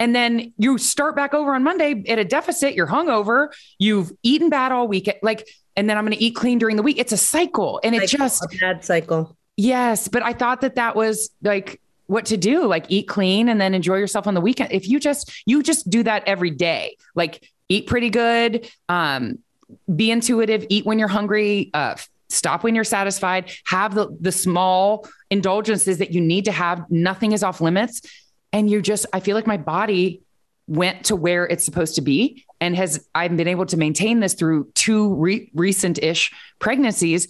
And 0.00 0.16
then 0.16 0.52
you 0.56 0.78
start 0.78 1.14
back 1.14 1.34
over 1.34 1.54
on 1.54 1.62
Monday 1.62 2.02
at 2.08 2.18
a 2.18 2.24
deficit, 2.24 2.74
you're 2.74 2.86
hungover, 2.86 3.48
you've 3.78 4.10
eaten 4.22 4.48
bad 4.48 4.72
all 4.72 4.88
week. 4.88 5.08
Like, 5.22 5.46
and 5.76 5.88
then 5.88 5.96
I'm 5.96 6.04
going 6.04 6.16
to 6.16 6.24
eat 6.24 6.34
clean 6.34 6.58
during 6.58 6.76
the 6.76 6.82
week. 6.82 6.98
It's 6.98 7.12
a 7.12 7.16
cycle. 7.18 7.80
And 7.84 7.94
it 7.94 8.08
Cycle, 8.08 8.26
just, 8.26 8.42
a 8.42 8.58
bad 8.58 8.84
cycle. 8.84 9.36
Yes, 9.56 10.08
but 10.08 10.22
I 10.22 10.32
thought 10.32 10.62
that 10.62 10.76
that 10.76 10.96
was 10.96 11.30
like 11.42 11.80
what 12.06 12.24
to 12.26 12.36
do, 12.36 12.66
like 12.66 12.86
eat 12.88 13.06
clean 13.06 13.48
and 13.48 13.60
then 13.60 13.74
enjoy 13.74 13.96
yourself 13.96 14.26
on 14.26 14.34
the 14.34 14.40
weekend. 14.40 14.72
If 14.72 14.88
you 14.88 14.98
just 14.98 15.32
you 15.46 15.62
just 15.62 15.88
do 15.88 16.02
that 16.02 16.26
every 16.26 16.50
day, 16.50 16.96
like 17.14 17.46
eat 17.68 17.86
pretty 17.86 18.10
good, 18.10 18.68
um, 18.88 19.38
be 19.94 20.10
intuitive, 20.10 20.66
eat 20.70 20.84
when 20.86 20.98
you're 20.98 21.08
hungry, 21.08 21.70
uh, 21.72 21.94
stop 22.30 22.64
when 22.64 22.74
you're 22.74 22.84
satisfied, 22.84 23.52
have 23.64 23.94
the 23.94 24.08
the 24.18 24.32
small 24.32 25.06
indulgences 25.30 25.98
that 25.98 26.10
you 26.12 26.20
need 26.20 26.46
to 26.46 26.52
have. 26.52 26.84
Nothing 26.90 27.32
is 27.32 27.42
off 27.44 27.60
limits, 27.60 28.02
and 28.52 28.70
you 28.70 28.82
just 28.82 29.06
I 29.12 29.20
feel 29.20 29.36
like 29.36 29.46
my 29.46 29.56
body 29.56 30.22
went 30.66 31.06
to 31.06 31.16
where 31.16 31.46
it's 31.46 31.64
supposed 31.64 31.96
to 31.96 32.00
be 32.00 32.44
and 32.60 32.76
has 32.76 33.06
I've 33.14 33.36
been 33.36 33.48
able 33.48 33.66
to 33.66 33.76
maintain 33.76 34.20
this 34.20 34.34
through 34.34 34.70
two 34.74 35.14
re- 35.14 35.50
recent-ish 35.54 36.32
pregnancies 36.58 37.28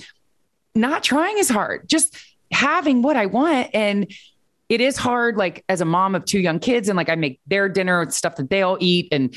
not 0.75 1.03
trying 1.03 1.39
as 1.39 1.49
hard, 1.49 1.89
just 1.89 2.17
having 2.53 3.03
what 3.03 3.17
I 3.17 3.27
want. 3.27 3.71
And 3.75 4.13
it 4.69 4.81
is 4.81 4.97
hard, 4.97 5.37
like 5.37 5.65
as 5.69 5.81
a 5.81 5.85
mom 5.85 6.15
of 6.15 6.25
two 6.25 6.39
young 6.39 6.61
kids, 6.61 6.89
and 6.89 6.97
like 6.97 7.09
I 7.09 7.17
make 7.17 7.41
their 7.47 7.69
dinner 7.69 8.03
and 8.03 8.13
stuff 8.15 8.37
that 8.37 8.51
they 8.51 8.63
all 8.63 8.77
eat. 8.81 9.09
And 9.11 9.35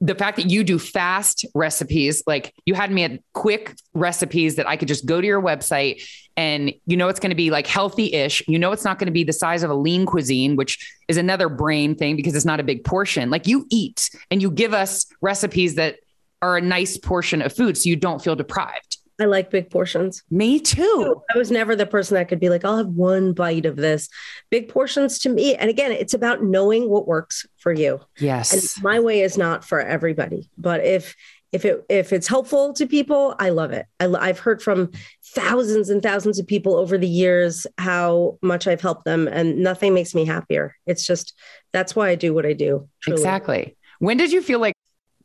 the 0.00 0.14
fact 0.14 0.36
that 0.38 0.48
you 0.48 0.64
do 0.64 0.78
fast 0.78 1.44
recipes, 1.54 2.22
like 2.26 2.54
you 2.64 2.74
had 2.74 2.90
me 2.90 3.04
at 3.04 3.20
quick 3.34 3.76
recipes 3.92 4.56
that 4.56 4.66
I 4.66 4.76
could 4.76 4.88
just 4.88 5.04
go 5.04 5.20
to 5.20 5.26
your 5.26 5.42
website 5.42 6.02
and 6.36 6.72
you 6.86 6.96
know 6.96 7.08
it's 7.08 7.20
going 7.20 7.30
to 7.30 7.36
be 7.36 7.50
like 7.50 7.66
healthy 7.66 8.14
ish. 8.14 8.42
You 8.48 8.58
know 8.58 8.72
it's 8.72 8.84
not 8.84 8.98
going 8.98 9.06
to 9.06 9.12
be 9.12 9.24
the 9.24 9.32
size 9.32 9.62
of 9.62 9.70
a 9.70 9.74
lean 9.74 10.06
cuisine, 10.06 10.56
which 10.56 10.94
is 11.08 11.18
another 11.18 11.48
brain 11.48 11.94
thing 11.94 12.16
because 12.16 12.34
it's 12.34 12.46
not 12.46 12.60
a 12.60 12.64
big 12.64 12.82
portion. 12.84 13.28
Like 13.28 13.46
you 13.46 13.66
eat 13.70 14.08
and 14.30 14.40
you 14.40 14.50
give 14.50 14.72
us 14.72 15.06
recipes 15.20 15.74
that 15.74 15.96
are 16.40 16.56
a 16.56 16.62
nice 16.62 16.96
portion 16.96 17.42
of 17.42 17.52
food 17.52 17.76
so 17.76 17.88
you 17.88 17.96
don't 17.96 18.22
feel 18.22 18.36
deprived. 18.36 18.96
I 19.20 19.26
like 19.26 19.50
big 19.50 19.70
portions. 19.70 20.22
Me 20.30 20.58
too. 20.58 20.82
Oh, 20.84 21.22
I 21.34 21.38
was 21.38 21.50
never 21.50 21.76
the 21.76 21.86
person 21.86 22.14
that 22.14 22.28
could 22.28 22.40
be 22.40 22.48
like, 22.48 22.64
I'll 22.64 22.78
have 22.78 22.88
one 22.88 23.32
bite 23.32 23.66
of 23.66 23.76
this. 23.76 24.08
Big 24.50 24.68
portions 24.68 25.18
to 25.20 25.28
me. 25.28 25.54
And 25.54 25.68
again, 25.68 25.92
it's 25.92 26.14
about 26.14 26.42
knowing 26.42 26.88
what 26.88 27.06
works 27.06 27.46
for 27.58 27.72
you. 27.72 28.00
Yes. 28.18 28.76
And 28.76 28.84
my 28.84 29.00
way 29.00 29.20
is 29.20 29.36
not 29.36 29.64
for 29.64 29.80
everybody. 29.80 30.50
But 30.56 30.84
if 30.84 31.14
if 31.52 31.64
it 31.64 31.84
if 31.88 32.12
it's 32.12 32.28
helpful 32.28 32.72
to 32.74 32.86
people, 32.86 33.34
I 33.38 33.50
love 33.50 33.72
it. 33.72 33.86
I, 33.98 34.06
I've 34.06 34.38
heard 34.38 34.62
from 34.62 34.92
thousands 35.34 35.90
and 35.90 36.02
thousands 36.02 36.38
of 36.38 36.46
people 36.46 36.76
over 36.76 36.96
the 36.96 37.08
years 37.08 37.66
how 37.76 38.38
much 38.40 38.66
I've 38.66 38.80
helped 38.80 39.04
them, 39.04 39.28
and 39.28 39.58
nothing 39.58 39.92
makes 39.92 40.14
me 40.14 40.24
happier. 40.24 40.76
It's 40.86 41.04
just 41.04 41.34
that's 41.72 41.96
why 41.96 42.08
I 42.08 42.14
do 42.14 42.32
what 42.32 42.46
I 42.46 42.52
do. 42.52 42.88
truly. 43.00 43.20
Exactly. 43.20 43.76
When 43.98 44.16
did 44.16 44.32
you 44.32 44.42
feel 44.42 44.60
like 44.60 44.74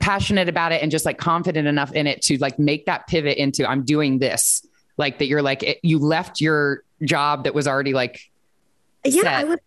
passionate 0.05 0.47
about 0.47 0.71
it 0.71 0.81
and 0.81 0.91
just 0.91 1.05
like 1.05 1.17
confident 1.17 1.67
enough 1.67 1.91
in 1.93 2.05
it 2.07 2.21
to 2.21 2.37
like 2.37 2.59
make 2.59 2.85
that 2.85 3.07
pivot 3.07 3.37
into 3.37 3.67
I'm 3.67 3.83
doing 3.83 4.19
this? 4.19 4.65
Like 4.97 5.17
that 5.19 5.25
you're 5.25 5.41
like 5.41 5.63
it, 5.63 5.79
you 5.83 5.97
left 5.99 6.39
your 6.39 6.83
job 7.03 7.43
that 7.45 7.53
was 7.53 7.67
already 7.67 7.93
like 7.93 8.21
Yeah, 9.03 9.23
set. 9.23 9.33
I 9.33 9.43
was 9.43 9.59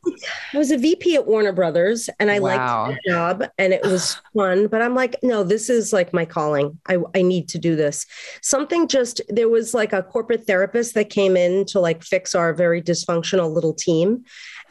I 0.54 0.58
was 0.58 0.70
a 0.70 0.78
VP 0.78 1.14
at 1.16 1.26
Warner 1.26 1.52
Brothers 1.52 2.08
and 2.18 2.30
I 2.30 2.38
Wow. 2.40 2.86
liked 2.86 3.00
the 3.04 3.10
job 3.10 3.44
and 3.58 3.72
it 3.72 3.82
was 3.82 4.16
fun, 4.34 4.68
but 4.68 4.80
I'm 4.80 4.94
like, 4.94 5.16
no, 5.22 5.42
this 5.44 5.68
is 5.68 5.92
like 5.92 6.12
my 6.12 6.24
calling. 6.24 6.78
I, 6.88 6.98
I 7.14 7.22
need 7.22 7.48
to 7.50 7.58
do 7.58 7.76
this. 7.76 8.06
Something 8.40 8.88
just 8.88 9.20
there 9.28 9.48
was 9.48 9.74
like 9.74 9.92
a 9.92 10.02
corporate 10.02 10.46
therapist 10.46 10.94
that 10.94 11.10
came 11.10 11.36
in 11.36 11.66
to 11.66 11.80
like 11.80 12.02
fix 12.02 12.34
our 12.34 12.54
very 12.54 12.80
dysfunctional 12.80 13.52
little 13.52 13.74
team. 13.74 14.24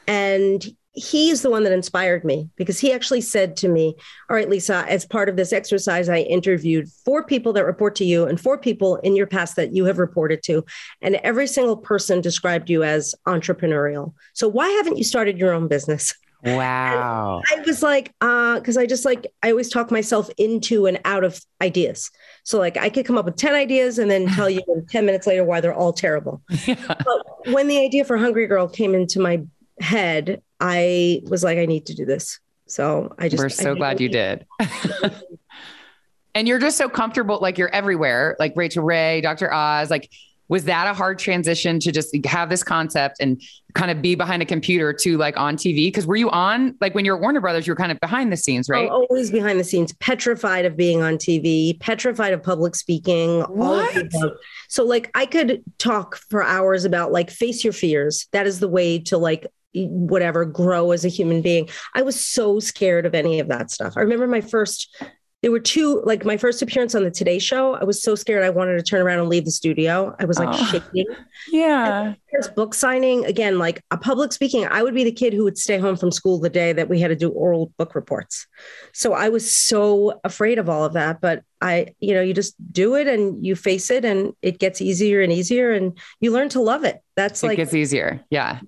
And 0.07 0.65
he's 0.97 1.43
the 1.43 1.49
one 1.49 1.63
that 1.63 1.71
inspired 1.71 2.25
me 2.25 2.49
because 2.55 2.79
he 2.79 2.91
actually 2.91 3.21
said 3.21 3.55
to 3.55 3.69
me, 3.69 3.95
All 4.29 4.35
right, 4.35 4.49
Lisa, 4.49 4.83
as 4.89 5.05
part 5.05 5.29
of 5.29 5.35
this 5.35 5.53
exercise, 5.53 6.09
I 6.09 6.19
interviewed 6.19 6.89
four 7.05 7.23
people 7.23 7.53
that 7.53 7.65
report 7.65 7.95
to 7.95 8.05
you 8.05 8.25
and 8.25 8.41
four 8.41 8.57
people 8.57 8.97
in 8.97 9.15
your 9.15 9.27
past 9.27 9.55
that 9.55 9.73
you 9.73 9.85
have 9.85 9.99
reported 9.99 10.41
to. 10.43 10.65
And 11.01 11.15
every 11.17 11.47
single 11.47 11.77
person 11.77 12.19
described 12.19 12.69
you 12.69 12.83
as 12.83 13.13
entrepreneurial. 13.27 14.13
So 14.33 14.47
why 14.47 14.67
haven't 14.69 14.97
you 14.97 15.03
started 15.03 15.37
your 15.37 15.53
own 15.53 15.67
business? 15.67 16.13
wow. 16.43 17.41
I 17.55 17.61
was 17.61 17.83
like, 17.83 18.13
uh, 18.21 18.55
because 18.55 18.77
I 18.77 18.85
just 18.85 19.05
like 19.05 19.27
I 19.43 19.51
always 19.51 19.69
talk 19.69 19.91
myself 19.91 20.29
into 20.37 20.87
and 20.87 20.99
out 21.05 21.23
of 21.23 21.39
ideas. 21.61 22.09
So 22.43 22.57
like 22.57 22.77
I 22.77 22.89
could 22.89 23.05
come 23.05 23.17
up 23.17 23.25
with 23.25 23.35
10 23.35 23.53
ideas 23.53 23.99
and 23.99 24.09
then 24.09 24.27
tell 24.27 24.49
you 24.49 24.61
10 24.89 25.05
minutes 25.05 25.27
later 25.27 25.43
why 25.43 25.61
they're 25.61 25.73
all 25.73 25.93
terrible. 25.93 26.41
Yeah. 26.65 26.75
But 26.87 27.53
when 27.53 27.67
the 27.67 27.79
idea 27.79 28.03
for 28.03 28.17
Hungry 28.17 28.45
Girl 28.47 28.67
came 28.67 28.93
into 28.93 29.19
my 29.19 29.43
head, 29.79 30.41
I 30.59 31.21
was 31.25 31.43
like, 31.43 31.57
I 31.57 31.65
need 31.65 31.85
to 31.87 31.93
do 31.93 32.05
this. 32.05 32.39
So 32.67 33.13
I 33.17 33.29
just 33.29 33.41
We're 33.41 33.49
so 33.49 33.75
glad 33.75 34.01
you 34.01 34.09
did. 34.09 34.45
and 36.35 36.47
you're 36.47 36.59
just 36.59 36.77
so 36.77 36.89
comfortable, 36.89 37.39
like 37.41 37.57
you're 37.57 37.73
everywhere, 37.73 38.35
like 38.39 38.53
Rachael 38.55 38.83
Ray, 38.83 39.21
Dr. 39.21 39.53
Oz. 39.53 39.89
Like, 39.89 40.09
was 40.49 40.63
that 40.65 40.87
a 40.87 40.93
hard 40.93 41.19
transition 41.19 41.79
to 41.81 41.91
just 41.91 42.15
have 42.25 42.49
this 42.49 42.63
concept 42.63 43.17
and 43.19 43.41
kind 43.73 43.91
of 43.91 44.01
be 44.01 44.15
behind 44.15 44.41
a 44.41 44.45
computer 44.45 44.93
to 44.93 45.17
like 45.17 45.37
on 45.37 45.57
TV? 45.57 45.87
Because 45.87 46.05
were 46.05 46.15
you 46.15 46.29
on 46.29 46.75
like 46.79 46.95
when 46.95 47.03
you 47.05 47.11
were 47.11 47.17
at 47.17 47.21
Warner 47.21 47.41
Brothers, 47.41 47.67
you 47.67 47.71
were 47.71 47.77
kind 47.77 47.91
of 47.91 47.99
behind 47.99 48.31
the 48.31 48.37
scenes, 48.37 48.69
right? 48.69 48.85
I'm 48.85 48.91
always 48.91 49.29
behind 49.29 49.59
the 49.59 49.63
scenes, 49.63 49.93
petrified 49.93 50.65
of 50.65 50.77
being 50.77 51.01
on 51.01 51.17
TV, 51.17 51.77
petrified 51.79 52.33
of 52.33 52.43
public 52.43 52.75
speaking. 52.75 53.43
all 53.43 53.79
of 53.79 53.93
the 53.93 54.09
What? 54.13 54.33
So, 54.69 54.85
like, 54.85 55.11
I 55.15 55.25
could 55.25 55.63
talk 55.77 56.17
for 56.29 56.43
hours 56.43 56.85
about 56.85 57.11
like 57.11 57.29
face 57.29 57.63
your 57.63 57.73
fears. 57.73 58.27
That 58.31 58.47
is 58.47 58.59
the 58.59 58.69
way 58.69 58.99
to 58.99 59.17
like 59.17 59.47
whatever 59.73 60.45
grow 60.45 60.91
as 60.91 61.05
a 61.05 61.09
human 61.09 61.41
being. 61.41 61.69
I 61.93 62.01
was 62.01 62.19
so 62.25 62.59
scared 62.59 63.05
of 63.05 63.13
any 63.15 63.39
of 63.39 63.47
that 63.49 63.71
stuff. 63.71 63.93
I 63.97 64.01
remember 64.01 64.27
my 64.27 64.41
first 64.41 64.95
there 65.43 65.51
were 65.51 65.59
two 65.59 66.01
like 66.03 66.25
my 66.25 66.35
first 66.35 66.63
appearance 66.63 66.95
on 66.95 67.03
the 67.03 67.11
today 67.11 67.37
show 67.37 67.75
i 67.75 67.83
was 67.83 68.01
so 68.01 68.15
scared 68.15 68.43
i 68.43 68.49
wanted 68.49 68.75
to 68.75 68.81
turn 68.81 69.01
around 69.01 69.19
and 69.19 69.29
leave 69.29 69.45
the 69.45 69.51
studio 69.51 70.15
i 70.19 70.25
was 70.25 70.39
like 70.39 70.49
Oh. 70.51 70.65
shaking 70.65 71.05
Yeah. 71.51 72.15
First 72.33 72.55
book 72.55 72.73
signing 72.73 73.23
again 73.23 73.59
like 73.59 73.79
a 73.91 73.97
public 73.97 74.33
speaking 74.33 74.65
i 74.65 74.81
would 74.81 74.95
be 74.95 75.03
the 75.03 75.11
kid 75.11 75.33
who 75.33 75.43
would 75.43 75.57
stay 75.57 75.77
home 75.77 75.95
from 75.95 76.11
school 76.11 76.39
the 76.39 76.49
day 76.49 76.73
that 76.73 76.89
we 76.89 76.99
had 76.99 77.09
to 77.09 77.15
do 77.15 77.29
oral 77.29 77.71
book 77.77 77.93
reports 77.93 78.47
so 78.93 79.13
i 79.13 79.29
was 79.29 79.53
so 79.55 80.19
afraid 80.23 80.57
of 80.57 80.69
all 80.69 80.83
of 80.83 80.93
that 80.93 81.21
but 81.21 81.43
i 81.61 81.85
you 81.99 82.15
know 82.15 82.21
you 82.21 82.33
just 82.33 82.55
do 82.73 82.95
it 82.95 83.07
and 83.07 83.45
you 83.45 83.55
face 83.55 83.91
it 83.91 84.03
and 84.03 84.33
it 84.41 84.57
gets 84.57 84.81
easier 84.81 85.21
and 85.21 85.31
easier 85.31 85.71
and 85.71 85.97
you 86.19 86.31
learn 86.31 86.49
to 86.49 86.59
love 86.59 86.83
it 86.83 86.99
that's 87.15 87.43
it 87.43 87.47
like 87.47 87.57
gets 87.57 87.75
easier. 87.75 88.21
Yeah. 88.31 88.59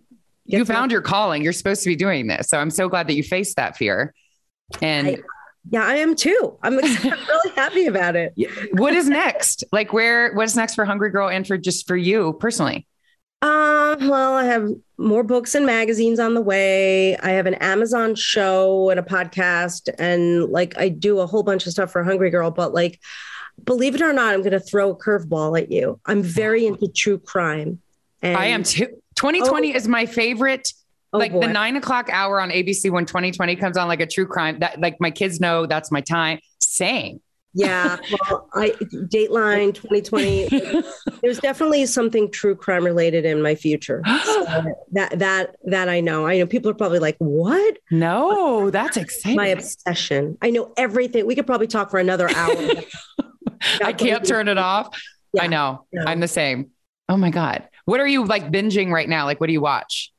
You 0.50 0.66
found 0.66 0.92
your 0.92 1.02
calling. 1.02 1.44
You're 1.44 1.54
supposed 1.54 1.84
to 1.84 1.90
be 1.90 1.96
doing 1.96 2.28
this. 2.28 2.50
So 2.50 2.58
I'm 2.58 2.70
so 2.72 2.90
glad 2.90 3.08
that 3.08 3.14
you 3.14 3.24
faced 3.24 3.56
that 3.56 3.78
fear. 3.78 4.14
And 4.82 5.08
I- 5.08 5.18
yeah 5.72 5.84
i 5.84 5.96
am 5.96 6.16
too 6.16 6.58
i'm, 6.64 6.80
I'm 6.84 7.04
really 7.04 7.56
happy 7.56 7.86
about 7.86 8.16
it 8.16 8.34
what 8.72 8.94
is 8.94 9.10
next? 9.10 9.64
Like 9.72 9.94
where 9.94 10.34
what's 10.34 10.56
next 10.56 10.76
for 10.76 10.86
Hungry 10.86 11.10
Girl 11.10 11.30
and 11.30 11.46
for 11.46 11.58
just 11.58 11.88
for 11.88 11.98
you 11.98 12.34
personally? 12.40 12.88
Uh, 13.42 13.96
well, 14.02 14.34
I 14.34 14.46
have 14.46 14.70
more 14.98 15.24
books 15.24 15.56
and 15.56 15.66
magazines 15.66 16.20
on 16.20 16.34
the 16.34 16.42
way. 16.42 17.16
I 17.18 17.32
have 17.32 17.46
an 17.46 17.54
Amazon 17.56 18.16
show 18.16 18.90
and 18.90 19.00
a 19.00 19.04
podcast, 19.04 19.90
and 19.98 20.46
like 20.50 20.78
I 20.78 20.90
do 20.90 21.20
a 21.20 21.28
whole 21.28 21.44
bunch 21.44 21.66
of 21.66 21.72
stuff 21.72 21.92
for 21.92 22.04
Hungry 22.04 22.30
Girl. 22.30 22.52
But 22.52 22.74
like, 22.74 23.00
believe 23.64 23.96
it 23.96 24.02
or 24.02 24.12
not, 24.12 24.34
I'm 24.34 24.42
going 24.42 24.52
to 24.52 24.60
throw 24.60 24.92
a 24.92 24.96
curveball 24.96 25.60
at 25.60 25.72
you. 25.72 26.00
I'm 26.06 26.22
very 26.22 26.66
into 26.66 26.90
true 26.90 27.18
crime. 27.18 27.80
And, 28.22 28.38
I 28.38 28.48
am 28.48 28.64
too. 28.64 28.88
2020 29.20 29.74
Oh. 29.74 29.76
is 29.78 29.88
my 29.88 30.06
favorite. 30.06 30.74
oh, 31.14 31.18
like 31.18 31.32
boy. 31.32 31.42
the 31.42 31.48
nine 31.48 31.76
o'clock 31.76 32.10
hour 32.12 32.40
on 32.40 32.50
ABC 32.52 32.90
when 32.92 33.06
2020 33.06 33.56
comes 33.56 33.78
on, 33.78 33.88
like 33.88 34.00
a 34.02 34.08
true 34.08 34.26
crime. 34.28 34.60
That 34.60 34.80
like 34.80 34.98
my 35.00 35.12
kids 35.12 35.40
know 35.40 35.66
that's 35.66 35.92
my 35.92 36.02
time. 36.02 36.40
Same. 36.60 37.20
yeah. 37.54 37.98
Well, 38.30 38.48
I 38.54 38.70
Dateline 39.14 39.74
2020. 39.74 40.84
There's 41.22 41.40
definitely 41.40 41.86
something 41.88 42.30
true 42.32 42.56
crime 42.56 42.84
related 42.86 43.26
in 43.26 43.42
my 43.42 43.56
future. 43.56 44.04
So 44.24 44.46
that 44.94 45.18
that 45.20 45.56
that 45.66 45.90
I 45.90 46.00
know. 46.00 46.26
I 46.28 46.38
know 46.38 46.46
people 46.48 46.70
are 46.72 46.76
probably 46.76 47.00
like, 47.00 47.16
"What?" 47.20 47.78
no, 47.92 48.70
that's 48.72 48.98
exciting. 48.98 49.36
My 49.36 49.48
obsession. 49.48 50.38
I 50.42 50.50
know 50.52 50.74
everything. 50.78 51.26
We 51.28 51.36
could 51.36 51.46
probably 51.48 51.68
talk 51.68 51.90
for 51.92 52.00
another 52.00 52.30
hour. 52.30 52.56
I 53.84 53.94
can't 53.94 54.26
turn 54.26 54.48
it 54.48 54.58
off. 54.58 54.88
Yeah. 55.34 55.44
I 55.44 55.48
know. 55.48 55.86
I'm 56.06 56.20
the 56.20 56.28
same. 56.28 56.72
Oh 57.10 57.18
my 57.18 57.30
God. 57.32 57.68
What 57.90 58.00
are 58.00 58.08
you 58.08 58.24
like 58.24 58.52
binging 58.52 58.92
right 58.92 59.10
now? 59.10 59.26
Like, 59.26 59.40
what 59.42 59.48
do 59.48 59.54
you 59.54 59.62
watch? 59.62 60.12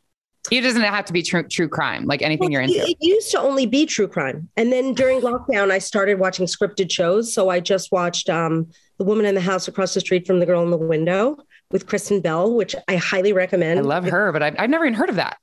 It 0.51 0.63
doesn't 0.63 0.83
have 0.83 1.05
to 1.05 1.13
be 1.13 1.23
true, 1.23 1.47
true 1.47 1.69
crime, 1.69 2.05
like 2.05 2.21
anything 2.21 2.51
you're 2.51 2.63
Well, 2.63 2.71
into. 2.71 2.91
It 2.91 2.97
used 3.01 3.31
to 3.31 3.39
only 3.41 3.65
be 3.65 3.87
true 3.87 4.09
crime. 4.09 4.49
And 4.57 4.73
then 4.73 4.93
during 4.93 5.21
lockdown, 5.21 5.71
I 5.71 5.79
started 5.79 6.19
watching 6.19 6.47
scripted 6.47 6.91
shows. 6.91 7.33
So 7.33 7.49
I 7.49 7.61
just 7.61 7.93
watched 7.93 8.29
um, 8.29 8.67
The 8.99 9.05
Woman 9.05 9.25
in 9.25 9.37
the 9.37 9.41
House 9.41 9.69
Across 9.69 9.95
the 9.95 10.01
Street 10.01 10.27
from 10.27 10.41
the 10.41 10.47
Girl 10.47 10.65
in 10.65 10.71
the 10.71 10.77
Window 10.79 11.37
with 11.71 11.87
Kristen 11.87 12.21
Bell, 12.21 12.53
which 12.53 12.75
I 12.89 12.97
highly 12.97 13.33
recommend. 13.33 13.79
I 13.79 13.83
love 13.83 14.05
her, 14.07 14.33
but 14.33 14.43
I've, 14.43 14.57
I've 14.59 14.71
never 14.71 14.85
even 14.85 14.95
heard 14.95 15.11
of 15.11 15.17
that. 15.17 15.39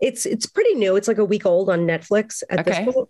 It's 0.00 0.26
it's 0.26 0.46
pretty 0.46 0.74
new. 0.74 0.96
It's 0.96 1.06
like 1.06 1.18
a 1.18 1.24
week 1.24 1.46
old 1.46 1.70
on 1.70 1.86
Netflix 1.86 2.42
at 2.50 2.60
Okay. 2.60 2.84
this 2.84 2.94
point. 2.94 3.08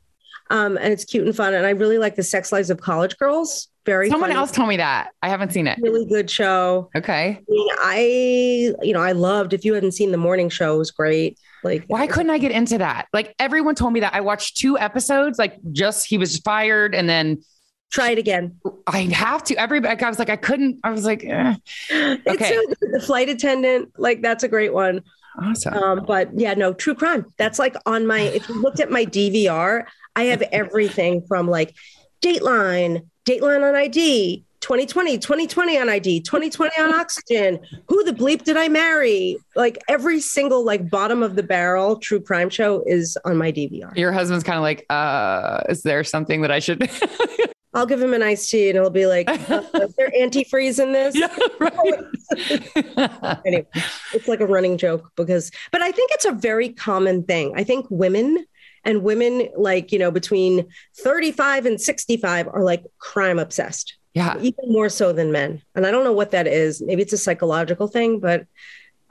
Um, 0.50 0.76
and 0.76 0.92
it's 0.92 1.06
cute 1.06 1.24
and 1.24 1.34
fun. 1.34 1.54
And 1.54 1.64
I 1.64 1.70
really 1.70 1.96
like 1.96 2.16
the 2.16 2.22
sex 2.22 2.52
lives 2.52 2.68
of 2.68 2.80
college 2.80 3.16
girls. 3.16 3.68
Very 3.88 4.10
Someone 4.10 4.28
funny, 4.28 4.38
else 4.38 4.50
told 4.50 4.68
me 4.68 4.76
that. 4.76 5.12
I 5.22 5.30
haven't 5.30 5.50
seen 5.54 5.66
it. 5.66 5.78
really 5.80 6.04
good 6.04 6.28
show. 6.28 6.90
Okay. 6.94 7.40
I, 7.40 7.44
mean, 7.48 7.68
I 7.80 8.74
you 8.82 8.92
know, 8.92 9.00
I 9.00 9.12
loved 9.12 9.54
if 9.54 9.64
you 9.64 9.72
hadn't 9.72 9.92
seen 9.92 10.12
the 10.12 10.18
morning 10.18 10.50
show, 10.50 10.74
it 10.74 10.78
was 10.78 10.90
great. 10.90 11.38
Like 11.64 11.84
Why 11.86 12.06
couldn't 12.06 12.28
I 12.28 12.36
get 12.36 12.52
into 12.52 12.76
that? 12.76 13.08
Like 13.14 13.34
everyone 13.38 13.74
told 13.74 13.94
me 13.94 14.00
that. 14.00 14.14
I 14.14 14.20
watched 14.20 14.58
two 14.58 14.78
episodes, 14.78 15.38
like 15.38 15.56
just 15.72 16.06
he 16.06 16.18
was 16.18 16.36
fired 16.36 16.94
and 16.94 17.08
then 17.08 17.42
try 17.90 18.10
it 18.10 18.18
again. 18.18 18.60
I 18.86 19.04
have 19.04 19.42
to. 19.44 19.56
Everybody, 19.56 20.02
I 20.02 20.08
was 20.10 20.18
like, 20.18 20.28
I 20.28 20.36
couldn't. 20.36 20.80
I 20.84 20.90
was 20.90 21.06
like, 21.06 21.24
eh. 21.24 21.54
Okay. 21.90 22.48
so 22.54 22.74
the 22.92 23.00
flight 23.00 23.30
attendant, 23.30 23.92
like 23.96 24.20
that's 24.20 24.44
a 24.44 24.48
great 24.48 24.74
one. 24.74 25.00
awesome. 25.40 25.72
Um, 25.72 26.04
but 26.06 26.28
yeah, 26.38 26.52
no, 26.52 26.74
true 26.74 26.94
crime. 26.94 27.24
That's 27.38 27.58
like 27.58 27.74
on 27.86 28.06
my, 28.06 28.20
if 28.20 28.50
you 28.50 28.60
looked 28.60 28.80
at 28.80 28.90
my 28.90 29.06
DVR, 29.06 29.86
I 30.14 30.24
have 30.24 30.42
everything 30.52 31.22
from 31.26 31.48
like 31.48 31.74
Dateline, 32.20 33.06
Dateline 33.28 33.62
on 33.62 33.74
ID, 33.74 34.42
2020, 34.60 35.18
2020 35.18 35.78
on 35.78 35.90
ID, 35.90 36.20
2020 36.20 36.80
on 36.80 36.94
Oxygen. 36.94 37.60
Who 37.86 38.02
the 38.04 38.12
bleep 38.12 38.44
did 38.44 38.56
I 38.56 38.68
marry? 38.68 39.36
Like 39.54 39.76
every 39.86 40.18
single 40.20 40.64
like 40.64 40.88
bottom 40.88 41.22
of 41.22 41.36
the 41.36 41.42
barrel 41.42 41.96
true 41.96 42.20
crime 42.20 42.48
show 42.48 42.82
is 42.86 43.18
on 43.26 43.36
my 43.36 43.52
DVR. 43.52 43.94
Your 43.98 44.12
husband's 44.12 44.44
kind 44.44 44.56
of 44.56 44.62
like, 44.62 44.86
uh, 44.88 45.60
is 45.68 45.82
there 45.82 46.02
something 46.04 46.40
that 46.40 46.50
I 46.50 46.58
should? 46.58 46.90
I'll 47.74 47.84
give 47.84 48.00
him 48.00 48.14
an 48.14 48.22
iced 48.22 48.48
tea 48.48 48.70
and 48.70 48.78
he'll 48.78 48.88
be 48.88 49.04
like, 49.04 49.28
uh, 49.50 49.62
is 49.74 49.94
there 49.96 50.10
antifreeze 50.18 50.82
in 50.82 50.92
this? 50.92 51.14
yeah, 51.14 51.28
right. 51.60 53.40
anyway, 53.46 53.66
it's 54.14 54.26
like 54.26 54.40
a 54.40 54.46
running 54.46 54.78
joke 54.78 55.12
because, 55.16 55.50
but 55.70 55.82
I 55.82 55.92
think 55.92 56.12
it's 56.14 56.24
a 56.24 56.32
very 56.32 56.70
common 56.70 57.24
thing. 57.24 57.52
I 57.56 57.62
think 57.62 57.86
women 57.90 58.46
and 58.88 59.02
women 59.02 59.50
like, 59.54 59.92
you 59.92 59.98
know, 59.98 60.10
between 60.10 60.66
35 60.96 61.66
and 61.66 61.78
65 61.78 62.48
are 62.48 62.62
like 62.62 62.84
crime 62.98 63.38
obsessed, 63.38 63.98
yeah. 64.14 64.38
even 64.40 64.72
more 64.72 64.88
so 64.88 65.12
than 65.12 65.30
men. 65.30 65.60
And 65.74 65.84
I 65.84 65.90
don't 65.90 66.04
know 66.04 66.14
what 66.14 66.30
that 66.30 66.46
is. 66.46 66.80
Maybe 66.80 67.02
it's 67.02 67.12
a 67.12 67.18
psychological 67.18 67.86
thing, 67.86 68.18
but 68.18 68.46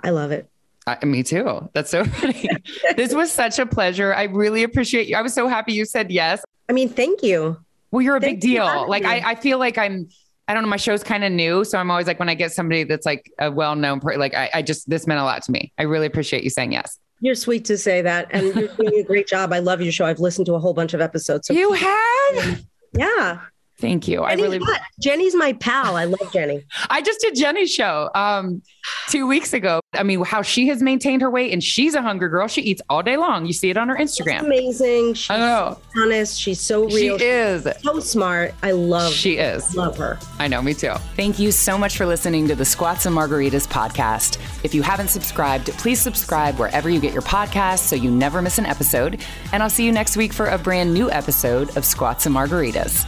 I 0.04 0.10
love 0.10 0.32
it. 0.32 0.50
I, 0.88 1.06
me 1.06 1.22
too. 1.22 1.70
That's 1.74 1.92
so 1.92 2.04
funny. 2.06 2.50
this 2.96 3.14
was 3.14 3.32
such 3.32 3.60
a 3.60 3.68
pleasure. 3.68 4.16
I 4.16 4.24
really 4.24 4.64
appreciate 4.64 5.08
you. 5.08 5.16
I 5.16 5.22
was 5.22 5.36
so 5.36 5.48
happy 5.48 5.74
you 5.74 5.86
said 5.86 6.10
yes. 6.10 6.42
I 6.68 6.74
mean, 6.74 6.90
thank 6.90 7.22
you. 7.22 7.58
Well, 7.92 8.02
you're 8.02 8.16
a 8.16 8.20
Thank 8.20 8.42
big 8.42 8.50
you 8.50 8.58
deal. 8.58 8.90
Like. 8.90 9.06
I, 9.06 9.32
I 9.32 9.36
feel 9.36 9.60
like 9.60 9.78
I'm. 9.78 10.10
I 10.48 10.54
don't 10.54 10.64
know. 10.64 10.70
My 10.70 10.78
show's 10.78 11.04
kind 11.04 11.26
of 11.26 11.32
new, 11.32 11.66
so 11.66 11.78
I'm 11.78 11.92
always 11.92 12.08
like 12.08 12.20
when 12.20 12.30
I 12.30 12.34
get 12.34 12.54
somebody 12.54 12.86
that's 12.86 13.06
like 13.06 13.30
a 13.38 13.52
well-known, 13.52 14.00
per- 14.00 14.16
like 14.16 14.34
I, 14.34 14.50
I 14.54 14.62
just 14.62 14.90
this 14.90 15.06
meant 15.06 15.20
a 15.20 15.24
lot 15.24 15.44
to 15.44 15.52
me. 15.52 15.74
I 15.78 15.84
really 15.84 16.08
appreciate 16.08 16.44
you 16.46 16.50
saying 16.50 16.72
yes. 16.72 16.98
You're 17.20 17.36
sweet 17.36 17.66
to 17.66 17.78
say 17.78 18.02
that. 18.02 18.28
And 18.32 18.54
you're 18.56 18.68
doing 18.68 19.00
a 19.00 19.04
great 19.04 19.28
job. 19.28 19.52
I 19.54 19.60
love 19.60 19.82
your 19.82 19.92
show. 19.92 20.06
I've 20.06 20.20
listened 20.20 20.46
to 20.48 20.54
a 20.56 20.60
whole 20.60 20.74
bunch 20.74 20.94
of 20.94 21.02
episodes. 21.02 21.48
So 21.48 21.54
You 21.54 21.74
have. 21.74 22.64
yeah. 22.94 23.40
Thank 23.80 24.08
you. 24.08 24.24
I 24.24 24.32
Jenny's, 24.36 24.44
really. 24.44 24.60
hot. 24.66 24.82
Jenny's 25.00 25.36
my 25.36 25.54
pal. 25.54 25.96
I 25.96 26.06
love 26.06 26.34
Jenny. 26.34 26.64
I 26.90 27.02
just 27.02 27.22
did 27.22 27.36
Jenny's 27.36 27.72
show 27.72 28.10
um 28.16 28.62
two 29.08 29.28
weeks 29.28 29.54
ago. 29.54 29.80
I 29.94 30.04
mean, 30.04 30.24
how 30.24 30.42
she 30.42 30.68
has 30.70 30.82
maintained 30.82 31.22
her 31.22 31.30
weight, 31.30 31.54
and 31.54 31.64
she's 31.64 31.94
a 31.94 32.02
hungry 32.02 32.30
girl. 32.30 32.48
She 32.48 32.62
eats 32.62 32.82
all 32.90 33.04
day 33.04 33.18
long. 33.18 33.46
You 33.46 33.54
see 33.54 33.70
it 33.70 33.78
on 33.78 33.88
her 33.90 33.98
She's 33.98 34.18
Instagram. 34.18 34.46
amazing. 34.46 35.14
She's 35.14 35.30
I 35.30 35.38
know 35.38 35.80
honest. 35.98 36.40
She's 36.40 36.60
so 36.60 36.86
real. 36.86 37.18
she 37.20 37.26
is. 37.26 37.68
so 37.84 38.00
smart. 38.00 38.54
I 38.64 38.72
love 38.72 39.14
She 39.14 39.38
is. 39.38 39.76
love 39.76 39.98
her. 39.98 40.18
I 40.40 40.48
know, 40.48 40.62
me 40.62 40.74
too. 40.74 40.94
Thank 41.16 41.38
you 41.40 41.52
so 41.52 41.78
much 41.78 41.98
for 41.98 42.06
listening 42.06 42.48
to 42.48 42.56
the 42.56 42.66
Squats 42.66 43.06
and 43.06 43.16
Margaritas 43.16 43.68
podcast. 43.68 44.38
If 44.64 44.74
you 44.74 44.82
haven't 44.82 45.10
subscribed, 45.10 45.68
please 45.74 46.02
subscribe 46.02 46.58
wherever 46.58 46.90
you 46.90 47.00
get 47.00 47.14
your 47.14 47.22
podcasts 47.22 47.80
so 47.80 47.96
you 47.96 48.10
never 48.12 48.42
miss 48.42 48.58
an 48.58 48.66
episode. 48.66 49.22
And 49.54 49.62
I'll 49.62 49.70
see 49.70 49.86
you 49.86 49.92
next 49.92 50.18
week 50.18 50.34
for 50.34 50.48
a 50.48 50.58
brand 50.58 50.94
new 50.94 51.10
episode 51.12 51.76
of 51.78 51.86
Squats 51.86 52.26
and 52.26 52.36
Margaritas. 52.36 53.06